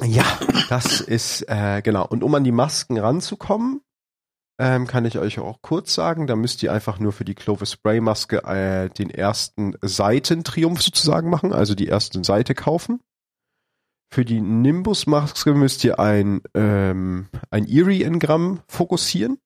Ja, 0.00 0.24
das 0.68 1.00
ist, 1.00 1.42
äh, 1.48 1.82
genau. 1.82 2.06
Und 2.06 2.22
um 2.22 2.34
an 2.34 2.44
die 2.44 2.52
Masken 2.52 2.98
ranzukommen, 2.98 3.82
ähm, 4.58 4.86
kann 4.86 5.04
ich 5.04 5.18
euch 5.18 5.38
auch 5.38 5.60
kurz 5.62 5.94
sagen, 5.94 6.26
da 6.26 6.36
müsst 6.36 6.62
ihr 6.62 6.72
einfach 6.72 6.98
nur 6.98 7.12
für 7.12 7.24
die 7.24 7.34
Clovis 7.34 7.72
Spray 7.72 8.00
Maske 8.00 8.44
äh, 8.44 8.88
den 8.90 9.10
ersten 9.10 9.74
Seitentriumph 9.82 10.82
sozusagen 10.82 11.30
machen, 11.30 11.52
also 11.52 11.74
die 11.74 11.88
erste 11.88 12.22
Seite 12.22 12.54
kaufen. 12.54 13.00
Für 14.12 14.24
die 14.24 14.40
Nimbus 14.40 15.06
Maske 15.06 15.54
müsst 15.54 15.84
ihr 15.84 15.98
ein, 15.98 16.42
ähm, 16.54 17.28
ein 17.50 17.66
Eerie-Engramm 17.66 18.60
fokussieren. 18.68 19.38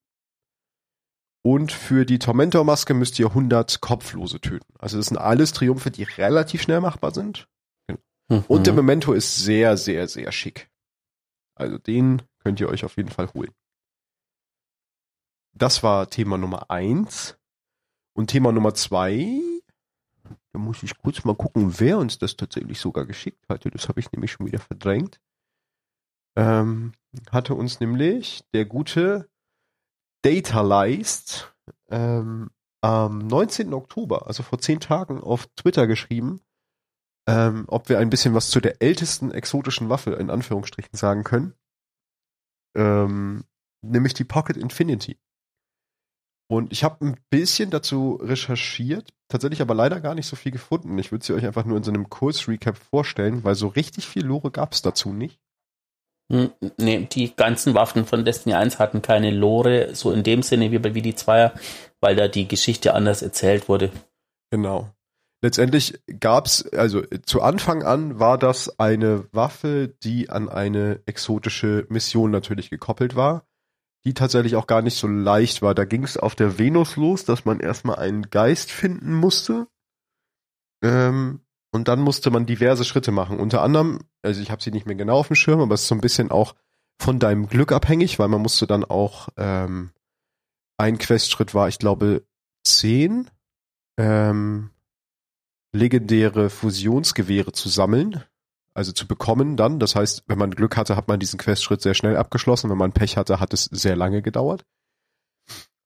Und 1.44 1.70
für 1.70 2.04
die 2.04 2.18
Tormentor-Maske 2.18 2.92
müsst 2.92 3.20
ihr 3.20 3.28
100 3.28 3.80
Kopflose 3.80 4.40
töten. 4.40 4.74
Also 4.80 4.96
das 4.96 5.06
sind 5.06 5.18
alles 5.18 5.52
Triumphe, 5.52 5.92
die 5.92 6.02
relativ 6.02 6.62
schnell 6.62 6.80
machbar 6.80 7.14
sind. 7.14 7.46
Und 8.28 8.66
der 8.66 8.72
Mhm. 8.72 8.78
Memento 8.80 9.12
ist 9.12 9.36
sehr, 9.38 9.76
sehr, 9.76 10.08
sehr 10.08 10.32
schick. 10.32 10.68
Also 11.54 11.78
den 11.78 12.22
könnt 12.40 12.60
ihr 12.60 12.68
euch 12.68 12.84
auf 12.84 12.96
jeden 12.96 13.10
Fall 13.10 13.32
holen. 13.34 13.52
Das 15.54 15.82
war 15.82 16.08
Thema 16.10 16.36
Nummer 16.36 16.70
eins. 16.70 17.38
Und 18.14 18.28
Thema 18.30 18.50
Nummer 18.52 18.74
zwei, 18.74 19.40
da 20.52 20.58
muss 20.58 20.82
ich 20.82 20.96
kurz 20.98 21.24
mal 21.24 21.34
gucken, 21.36 21.78
wer 21.78 21.98
uns 21.98 22.18
das 22.18 22.36
tatsächlich 22.36 22.80
sogar 22.80 23.04
geschickt 23.06 23.46
hatte. 23.48 23.70
Das 23.70 23.88
habe 23.88 24.00
ich 24.00 24.10
nämlich 24.12 24.32
schon 24.32 24.46
wieder 24.46 24.58
verdrängt. 24.58 25.20
ähm, 26.36 26.92
hatte 27.30 27.54
uns 27.54 27.80
nämlich 27.80 28.42
der 28.52 28.64
gute 28.66 29.28
Datalized 30.22 31.54
ähm, 31.88 32.50
am 32.82 33.18
19. 33.18 33.72
Oktober, 33.72 34.26
also 34.26 34.42
vor 34.42 34.58
zehn 34.58 34.80
Tagen, 34.80 35.20
auf 35.20 35.46
Twitter 35.56 35.86
geschrieben, 35.86 36.40
ähm, 37.28 37.64
ob 37.68 37.88
wir 37.88 37.98
ein 37.98 38.10
bisschen 38.10 38.34
was 38.34 38.50
zu 38.50 38.60
der 38.60 38.80
ältesten 38.82 39.30
exotischen 39.30 39.88
Waffe 39.88 40.12
in 40.12 40.30
Anführungsstrichen 40.30 40.96
sagen 40.96 41.24
können. 41.24 41.54
Ähm, 42.76 43.44
nämlich 43.82 44.14
die 44.14 44.24
Pocket 44.24 44.56
Infinity. 44.56 45.18
Und 46.48 46.72
ich 46.72 46.84
habe 46.84 47.04
ein 47.04 47.16
bisschen 47.30 47.70
dazu 47.70 48.20
recherchiert, 48.22 49.12
tatsächlich 49.28 49.60
aber 49.60 49.74
leider 49.74 50.00
gar 50.00 50.14
nicht 50.14 50.26
so 50.26 50.36
viel 50.36 50.52
gefunden. 50.52 50.96
Ich 50.98 51.10
würde 51.10 51.24
sie 51.24 51.32
euch 51.32 51.44
einfach 51.44 51.64
nur 51.64 51.76
in 51.76 51.82
so 51.82 51.90
einem 51.90 52.08
Kurzrecap 52.08 52.76
vorstellen, 52.76 53.42
weil 53.42 53.56
so 53.56 53.66
richtig 53.66 54.06
viel 54.06 54.24
Lore 54.24 54.52
gab 54.52 54.72
es 54.72 54.82
dazu 54.82 55.12
nicht. 55.12 55.40
Hm, 56.30 56.52
nee, 56.78 57.08
die 57.10 57.34
ganzen 57.34 57.74
Waffen 57.74 58.04
von 58.04 58.24
Destiny 58.24 58.54
1 58.54 58.78
hatten 58.78 59.02
keine 59.02 59.30
Lore, 59.30 59.94
so 59.94 60.12
in 60.12 60.22
dem 60.22 60.42
Sinne 60.42 60.70
wie 60.70 60.78
bei 60.78 60.94
wie 60.94 61.02
die 61.02 61.14
Zweier, 61.14 61.52
weil 62.00 62.14
da 62.14 62.28
die 62.28 62.46
Geschichte 62.46 62.94
anders 62.94 63.22
erzählt 63.22 63.68
wurde. 63.68 63.90
Genau. 64.50 64.90
Letztendlich 65.42 66.00
gab's, 66.18 66.66
also 66.68 67.02
zu 67.24 67.42
Anfang 67.42 67.82
an 67.82 68.18
war 68.18 68.38
das 68.38 68.78
eine 68.78 69.24
Waffe, 69.32 69.94
die 70.02 70.30
an 70.30 70.48
eine 70.48 71.00
exotische 71.06 71.86
Mission 71.88 72.30
natürlich 72.30 72.70
gekoppelt 72.70 73.16
war 73.16 73.46
die 74.06 74.14
tatsächlich 74.14 74.54
auch 74.54 74.68
gar 74.68 74.82
nicht 74.82 74.96
so 74.96 75.08
leicht 75.08 75.62
war. 75.62 75.74
Da 75.74 75.84
ging 75.84 76.04
es 76.04 76.16
auf 76.16 76.36
der 76.36 76.58
Venus 76.60 76.94
los, 76.94 77.24
dass 77.24 77.44
man 77.44 77.58
erstmal 77.58 77.96
einen 77.96 78.30
Geist 78.30 78.70
finden 78.70 79.12
musste. 79.12 79.66
Ähm, 80.80 81.40
und 81.72 81.88
dann 81.88 82.00
musste 82.00 82.30
man 82.30 82.46
diverse 82.46 82.84
Schritte 82.84 83.10
machen. 83.10 83.40
Unter 83.40 83.62
anderem, 83.62 83.98
also 84.22 84.40
ich 84.40 84.52
habe 84.52 84.62
sie 84.62 84.70
nicht 84.70 84.86
mehr 84.86 84.94
genau 84.94 85.18
auf 85.18 85.26
dem 85.26 85.34
Schirm, 85.34 85.60
aber 85.60 85.74
es 85.74 85.82
ist 85.82 85.88
so 85.88 85.96
ein 85.96 86.00
bisschen 86.00 86.30
auch 86.30 86.54
von 87.02 87.18
deinem 87.18 87.48
Glück 87.48 87.72
abhängig, 87.72 88.20
weil 88.20 88.28
man 88.28 88.40
musste 88.40 88.68
dann 88.68 88.84
auch 88.84 89.28
ähm, 89.36 89.90
ein 90.78 90.98
Questschritt 90.98 91.52
war, 91.52 91.66
ich 91.66 91.80
glaube, 91.80 92.24
zehn 92.64 93.28
ähm, 93.98 94.70
legendäre 95.76 96.50
Fusionsgewehre 96.50 97.52
zu 97.52 97.68
sammeln 97.68 98.24
also 98.76 98.92
zu 98.92 99.08
bekommen 99.08 99.56
dann. 99.56 99.78
Das 99.78 99.96
heißt, 99.96 100.24
wenn 100.26 100.38
man 100.38 100.50
Glück 100.50 100.76
hatte, 100.76 100.96
hat 100.96 101.08
man 101.08 101.18
diesen 101.18 101.38
Questschritt 101.38 101.80
sehr 101.80 101.94
schnell 101.94 102.16
abgeschlossen. 102.16 102.68
Wenn 102.68 102.76
man 102.76 102.92
Pech 102.92 103.16
hatte, 103.16 103.40
hat 103.40 103.54
es 103.54 103.64
sehr 103.64 103.96
lange 103.96 104.20
gedauert. 104.20 104.66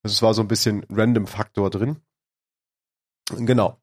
Also 0.03 0.14
es 0.14 0.22
war 0.22 0.34
so 0.34 0.43
ein 0.43 0.49
bisschen 0.49 0.84
Random-Faktor 0.91 1.70
drin. 1.70 1.99
Genau. 3.36 3.80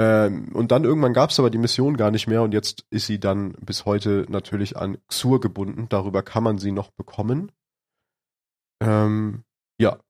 Ähm, 0.00 0.52
und 0.52 0.72
dann 0.72 0.82
irgendwann 0.82 1.12
gab 1.12 1.30
es 1.30 1.38
aber 1.38 1.50
die 1.50 1.58
Mission 1.58 1.96
gar 1.96 2.10
nicht 2.10 2.26
mehr 2.26 2.42
und 2.42 2.52
jetzt 2.52 2.86
ist 2.90 3.06
sie 3.06 3.20
dann 3.20 3.52
bis 3.52 3.84
heute 3.84 4.26
natürlich 4.28 4.76
an 4.76 4.98
Xur 5.06 5.40
gebunden. 5.40 5.86
Darüber 5.88 6.24
kann 6.24 6.42
man 6.42 6.58
sie 6.58 6.72
noch 6.72 6.90
bekommen. 6.90 7.52
Ähm, 8.82 9.44
ja, 9.78 10.00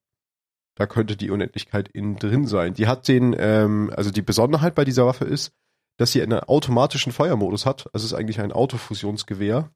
da 0.75 0.87
könnte 0.87 1.16
die 1.16 1.31
Unendlichkeit 1.31 1.89
innen 1.89 2.16
drin 2.16 2.47
sein. 2.47 2.75
Die 2.75 2.87
hat 2.87 3.09
den, 3.09 3.35
ähm, 3.39 3.93
also 3.97 4.11
die 4.11 4.23
Besonderheit 4.23 4.75
bei 4.75 4.85
dieser 4.85 5.07
Waffe 5.07 5.25
ist, 5.25 5.53
dass 5.99 6.12
sie 6.12 6.23
einen 6.23 6.41
automatischen 6.41 7.12
Feuermodus 7.12 7.66
hat. 7.66 7.87
Also 7.93 8.05
es 8.05 8.12
ist 8.12 8.14
eigentlich 8.14 8.41
ein 8.41 8.53
Autofusionsgewehr, 8.53 9.71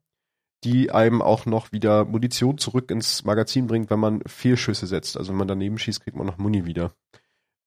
die 0.63 0.91
einem 0.91 1.21
auch 1.21 1.45
noch 1.45 1.71
wieder 1.71 2.05
Munition 2.05 2.57
zurück 2.57 2.89
ins 2.89 3.23
Magazin 3.23 3.67
bringt, 3.67 3.89
wenn 3.91 3.99
man 3.99 4.21
Fehlschüsse 4.25 4.87
setzt. 4.87 5.17
Also 5.17 5.31
wenn 5.31 5.37
man 5.37 5.47
daneben 5.47 5.77
schießt, 5.77 6.01
kriegt 6.01 6.17
man 6.17 6.25
noch 6.25 6.37
Muni 6.37 6.65
wieder. 6.65 6.93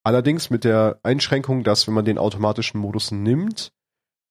Allerdings 0.03 0.51
mit 0.51 0.65
der 0.65 0.99
Einschränkung, 1.03 1.63
dass 1.63 1.87
wenn 1.87 1.95
man 1.95 2.05
den 2.05 2.19
automatischen 2.19 2.81
Modus 2.81 3.13
nimmt, 3.13 3.73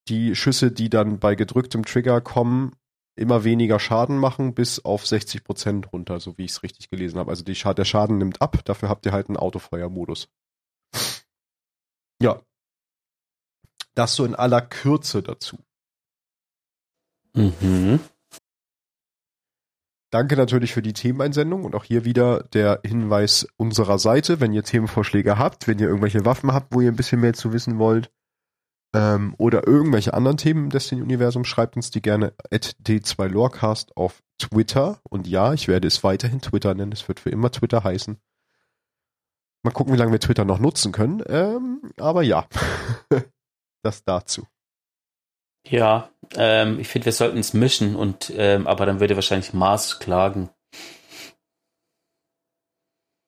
die 0.10 0.36
Schüsse, 0.36 0.72
die 0.72 0.89
dann 0.89 1.20
bei 1.20 1.36
gedrücktem 1.36 1.86
Trigger 1.86 2.20
kommen, 2.20 2.74
immer 3.18 3.43
weniger 3.43 3.80
Schaden 3.80 4.18
machen, 4.18 4.53
bis 4.53 4.80
auf 4.80 5.05
60 5.05 5.43
Prozent 5.43 5.91
runter, 5.93 6.20
so 6.20 6.38
wie 6.38 6.45
ich 6.45 6.51
es 6.51 6.63
richtig 6.63 6.89
gelesen 6.89 7.20
habe. 7.20 7.30
Also 7.30 7.43
die, 7.43 7.53
der 7.53 7.86
Schaden 7.86 8.18
nimmt 8.18 8.41
ab, 8.41 8.63
dafür 8.65 8.89
habt 8.89 9.05
ihr 9.05 9.11
halt 9.11 9.28
einen 9.28 9.38
Autofeuermodus. 9.38 10.30
Ja, 12.22 12.41
das 13.95 14.15
so 14.15 14.26
in 14.26 14.36
aller 14.36 14.61
Kürze 14.61 15.24
dazu. 15.24 15.57
Mhm. 17.34 17.99
Danke 20.09 20.38
natürlich 20.38 20.74
für 20.74 20.82
die 20.82 20.93
Themeneinsendung 20.93 21.65
und 21.65 21.76
auch 21.76 21.84
hier 21.84 22.05
wieder 22.05 22.43
der 22.43 22.80
Hinweis 22.86 23.47
unserer 23.57 23.99
Seite, 23.99 24.39
wenn 24.39 24.53
ihr 24.53 24.63
Themenvorschläge 24.63 25.38
habt, 25.38 25.68
wenn 25.68 25.80
ihr 25.80 25.88
irgendwelche 25.88 26.26
Waffen 26.26 26.53
habt, 26.53 26.74
wo 26.74 26.82
ihr 26.82 26.89
ein 26.89 26.95
bisschen 26.95 27.20
mehr 27.20 27.34
zu 27.34 27.51
wissen 27.51 27.78
wollt, 27.78 28.09
ähm, 28.94 29.36
oder 29.38 29.68
irgendwelche 29.68 30.14
anderen 30.14 30.38
Themen 30.38 30.66
im 30.66 30.70
Destiny-Universum, 30.70 31.44
schreibt 31.44 31.76
uns 31.76 31.92
die 31.92 32.02
gerne 32.02 32.34
at 32.52 32.76
d2lorecast 32.84 33.94
auf 33.96 34.22
Twitter. 34.40 35.00
Und 35.10 35.28
ja, 35.28 35.54
ich 35.54 35.68
werde 35.68 35.88
es 35.88 36.04
weiterhin 36.04 36.42
Twitter 36.42 36.74
nennen. 36.74 36.92
Es 36.92 37.08
wird 37.08 37.20
für 37.20 37.30
immer 37.30 37.52
Twitter 37.52 37.84
heißen. 37.84 38.18
Mal 39.64 39.72
gucken, 39.72 39.94
wie 39.94 39.98
lange 39.98 40.12
wir 40.12 40.20
Twitter 40.20 40.46
noch 40.46 40.60
nutzen 40.60 40.92
können. 40.92 41.24
Ähm, 41.28 41.92
aber 41.98 42.22
ja. 42.22 42.48
das 43.84 44.04
dazu. 44.04 44.46
Ja, 45.70 46.10
ähm, 46.36 46.80
ich 46.80 46.88
finde, 46.88 47.06
wir 47.06 47.12
sollten 47.12 47.40
es 47.40 47.54
mischen 47.54 47.96
und 47.96 48.32
ähm, 48.36 48.68
aber 48.68 48.86
dann 48.86 49.00
würde 49.00 49.16
wahrscheinlich 49.16 49.54
Mars 49.54 50.00
klagen. 50.00 50.50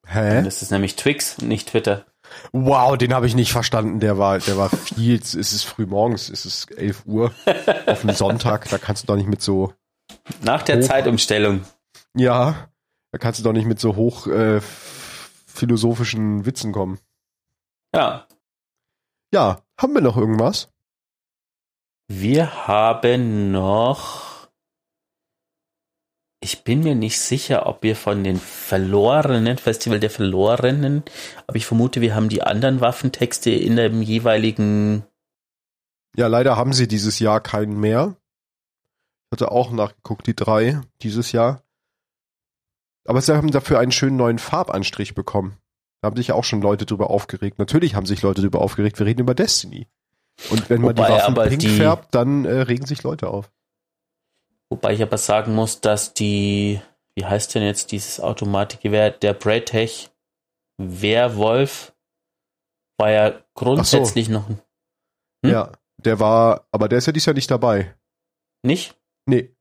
Hä? 0.08 0.36
Dann 0.36 0.46
ist 0.46 0.62
es 0.62 0.72
nämlich 0.72 0.96
Twix 0.96 1.38
und 1.40 1.50
nicht 1.50 1.70
Twitter. 1.70 2.06
Wow, 2.52 2.98
den 2.98 3.14
habe 3.14 3.28
ich 3.28 3.36
nicht 3.36 3.52
verstanden. 3.52 4.00
Der 4.00 4.18
war, 4.18 4.40
der 4.40 4.58
war 4.58 4.70
viel. 4.70 5.16
es 5.16 5.34
ist 5.36 5.64
früh 5.64 5.86
morgens, 5.86 6.30
es 6.30 6.46
ist 6.46 6.72
11 6.72 7.04
Uhr 7.06 7.32
auf 7.86 8.04
einem 8.04 8.16
Sonntag. 8.16 8.68
Da 8.70 8.78
kannst 8.78 9.04
du 9.04 9.08
doch 9.08 9.16
nicht 9.16 9.30
mit 9.30 9.42
so. 9.42 9.74
Nach 10.42 10.64
der 10.64 10.78
hoch, 10.78 10.84
Zeitumstellung. 10.84 11.62
Ja, 12.16 12.70
da 13.12 13.18
kannst 13.18 13.40
du 13.40 13.44
doch 13.44 13.54
nicht 13.54 13.66
mit 13.66 13.80
so 13.80 13.96
hoch 13.96 14.28
äh, 14.28 14.62
philosophischen 15.46 16.46
Witzen 16.46 16.72
kommen. 16.72 17.00
Ja. 17.94 18.28
Ja, 19.34 19.60
haben 19.78 19.94
wir 19.94 20.02
noch 20.02 20.18
irgendwas? 20.18 20.70
Wir 22.08 22.68
haben 22.68 23.52
noch. 23.52 24.29
Ich 26.42 26.64
bin 26.64 26.82
mir 26.82 26.96
nicht 26.96 27.20
sicher, 27.20 27.66
ob 27.66 27.84
wir 27.84 27.98
von 27.98 28.24
den 28.24 28.38
Verlorenen, 28.38 29.58
Festival 29.58 30.00
der 30.00 30.10
Verlorenen, 30.10 31.04
aber 31.48 31.58
ich 31.58 31.66
vermute, 31.66 32.00
wir 32.00 32.16
haben 32.16 32.30
die 32.30 32.42
anderen 32.42 32.80
Waffentexte 32.80 33.50
in 33.50 33.76
dem 33.76 34.02
jeweiligen. 34.02 35.04
Ja, 36.16 36.28
leider 36.28 36.56
haben 36.56 36.72
sie 36.72 36.88
dieses 36.88 37.20
Jahr 37.20 37.42
keinen 37.42 37.78
mehr. 37.80 38.16
Ich 39.28 39.34
hatte 39.34 39.52
auch 39.52 39.72
nachgeguckt, 39.72 40.28
die 40.28 40.36
drei 40.36 40.82
dieses 41.02 41.34
Jahr. 41.34 41.62
Aber 43.06 43.22
sie 43.22 43.36
haben 43.36 43.52
dafür 43.52 43.80
einen 43.80 43.92
schönen 43.92 44.16
neuen 44.16 44.40
Farbanstrich 44.40 45.16
bekommen. 45.16 45.58
Da 46.02 46.08
haben 46.08 46.16
sich 46.16 46.32
auch 46.32 46.46
schon 46.46 46.62
Leute 46.62 46.86
drüber 46.86 47.10
aufgeregt. 47.10 47.60
Natürlich 47.60 47.96
haben 47.96 48.06
sich 48.06 48.22
Leute 48.22 48.42
drüber 48.42 48.62
aufgeregt. 48.62 48.98
Wir 49.00 49.06
reden 49.06 49.22
über 49.22 49.36
Destiny. 49.36 49.88
Und 50.50 50.70
wenn 50.70 50.82
man 50.82 50.98
Wobei, 50.98 51.08
die 51.08 51.14
Waffen 51.14 51.36
pink 51.36 51.60
die, 51.60 51.68
färbt, 51.68 52.16
dann 52.16 52.46
äh, 52.46 52.62
regen 52.62 52.86
sich 52.86 53.04
Leute 53.04 53.28
auf. 53.30 53.52
Wobei 54.70 54.94
ich 54.94 55.02
aber 55.02 55.18
sagen 55.18 55.56
muss, 55.56 55.82
dass 55.82 56.14
die, 56.14 56.80
wie 57.16 57.26
heißt 57.26 57.56
denn 57.56 57.64
jetzt 57.64 57.92
dieses 57.92 58.20
Automatikgewehr, 58.20 59.12
der 59.12 59.34
Braytech 59.34 60.12
Werwolf 60.78 61.94
war 62.98 63.12
ja 63.12 63.42
grundsätzlich 63.56 64.28
so. 64.28 64.34
noch 64.34 64.50
ein. 64.50 64.62
Hm? 65.44 65.52
Ja, 65.52 65.72
der 65.98 66.20
war, 66.20 66.68
aber 66.72 66.88
der 66.88 67.00
ist 67.00 67.08
ja 67.08 67.14
dieses 67.14 67.26
Jahr 67.26 67.34
nicht 67.34 67.50
dabei. 67.50 67.96
Nicht? 68.64 68.96
Nee. 69.26 69.56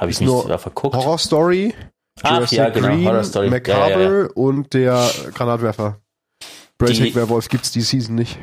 Habe 0.00 0.10
ich 0.10 0.20
nicht 0.20 0.28
nur 0.28 0.58
verguckt. 0.58 0.94
Horror 0.94 1.18
Story, 1.18 1.74
Ach 2.22 2.50
ja, 2.50 2.70
genau, 2.70 2.88
Green, 2.88 3.04
Horror 3.04 3.24
Story. 3.24 3.50
Macabre 3.50 4.02
ja, 4.02 4.22
ja, 4.22 4.28
und 4.34 4.72
der 4.74 5.10
Granatwerfer. 5.34 6.00
Breaking 6.78 7.14
Werwolf 7.14 7.48
gibt's 7.48 7.72
die 7.72 7.80
Season 7.80 8.14
nicht. 8.14 8.38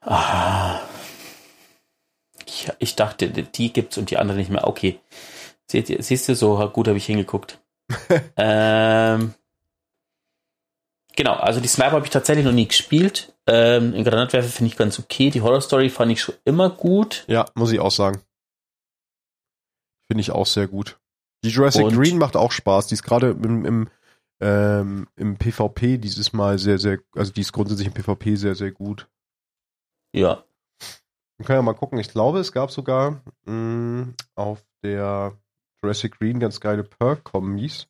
Ah. 0.00 0.80
Ich, 2.62 2.72
ich, 2.78 2.96
dachte, 2.96 3.28
die 3.28 3.72
gibt's 3.72 3.98
und 3.98 4.10
die 4.10 4.18
andere 4.18 4.38
nicht 4.38 4.50
mehr. 4.50 4.66
Okay. 4.66 5.00
Seht 5.66 5.90
ihr, 5.90 6.02
siehst 6.02 6.28
du, 6.28 6.34
so 6.34 6.68
gut 6.68 6.88
habe 6.88 6.98
ich 6.98 7.06
hingeguckt. 7.06 7.58
ähm, 8.36 9.34
genau, 11.16 11.34
also 11.34 11.60
die 11.60 11.68
Sniper 11.68 11.92
habe 11.92 12.04
ich 12.04 12.10
tatsächlich 12.10 12.44
noch 12.44 12.52
nie 12.52 12.68
gespielt. 12.68 13.34
Ähm, 13.46 13.94
in 13.94 14.04
Granatwerfer 14.04 14.48
finde 14.48 14.70
ich 14.70 14.76
ganz 14.76 14.98
okay. 14.98 15.30
Die 15.30 15.40
Horror 15.40 15.60
Story 15.60 15.90
fand 15.90 16.12
ich 16.12 16.20
schon 16.20 16.34
immer 16.44 16.70
gut. 16.70 17.24
Ja, 17.26 17.46
muss 17.54 17.72
ich 17.72 17.80
auch 17.80 17.90
sagen. 17.90 18.20
Finde 20.06 20.20
ich 20.20 20.30
auch 20.30 20.46
sehr 20.46 20.68
gut. 20.68 20.98
Die 21.44 21.48
Jurassic 21.48 21.84
und 21.84 21.96
Green 21.96 22.18
macht 22.18 22.36
auch 22.36 22.52
Spaß. 22.52 22.86
Die 22.86 22.94
ist 22.94 23.02
gerade 23.02 23.30
im, 23.30 23.64
im, 23.64 23.88
ähm, 24.40 25.08
im 25.16 25.36
PvP 25.38 25.98
dieses 25.98 26.32
Mal 26.32 26.58
sehr, 26.58 26.78
sehr, 26.78 26.98
also 27.14 27.32
die 27.32 27.40
ist 27.40 27.52
grundsätzlich 27.52 27.88
im 27.88 27.94
PvP 27.94 28.36
sehr, 28.36 28.54
sehr 28.54 28.70
gut. 28.70 29.08
Ja. 30.14 30.44
Wir 31.42 31.46
können 31.46 31.58
ja 31.58 31.62
mal 31.62 31.74
gucken. 31.74 31.98
Ich 31.98 32.08
glaube, 32.08 32.38
es 32.38 32.52
gab 32.52 32.70
sogar 32.70 33.20
mh, 33.46 33.52
mm, 33.52 34.14
auf 34.36 34.64
der 34.84 35.36
Jurassic 35.82 36.20
Green 36.20 36.38
ganz 36.38 36.60
geile 36.60 36.84
Perk-Kombis. 36.84 37.88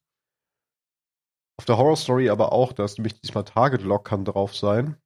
Auf 1.58 1.66
der 1.66 1.76
Horror 1.76 1.98
Story 1.98 2.30
aber 2.30 2.52
auch, 2.52 2.72
da 2.72 2.86
ist 2.86 2.96
nämlich 2.96 3.20
diesmal 3.20 3.44
Target 3.44 3.82
Lock 3.82 4.06
kann 4.06 4.24
drauf 4.24 4.56
sein. 4.56 4.96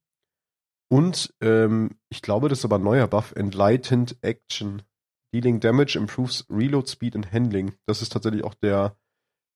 Und 0.89 1.35
ähm, 1.41 1.99
ich 2.09 2.23
glaube, 2.23 2.49
das 2.49 2.61
ist 2.61 2.65
aber 2.65 2.77
ein 2.77 2.85
neuer 2.85 3.09
Buff, 3.09 3.33
Enlightened 3.35 4.17
Action 4.23 4.83
Healing 5.35 5.59
Damage 5.59 5.99
improves 5.99 6.47
Reload 6.49 6.89
Speed 6.89 7.17
and 7.17 7.33
Handling. 7.33 7.75
Das 7.87 8.01
ist 8.01 8.13
tatsächlich 8.13 8.45
auch 8.45 8.55
der 8.55 8.97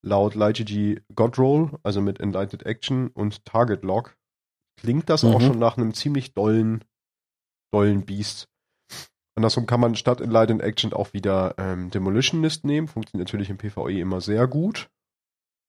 laut 0.04 0.34
LightGG 0.34 1.00
God 1.14 1.38
Roll, 1.38 1.78
also 1.84 2.00
mit 2.00 2.18
Enlightened 2.18 2.66
Action 2.66 3.06
und 3.06 3.44
Target 3.44 3.84
Lock. 3.84 4.18
Klingt 4.80 5.08
das 5.08 5.22
mhm. 5.22 5.30
auch 5.32 5.40
schon 5.40 5.60
nach 5.60 5.76
einem 5.76 5.94
ziemlich 5.94 6.34
dollen, 6.34 6.82
dollen 7.72 8.04
Beast. 8.04 8.49
Andersrum 9.40 9.64
kann 9.64 9.80
man 9.80 9.94
statt 9.94 10.20
Enlightened 10.20 10.60
Action 10.60 10.92
auch 10.92 11.14
wieder 11.14 11.54
ähm, 11.56 11.90
Demolitionist 11.90 12.66
nehmen. 12.66 12.88
Funktioniert 12.88 13.26
natürlich 13.26 13.48
im 13.48 13.56
PvE 13.56 13.98
immer 13.98 14.20
sehr 14.20 14.46
gut. 14.46 14.90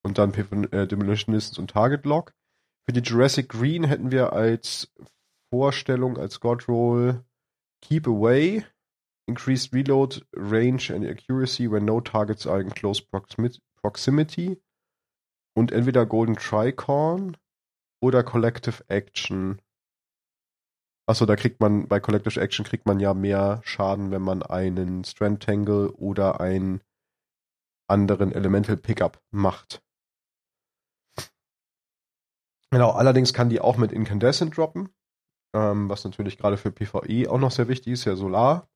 Und 0.04 0.18
dann 0.18 0.34
äh, 0.34 0.86
Demolitionist 0.86 1.58
und 1.58 1.70
Target 1.70 2.04
Lock. 2.04 2.34
Für 2.84 2.92
die 2.92 3.00
Jurassic 3.00 3.48
Green 3.48 3.84
hätten 3.84 4.10
wir 4.10 4.34
als 4.34 4.92
Vorstellung, 5.50 6.18
als 6.18 6.40
God 6.40 6.68
Roll 6.68 7.24
Keep 7.80 8.08
Away, 8.08 8.66
Increased 9.26 9.72
Reload, 9.72 10.20
Range 10.36 10.82
and 10.90 11.06
Accuracy 11.06 11.70
when 11.70 11.86
no 11.86 12.02
targets 12.02 12.46
are 12.46 12.60
in 12.60 12.68
close 12.68 13.00
proximity. 13.00 14.60
Und 15.56 15.72
entweder 15.72 16.04
Golden 16.04 16.36
Tricorn 16.36 17.38
oder 18.02 18.22
Collective 18.22 18.84
Action. 18.88 19.62
Achso, 21.06 21.26
da 21.26 21.34
kriegt 21.36 21.60
man, 21.60 21.88
bei 21.88 21.98
Collective 21.98 22.40
Action 22.40 22.64
kriegt 22.64 22.86
man 22.86 23.00
ja 23.00 23.12
mehr 23.12 23.60
Schaden, 23.64 24.10
wenn 24.12 24.22
man 24.22 24.42
einen 24.42 25.04
Strand 25.04 25.42
Tangle 25.42 25.90
oder 25.90 26.40
einen 26.40 26.80
anderen 27.88 28.32
Elemental 28.32 28.76
Pickup 28.76 29.20
macht. 29.30 29.82
Genau, 32.70 32.90
allerdings 32.90 33.34
kann 33.34 33.50
die 33.50 33.60
auch 33.60 33.76
mit 33.76 33.92
Incandescent 33.92 34.56
droppen, 34.56 34.88
ähm, 35.54 35.90
was 35.90 36.04
natürlich 36.04 36.38
gerade 36.38 36.56
für 36.56 36.72
PvE 36.72 37.30
auch 37.30 37.38
noch 37.38 37.50
sehr 37.50 37.68
wichtig 37.68 37.92
ist, 37.92 38.06
ja 38.06 38.16
Solar. 38.16 38.68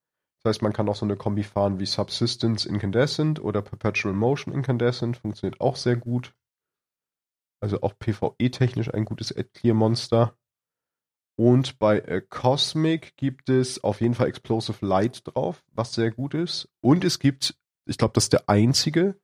Das 0.43 0.51
heißt, 0.51 0.62
man 0.62 0.74
kann 0.74 0.89
auch 0.89 0.97
so 0.97 1.07
eine 1.07 1.16
Kombi 1.16 1.45
fahren 1.45 1.79
wie 1.79 1.87
Subsistence 1.87 2.66
Incandescent 2.66 3.41
oder 3.41 3.62
Perpetual 3.62 4.12
Motion 4.14 4.53
Incandescent, 4.53 5.16
funktioniert 5.16 5.61
auch 5.61 5.77
sehr 5.77 5.97
gut. 5.97 6.35
Also 7.62 7.81
auch 7.81 7.99
PvE-technisch 7.99 8.93
ein 8.93 9.07
gutes 9.07 9.35
Clear-Monster. 9.55 10.37
Und 11.39 11.78
bei 11.78 11.99
äh, 12.01 12.22
Cosmic 12.22 13.16
gibt 13.16 13.51
es 13.51 13.84
auf 13.84 14.01
jeden 14.01 14.14
Fall 14.14 14.28
Explosive 14.28 14.84
Light 14.84 15.22
drauf, 15.24 15.62
was 15.72 15.93
sehr 15.93 16.11
gut 16.11 16.34
ist. 16.34 16.68
Und 16.80 17.05
es 17.05 17.18
gibt, 17.18 17.55
ich 17.87 17.99
glaube, 17.99 18.14
das 18.14 18.24
ist 18.24 18.32
der 18.32 18.49
einzige, 18.49 19.20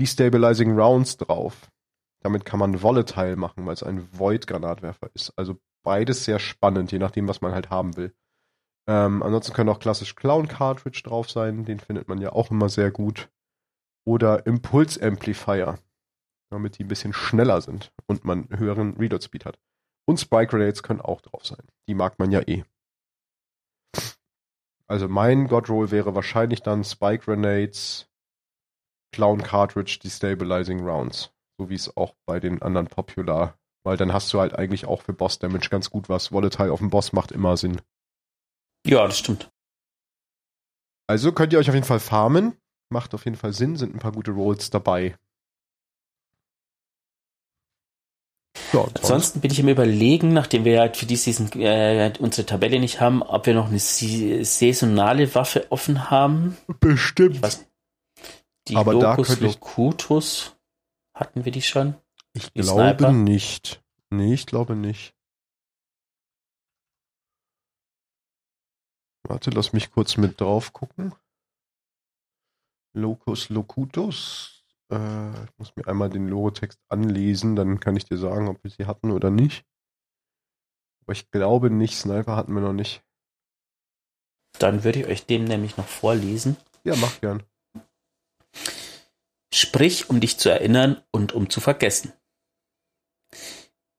Destabilizing 0.00 0.78
Rounds 0.78 1.16
drauf. 1.16 1.70
Damit 2.22 2.44
kann 2.44 2.58
man 2.58 2.82
Volatile 2.82 3.36
machen, 3.36 3.66
weil 3.66 3.74
es 3.74 3.82
ein 3.82 4.08
Void-Granatwerfer 4.18 5.10
ist. 5.14 5.32
Also 5.36 5.60
beides 5.84 6.24
sehr 6.24 6.38
spannend, 6.38 6.90
je 6.90 6.98
nachdem, 6.98 7.28
was 7.28 7.40
man 7.40 7.52
halt 7.52 7.70
haben 7.70 7.96
will. 7.96 8.14
Ähm, 8.88 9.22
ansonsten 9.22 9.52
können 9.52 9.70
auch 9.70 9.78
klassisch 9.78 10.16
Clown 10.16 10.48
Cartridge 10.48 11.02
drauf 11.04 11.30
sein, 11.30 11.64
den 11.64 11.78
findet 11.78 12.08
man 12.08 12.20
ja 12.20 12.32
auch 12.32 12.50
immer 12.50 12.68
sehr 12.68 12.90
gut. 12.90 13.30
Oder 14.04 14.46
Impulse 14.46 15.00
Amplifier, 15.00 15.78
damit 16.50 16.78
die 16.78 16.84
ein 16.84 16.88
bisschen 16.88 17.12
schneller 17.12 17.60
sind 17.60 17.92
und 18.06 18.24
man 18.24 18.48
höheren 18.50 18.96
Reload 18.96 19.24
Speed 19.24 19.44
hat. 19.44 19.58
Und 20.04 20.18
Spike 20.18 20.48
Grenades 20.48 20.82
können 20.82 21.00
auch 21.00 21.20
drauf 21.20 21.46
sein. 21.46 21.64
Die 21.88 21.94
mag 21.94 22.18
man 22.18 22.30
ja 22.30 22.40
eh. 22.46 22.64
Also 24.86 25.08
mein 25.08 25.48
God 25.48 25.68
Roll 25.68 25.90
wäre 25.90 26.14
wahrscheinlich 26.14 26.62
dann 26.62 26.84
Spike 26.84 27.24
Grenades, 27.24 28.08
Clown 29.12 29.42
Cartridge, 29.42 30.00
Destabilizing 30.02 30.80
Rounds 30.80 31.32
so 31.62 31.70
wie 31.70 31.74
es 31.74 31.96
auch 31.96 32.14
bei 32.26 32.40
den 32.40 32.62
anderen 32.62 32.88
Popular, 32.88 33.56
weil 33.84 33.96
dann 33.96 34.12
hast 34.12 34.32
du 34.32 34.40
halt 34.40 34.54
eigentlich 34.54 34.86
auch 34.86 35.02
für 35.02 35.12
Boss 35.12 35.38
Damage 35.38 35.68
ganz 35.70 35.90
gut 35.90 36.08
was. 36.08 36.32
Volatile 36.32 36.72
auf 36.72 36.80
dem 36.80 36.90
Boss 36.90 37.12
macht 37.12 37.32
immer 37.32 37.56
Sinn. 37.56 37.80
Ja, 38.86 39.06
das 39.06 39.18
stimmt. 39.18 39.50
Also 41.06 41.32
könnt 41.32 41.52
ihr 41.52 41.58
euch 41.58 41.68
auf 41.68 41.74
jeden 41.74 41.86
Fall 41.86 42.00
farmen. 42.00 42.56
Macht 42.90 43.14
auf 43.14 43.24
jeden 43.24 43.36
Fall 43.36 43.52
Sinn, 43.52 43.76
sind 43.76 43.94
ein 43.94 44.00
paar 44.00 44.12
gute 44.12 44.32
Rolls 44.32 44.70
dabei. 44.70 45.16
Ja, 48.72 48.84
Ansonsten 48.84 49.40
bin 49.40 49.50
ich 49.50 49.58
im 49.58 49.68
Überlegen, 49.68 50.32
nachdem 50.32 50.64
wir 50.64 50.80
halt 50.80 50.96
für 50.96 51.06
die 51.06 51.16
Season 51.16 51.50
äh, 51.60 52.12
unsere 52.18 52.46
Tabelle 52.46 52.80
nicht 52.80 53.00
haben, 53.00 53.22
ob 53.22 53.46
wir 53.46 53.54
noch 53.54 53.68
eine 53.68 53.78
saisonale 53.78 55.34
Waffe 55.34 55.70
offen 55.70 56.10
haben. 56.10 56.56
Bestimmt. 56.80 57.42
Was, 57.42 57.66
die 58.68 58.76
Aber 58.76 58.94
Locus 58.94 59.38
da 59.38 59.44
Locutus. 59.46 60.56
Hatten 61.14 61.44
wir 61.44 61.52
die 61.52 61.62
schon? 61.62 61.94
Ich 62.32 62.50
die 62.52 62.60
glaube 62.60 62.80
Sniper? 62.80 63.12
nicht. 63.12 63.82
Nee, 64.10 64.34
ich 64.34 64.46
glaube 64.46 64.74
nicht. 64.76 65.14
Warte, 69.24 69.50
lass 69.50 69.72
mich 69.72 69.90
kurz 69.90 70.16
mit 70.16 70.40
drauf 70.40 70.72
gucken. 70.72 71.14
Locus 72.94 73.48
Locutus. 73.48 74.61
Äh, 74.92 75.44
ich 75.44 75.58
muss 75.58 75.74
mir 75.74 75.88
einmal 75.88 76.10
den 76.10 76.28
Logotext 76.28 76.78
anlesen, 76.88 77.56
dann 77.56 77.80
kann 77.80 77.96
ich 77.96 78.04
dir 78.04 78.18
sagen, 78.18 78.48
ob 78.48 78.62
wir 78.62 78.70
sie 78.70 78.86
hatten 78.86 79.10
oder 79.10 79.30
nicht. 79.30 79.64
Aber 81.02 81.12
ich 81.12 81.30
glaube 81.30 81.70
nicht, 81.70 81.96
Sniper 81.96 82.36
hatten 82.36 82.52
wir 82.52 82.60
noch 82.60 82.74
nicht. 82.74 83.02
Dann 84.58 84.84
würde 84.84 85.00
ich 85.00 85.06
euch 85.06 85.26
dem 85.26 85.44
nämlich 85.44 85.76
noch 85.76 85.86
vorlesen. 85.86 86.56
Ja, 86.84 86.94
mach 86.96 87.20
gern. 87.20 87.42
Sprich, 89.52 90.10
um 90.10 90.20
dich 90.20 90.38
zu 90.38 90.50
erinnern 90.50 91.02
und 91.10 91.32
um 91.32 91.48
zu 91.48 91.60
vergessen. 91.60 92.12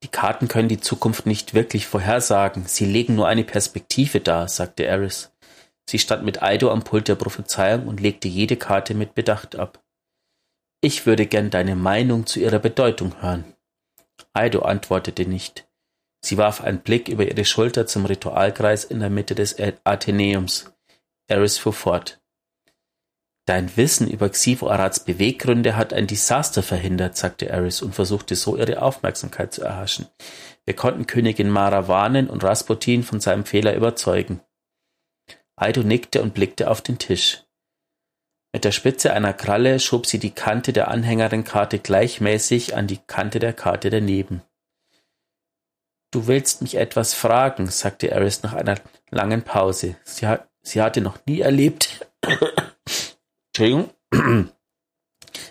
Die 0.02 0.08
Karten 0.08 0.48
können 0.48 0.68
die 0.68 0.80
Zukunft 0.80 1.26
nicht 1.26 1.54
wirklich 1.54 1.86
vorhersagen, 1.86 2.66
sie 2.66 2.84
legen 2.84 3.14
nur 3.14 3.26
eine 3.26 3.44
Perspektive 3.44 4.20
dar, 4.20 4.48
sagte 4.48 4.84
Eris. 4.84 5.32
Sie 5.88 5.98
stand 5.98 6.24
mit 6.24 6.42
Aido 6.42 6.70
am 6.70 6.84
Pult 6.84 7.08
der 7.08 7.14
Prophezeiung 7.14 7.88
und 7.88 8.00
legte 8.00 8.28
jede 8.28 8.56
Karte 8.56 8.94
mit 8.94 9.14
Bedacht 9.14 9.56
ab. 9.56 9.83
Ich 10.80 11.06
würde 11.06 11.26
gern 11.26 11.50
deine 11.50 11.76
Meinung 11.76 12.26
zu 12.26 12.40
ihrer 12.40 12.58
Bedeutung 12.58 13.20
hören. 13.22 13.44
Aido 14.32 14.62
antwortete 14.62 15.26
nicht. 15.26 15.66
Sie 16.24 16.38
warf 16.38 16.62
einen 16.62 16.80
Blick 16.80 17.08
über 17.08 17.26
ihre 17.26 17.44
Schulter 17.44 17.86
zum 17.86 18.06
Ritualkreis 18.06 18.84
in 18.84 19.00
der 19.00 19.10
Mitte 19.10 19.34
des 19.34 19.56
Athenäums. 19.84 20.72
Eris 21.28 21.58
fuhr 21.58 21.72
fort. 21.72 22.20
Dein 23.46 23.76
Wissen 23.76 24.08
über 24.08 24.30
Xivo 24.30 24.70
Arads 24.70 25.00
Beweggründe 25.04 25.76
hat 25.76 25.92
ein 25.92 26.06
Desaster 26.06 26.62
verhindert, 26.62 27.18
sagte 27.18 27.46
Eris 27.46 27.82
und 27.82 27.94
versuchte 27.94 28.36
so 28.36 28.56
ihre 28.56 28.80
Aufmerksamkeit 28.80 29.52
zu 29.52 29.62
erhaschen. 29.62 30.06
Wir 30.64 30.74
konnten 30.74 31.06
Königin 31.06 31.50
Mara 31.50 31.86
warnen 31.86 32.30
und 32.30 32.42
Rasputin 32.42 33.02
von 33.02 33.20
seinem 33.20 33.44
Fehler 33.44 33.74
überzeugen. 33.74 34.40
Aido 35.56 35.82
nickte 35.82 36.22
und 36.22 36.32
blickte 36.32 36.70
auf 36.70 36.80
den 36.80 36.98
Tisch. 36.98 37.43
Mit 38.54 38.64
der 38.64 38.70
Spitze 38.70 39.12
einer 39.12 39.32
Kralle 39.32 39.80
schob 39.80 40.06
sie 40.06 40.20
die 40.20 40.30
Kante 40.30 40.72
der 40.72 40.86
Anhängerin-Karte 40.86 41.80
gleichmäßig 41.80 42.76
an 42.76 42.86
die 42.86 42.98
Kante 42.98 43.40
der 43.40 43.52
Karte 43.52 43.90
daneben. 43.90 44.42
Du 46.12 46.28
willst 46.28 46.62
mich 46.62 46.76
etwas 46.76 47.14
fragen, 47.14 47.66
sagte 47.66 48.12
Eris 48.12 48.44
nach 48.44 48.52
einer 48.52 48.76
langen 49.10 49.42
Pause. 49.42 49.96
Sie, 50.04 50.28
hat, 50.28 50.48
sie 50.62 50.80
hatte 50.80 51.00
noch 51.00 51.18
nie 51.26 51.40
erlebt, 51.40 52.06
Entschuldigung. 53.48 53.90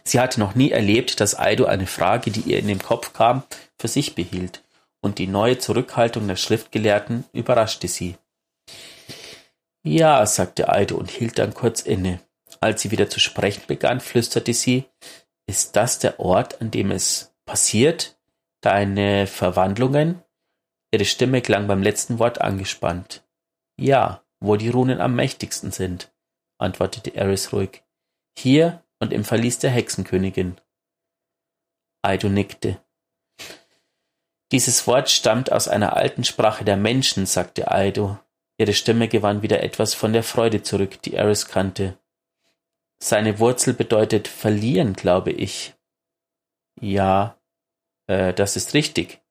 Sie 0.06 0.20
hatte 0.20 0.40
noch 0.40 0.56
nie 0.56 0.72
erlebt, 0.72 1.20
dass 1.20 1.38
Aido 1.38 1.66
eine 1.66 1.88
Frage, 1.88 2.30
die 2.30 2.42
ihr 2.42 2.60
in 2.60 2.68
den 2.68 2.80
Kopf 2.80 3.14
kam, 3.14 3.44
für 3.78 3.88
sich 3.88 4.16
behielt, 4.16 4.64
und 5.02 5.18
die 5.18 5.28
neue 5.28 5.58
Zurückhaltung 5.58 6.28
der 6.28 6.36
Schriftgelehrten 6.36 7.26
überraschte 7.34 7.88
sie. 7.88 8.16
Ja, 9.84 10.26
sagte 10.26 10.70
Aido 10.70 10.98
und 10.98 11.10
hielt 11.10 11.40
dann 11.40 11.54
kurz 11.54 11.82
inne. 11.82 12.20
Als 12.64 12.82
sie 12.82 12.92
wieder 12.92 13.10
zu 13.10 13.20
sprechen 13.20 13.64
begann, 13.68 14.00
flüsterte 14.00 14.54
sie, 14.54 14.86
ist 15.48 15.76
das 15.76 16.00
der 16.00 16.22
Ort, 16.22 16.62
an 16.62 16.72
dem 16.72 16.92
es 16.92 17.36
passiert? 17.46 18.18
Deine 18.62 19.28
Verwandlungen? 19.28 20.24
Ihre 20.94 21.04
Stimme 21.04 21.42
klang 21.42 21.68
beim 21.68 21.84
letzten 21.84 22.20
Wort 22.20 22.40
angespannt. 22.40 23.22
Ja, 23.78 24.24
wo 24.40 24.56
die 24.56 24.70
Runen 24.70 25.02
am 25.02 25.14
mächtigsten 25.14 25.74
sind, 25.74 26.14
antwortete 26.58 27.14
Eris 27.14 27.52
ruhig. 27.52 27.84
Hier 28.40 28.82
und 29.02 29.12
im 29.12 29.26
Verlies 29.26 29.60
der 29.60 29.72
Hexenkönigin. 29.72 30.56
Aido 32.02 32.30
nickte. 32.30 32.80
Dieses 34.54 34.88
Wort 34.88 35.10
stammt 35.10 35.52
aus 35.52 35.68
einer 35.68 35.98
alten 35.98 36.24
Sprache 36.24 36.64
der 36.64 36.78
Menschen, 36.78 37.26
sagte 37.26 37.70
Aido. 37.70 38.20
Ihre 38.58 38.72
Stimme 38.72 39.10
gewann 39.10 39.42
wieder 39.42 39.62
etwas 39.62 39.94
von 39.94 40.14
der 40.14 40.24
Freude 40.24 40.64
zurück, 40.64 41.02
die 41.02 41.16
Eris 41.16 41.50
kannte. 41.50 41.98
Seine 43.04 43.38
Wurzel 43.40 43.74
bedeutet 43.74 44.30
verlieren, 44.30 44.94
glaube 44.94 45.32
ich. 45.32 45.76
Ja, 46.80 47.38
äh, 48.08 48.34
das 48.34 48.56
ist 48.56 48.74
richtig. 48.74 49.22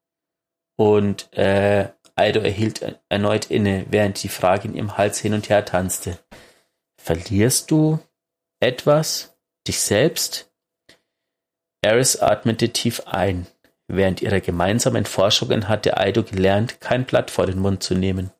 Und 0.76 1.32
äh, 1.32 1.88
Aido 2.14 2.40
erhielt 2.40 3.00
erneut 3.08 3.46
inne, 3.46 3.86
während 3.88 4.22
die 4.22 4.28
Frage 4.28 4.68
in 4.68 4.74
ihrem 4.74 4.98
Hals 4.98 5.20
hin 5.20 5.32
und 5.32 5.48
her 5.48 5.64
tanzte. 5.64 6.18
Verlierst 6.98 7.70
du? 7.70 7.98
Etwas? 8.60 9.38
Dich 9.66 9.80
selbst? 9.80 10.52
Eris 11.80 12.20
atmete 12.20 12.74
tief 12.74 13.00
ein. 13.06 13.46
Während 13.88 14.20
ihrer 14.20 14.40
gemeinsamen 14.40 15.06
Forschungen 15.06 15.70
hatte 15.70 15.96
Aido 15.96 16.24
gelernt, 16.24 16.82
kein 16.82 17.06
Blatt 17.06 17.30
vor 17.30 17.46
den 17.46 17.58
Mund 17.58 17.82
zu 17.82 17.94
nehmen. 17.94 18.32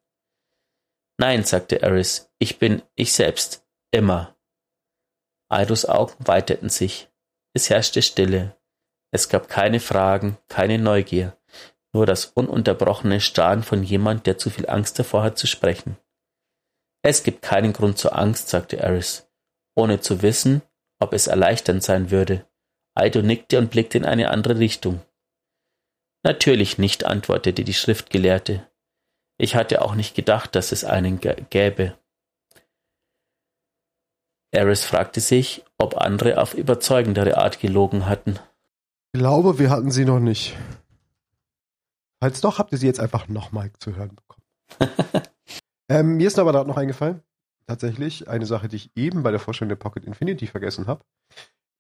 Nein, 1.17 1.43
sagte 1.45 1.81
Eris, 1.81 2.31
ich 2.39 2.59
bin 2.59 2.83
ich 2.97 3.15
selbst. 3.15 3.67
Immer. 3.93 4.32
Aidos 5.53 5.85
Augen 5.85 6.15
weiteten 6.27 6.71
sich. 6.71 7.09
Es 7.53 7.69
herrschte 7.69 8.01
Stille. 8.01 8.57
Es 9.11 9.29
gab 9.29 9.49
keine 9.49 9.81
Fragen, 9.81 10.39
keine 10.49 10.79
Neugier, 10.79 11.37
nur 11.93 12.07
das 12.07 12.25
ununterbrochene 12.25 13.21
Starren 13.21 13.63
von 13.63 13.83
jemand, 13.83 14.27
der 14.27 14.39
zu 14.39 14.49
viel 14.49 14.69
Angst 14.69 14.99
davor 14.99 15.23
hat 15.23 15.37
zu 15.37 15.47
sprechen. 15.47 15.99
Es 17.03 17.23
gibt 17.23 17.43
keinen 17.43 17.75
Grund 17.75 17.99
zur 17.99 18.17
Angst, 18.17 18.49
sagte 18.49 18.79
Eris, 18.79 19.29
ohne 19.75 20.01
zu 20.01 20.23
wissen, 20.23 20.63
ob 20.99 21.13
es 21.13 21.27
erleichternd 21.27 21.83
sein 21.83 22.11
würde. 22.11 22.47
Aido 22.95 23.21
nickte 23.21 23.59
und 23.59 23.71
blickte 23.71 23.99
in 23.99 24.07
eine 24.07 24.31
andere 24.31 24.59
Richtung. 24.59 25.03
Natürlich 26.23 26.79
nicht, 26.79 27.05
antwortete 27.05 27.65
die 27.65 27.75
Schriftgelehrte. 27.75 28.67
Ich 29.37 29.55
hatte 29.57 29.83
auch 29.83 29.95
nicht 29.97 30.15
gedacht, 30.15 30.55
dass 30.55 30.73
es 30.73 30.85
einen 30.85 31.21
gäbe. 31.21 31.99
Eris 34.53 34.85
fragte 34.85 35.21
sich, 35.21 35.65
ob 35.79 35.97
andere 35.97 36.39
auf 36.39 36.53
überzeugendere 36.53 37.39
Art 37.39 37.59
gelogen 37.59 38.07
hatten. 38.07 38.39
Ich 39.15 39.19
glaube, 39.19 39.59
wir 39.59 39.71
hatten 39.71 39.91
sie 39.91 40.05
noch 40.05 40.21
nicht. 40.21 40.57
Falls 42.21 42.43
doch, 42.43 42.59
habt 42.59 42.71
ihr 42.73 42.79
sie 42.79 42.87
jetzt 42.87 43.01
einfach 43.01 43.29
nochmal 43.29 43.73
zu 43.79 43.97
hören 43.97 44.15
bekommen. 44.15 44.43
ähm, 45.89 46.17
mir 46.19 46.27
ist 46.27 46.39
aber 46.39 46.53
gerade 46.53 46.69
noch 46.69 46.77
eingefallen, 46.77 47.23
tatsächlich, 47.67 48.29
eine 48.29 48.45
Sache, 48.45 48.69
die 48.69 48.77
ich 48.77 48.91
eben 48.95 49.23
bei 49.23 49.31
der 49.31 49.41
Vorstellung 49.41 49.71
der 49.71 49.77
Pocket 49.77 50.05
Infinity 50.05 50.47
vergessen 50.47 50.87
habe, 50.87 51.03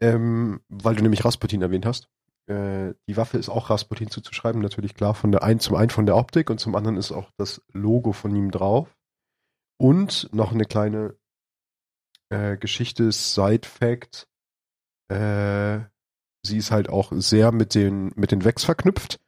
ähm, 0.00 0.62
weil 0.68 0.96
du 0.96 1.02
nämlich 1.02 1.24
Rasputin 1.24 1.60
erwähnt 1.60 1.84
hast. 1.84 2.08
Äh, 2.46 2.94
die 3.06 3.18
Waffe 3.18 3.36
ist 3.36 3.50
auch 3.50 3.68
Rasputin 3.68 4.10
zuzuschreiben, 4.10 4.62
natürlich 4.62 4.94
klar, 4.94 5.14
von 5.14 5.30
der 5.30 5.42
ein, 5.42 5.60
zum 5.60 5.76
einen 5.76 5.90
von 5.90 6.06
der 6.06 6.16
Optik 6.16 6.48
und 6.48 6.58
zum 6.58 6.74
anderen 6.74 6.96
ist 6.96 7.12
auch 7.12 7.30
das 7.36 7.62
Logo 7.72 8.12
von 8.12 8.34
ihm 8.34 8.50
drauf. 8.50 8.96
Und 9.78 10.30
noch 10.32 10.52
eine 10.52 10.64
kleine 10.64 11.16
äh, 12.32 12.56
Geschichte, 12.56 13.12
Side-Fact, 13.12 14.26
äh, 15.08 15.80
sie 16.44 16.56
ist 16.56 16.70
halt 16.70 16.88
auch 16.88 17.12
sehr 17.14 17.52
mit 17.52 17.74
den, 17.74 18.12
mit 18.16 18.32
den 18.32 18.44
Wex 18.44 18.64
verknüpft. 18.64 19.20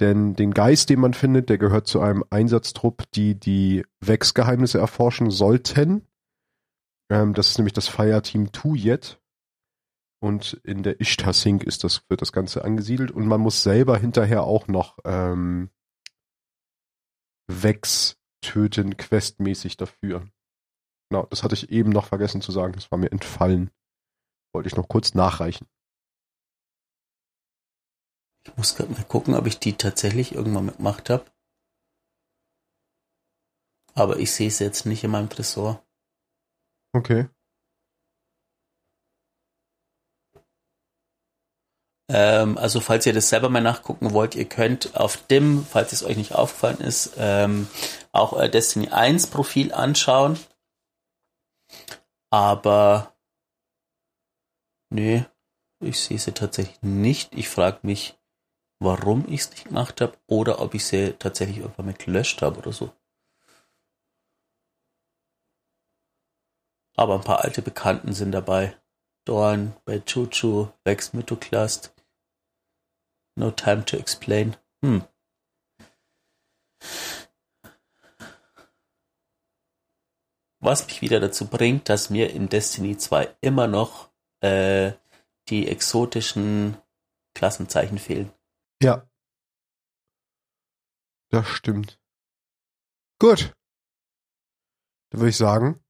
Denn 0.00 0.34
den 0.34 0.52
Geist, 0.52 0.88
den 0.88 1.00
man 1.00 1.14
findet, 1.14 1.50
der 1.50 1.58
gehört 1.58 1.86
zu 1.86 2.00
einem 2.00 2.24
Einsatztrupp, 2.30 3.04
die 3.12 3.38
die 3.38 3.84
Wex-Geheimnisse 4.00 4.78
erforschen 4.78 5.30
sollten. 5.30 6.06
Ähm, 7.10 7.34
das 7.34 7.50
ist 7.50 7.58
nämlich 7.58 7.74
das 7.74 7.88
Fireteam 7.88 8.50
Tuyet. 8.50 9.20
Und 10.22 10.54
in 10.64 10.82
der 10.82 11.00
Ishtar-Sink 11.00 11.62
ist 11.62 11.84
das, 11.84 12.02
wird 12.08 12.20
das 12.20 12.32
Ganze 12.32 12.64
angesiedelt. 12.64 13.10
Und 13.10 13.26
man 13.26 13.40
muss 13.40 13.62
selber 13.62 13.98
hinterher 13.98 14.44
auch 14.44 14.68
noch 14.68 14.98
ähm, 15.04 15.70
Vex 17.46 18.18
töten, 18.42 18.96
questmäßig 18.96 19.76
dafür. 19.76 20.26
Genau, 21.10 21.26
das 21.26 21.42
hatte 21.42 21.54
ich 21.54 21.70
eben 21.70 21.90
noch 21.90 22.06
vergessen 22.06 22.40
zu 22.40 22.52
sagen. 22.52 22.72
Das 22.72 22.90
war 22.90 22.98
mir 22.98 23.10
entfallen. 23.10 23.70
Wollte 24.54 24.68
ich 24.68 24.76
noch 24.76 24.88
kurz 24.88 25.14
nachreichen. 25.14 25.66
Ich 28.46 28.56
muss 28.56 28.74
gerade 28.76 28.92
mal 28.92 29.04
gucken, 29.04 29.34
ob 29.34 29.46
ich 29.46 29.58
die 29.58 29.74
tatsächlich 29.74 30.34
irgendwann 30.34 30.66
mitgemacht 30.66 31.10
habe. 31.10 31.24
Aber 33.94 34.18
ich 34.18 34.32
sehe 34.32 34.48
es 34.48 34.60
jetzt 34.60 34.86
nicht 34.86 35.02
in 35.02 35.10
meinem 35.10 35.28
Tresor. 35.28 35.84
Okay. 36.92 37.28
Ähm, 42.08 42.56
also 42.56 42.80
falls 42.80 43.06
ihr 43.06 43.12
das 43.12 43.28
selber 43.28 43.48
mal 43.48 43.60
nachgucken 43.60 44.12
wollt, 44.12 44.34
ihr 44.36 44.48
könnt 44.48 44.96
auf 44.96 45.16
dem, 45.26 45.64
falls 45.64 45.92
es 45.92 46.02
euch 46.02 46.16
nicht 46.16 46.34
aufgefallen 46.34 46.80
ist, 46.80 47.14
ähm, 47.18 47.68
auch 48.12 48.40
äh, 48.40 48.48
Destiny 48.48 48.88
1 48.88 49.28
Profil 49.28 49.72
anschauen. 49.72 50.38
Aber 52.30 53.14
nee, 54.90 55.24
ich 55.80 56.00
sehe 56.00 56.18
sie 56.18 56.32
tatsächlich 56.32 56.80
nicht. 56.82 57.34
Ich 57.34 57.48
frage 57.48 57.80
mich, 57.82 58.18
warum 58.78 59.24
ich 59.28 59.40
es 59.40 59.50
nicht 59.50 59.64
gemacht 59.64 60.00
habe 60.00 60.16
oder 60.26 60.60
ob 60.60 60.74
ich 60.74 60.84
sie 60.84 61.14
tatsächlich 61.18 61.58
irgendwann 61.58 61.86
mal 61.86 61.94
gelöscht 61.94 62.42
habe 62.42 62.58
oder 62.58 62.72
so. 62.72 62.92
Aber 66.96 67.14
ein 67.14 67.24
paar 67.24 67.44
alte 67.44 67.62
Bekannten 67.62 68.12
sind 68.12 68.32
dabei. 68.32 68.76
Dorn 69.24 69.76
bei 69.84 70.00
Chuchu, 70.00 70.68
Vex 70.84 71.12
Mythoclast. 71.12 71.94
No 73.36 73.50
time 73.50 73.84
to 73.84 73.96
explain. 73.96 74.56
Hm. 74.84 75.04
Was 80.70 80.86
mich 80.86 81.02
wieder 81.02 81.18
dazu 81.18 81.48
bringt, 81.48 81.88
dass 81.88 82.10
mir 82.10 82.30
in 82.30 82.48
Destiny 82.48 82.96
2 82.96 83.34
immer 83.40 83.66
noch 83.66 84.12
äh, 84.38 84.92
die 85.48 85.66
exotischen 85.66 86.76
Klassenzeichen 87.34 87.98
fehlen. 87.98 88.30
Ja. 88.80 89.10
Das 91.30 91.48
stimmt. 91.48 92.00
Gut. 93.18 93.52
Dann 95.10 95.20
würde 95.20 95.30
ich 95.30 95.36
sagen, 95.36 95.82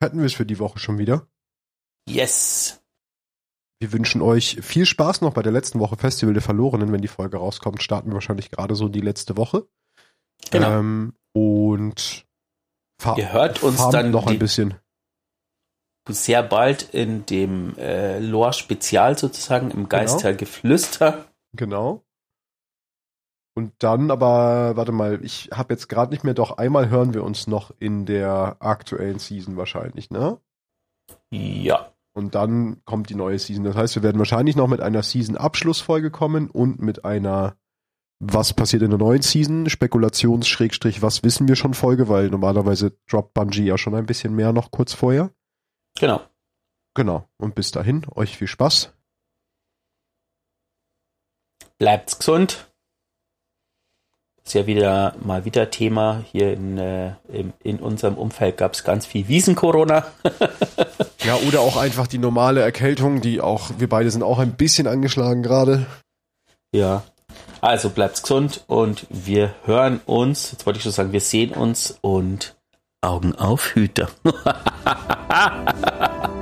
hätten 0.00 0.18
wir 0.18 0.26
es 0.26 0.34
für 0.34 0.46
die 0.46 0.60
Woche 0.60 0.78
schon 0.78 0.98
wieder. 0.98 1.26
Yes. 2.08 2.84
Wir 3.80 3.92
wünschen 3.92 4.22
euch 4.22 4.60
viel 4.62 4.86
Spaß 4.86 5.22
noch 5.22 5.34
bei 5.34 5.42
der 5.42 5.50
letzten 5.50 5.80
Woche 5.80 5.96
Festival 5.96 6.34
der 6.34 6.42
Verlorenen. 6.42 6.92
Wenn 6.92 7.02
die 7.02 7.08
Folge 7.08 7.38
rauskommt, 7.38 7.82
starten 7.82 8.10
wir 8.10 8.14
wahrscheinlich 8.14 8.52
gerade 8.52 8.76
so 8.76 8.88
die 8.88 9.00
letzte 9.00 9.36
Woche. 9.36 9.66
Genau. 10.52 10.78
Ähm, 10.78 11.16
und 11.32 12.23
Ihr 13.16 13.32
hört 13.32 13.62
uns 13.62 13.88
dann 13.90 14.10
noch 14.10 14.26
ein 14.26 14.38
bisschen. 14.38 14.74
Sehr 16.08 16.42
bald 16.42 16.94
in 16.94 17.24
dem 17.26 17.76
äh, 17.78 18.18
Lore-Spezial 18.18 19.16
sozusagen, 19.16 19.70
im 19.70 19.88
Geistergeflüster. 19.88 21.26
Genau. 21.54 22.02
genau. 22.02 22.04
Und 23.56 23.72
dann 23.78 24.10
aber, 24.10 24.76
warte 24.76 24.92
mal, 24.92 25.24
ich 25.24 25.50
habe 25.54 25.72
jetzt 25.72 25.88
gerade 25.88 26.12
nicht 26.12 26.24
mehr, 26.24 26.34
doch 26.34 26.58
einmal 26.58 26.88
hören 26.88 27.14
wir 27.14 27.22
uns 27.22 27.46
noch 27.46 27.72
in 27.78 28.04
der 28.04 28.56
aktuellen 28.58 29.20
Season 29.20 29.56
wahrscheinlich, 29.56 30.10
ne? 30.10 30.40
Ja. 31.30 31.92
Und 32.14 32.34
dann 32.34 32.82
kommt 32.84 33.10
die 33.10 33.14
neue 33.14 33.38
Season. 33.38 33.64
Das 33.64 33.76
heißt, 33.76 33.94
wir 33.94 34.02
werden 34.02 34.18
wahrscheinlich 34.18 34.56
noch 34.56 34.68
mit 34.68 34.80
einer 34.80 35.02
Season-Abschlussfolge 35.02 36.10
kommen 36.10 36.50
und 36.50 36.80
mit 36.80 37.04
einer 37.04 37.56
was 38.20 38.52
passiert 38.52 38.82
in 38.82 38.90
der 38.90 38.98
neuen 38.98 39.22
Season, 39.22 39.68
Spekulations 39.68 40.46
Schrägstrich, 40.46 41.02
was 41.02 41.22
wissen 41.22 41.48
wir 41.48 41.56
schon 41.56 41.74
Folge, 41.74 42.08
weil 42.08 42.28
normalerweise 42.28 42.96
droppt 43.08 43.34
Bungie 43.34 43.64
ja 43.64 43.78
schon 43.78 43.94
ein 43.94 44.06
bisschen 44.06 44.34
mehr 44.34 44.52
noch 44.52 44.70
kurz 44.70 44.94
vorher. 44.94 45.30
Genau. 45.98 46.20
Genau. 46.94 47.28
Und 47.38 47.54
bis 47.54 47.70
dahin, 47.70 48.06
euch 48.14 48.36
viel 48.36 48.46
Spaß. 48.46 48.92
Bleibt's 51.78 52.18
gesund. 52.18 52.70
Ist 54.44 54.54
ja 54.54 54.66
wieder 54.66 55.16
mal 55.20 55.44
wieder 55.44 55.70
Thema. 55.70 56.22
Hier 56.30 56.52
in, 56.52 56.78
äh, 56.78 57.14
in, 57.28 57.52
in 57.62 57.80
unserem 57.80 58.16
Umfeld 58.16 58.58
gab 58.58 58.74
es 58.74 58.84
ganz 58.84 59.06
viel 59.06 59.26
Wiesen-Corona. 59.26 60.06
ja, 61.24 61.36
oder 61.48 61.60
auch 61.60 61.76
einfach 61.76 62.06
die 62.06 62.18
normale 62.18 62.60
Erkältung, 62.60 63.22
die 63.22 63.40
auch, 63.40 63.70
wir 63.78 63.88
beide 63.88 64.10
sind 64.10 64.22
auch 64.22 64.38
ein 64.38 64.54
bisschen 64.54 64.86
angeschlagen 64.86 65.42
gerade. 65.42 65.86
Ja, 66.74 67.04
also 67.64 67.90
bleibt's 67.90 68.22
gesund 68.22 68.64
und 68.66 69.06
wir 69.08 69.54
hören 69.64 70.00
uns. 70.06 70.52
Jetzt 70.52 70.66
wollte 70.66 70.78
ich 70.78 70.82
schon 70.82 70.92
sagen, 70.92 71.12
wir 71.12 71.20
sehen 71.20 71.52
uns 71.52 71.98
und 72.02 72.56
Augen 73.00 73.34
auf, 73.34 73.74
Hüter. 73.74 74.08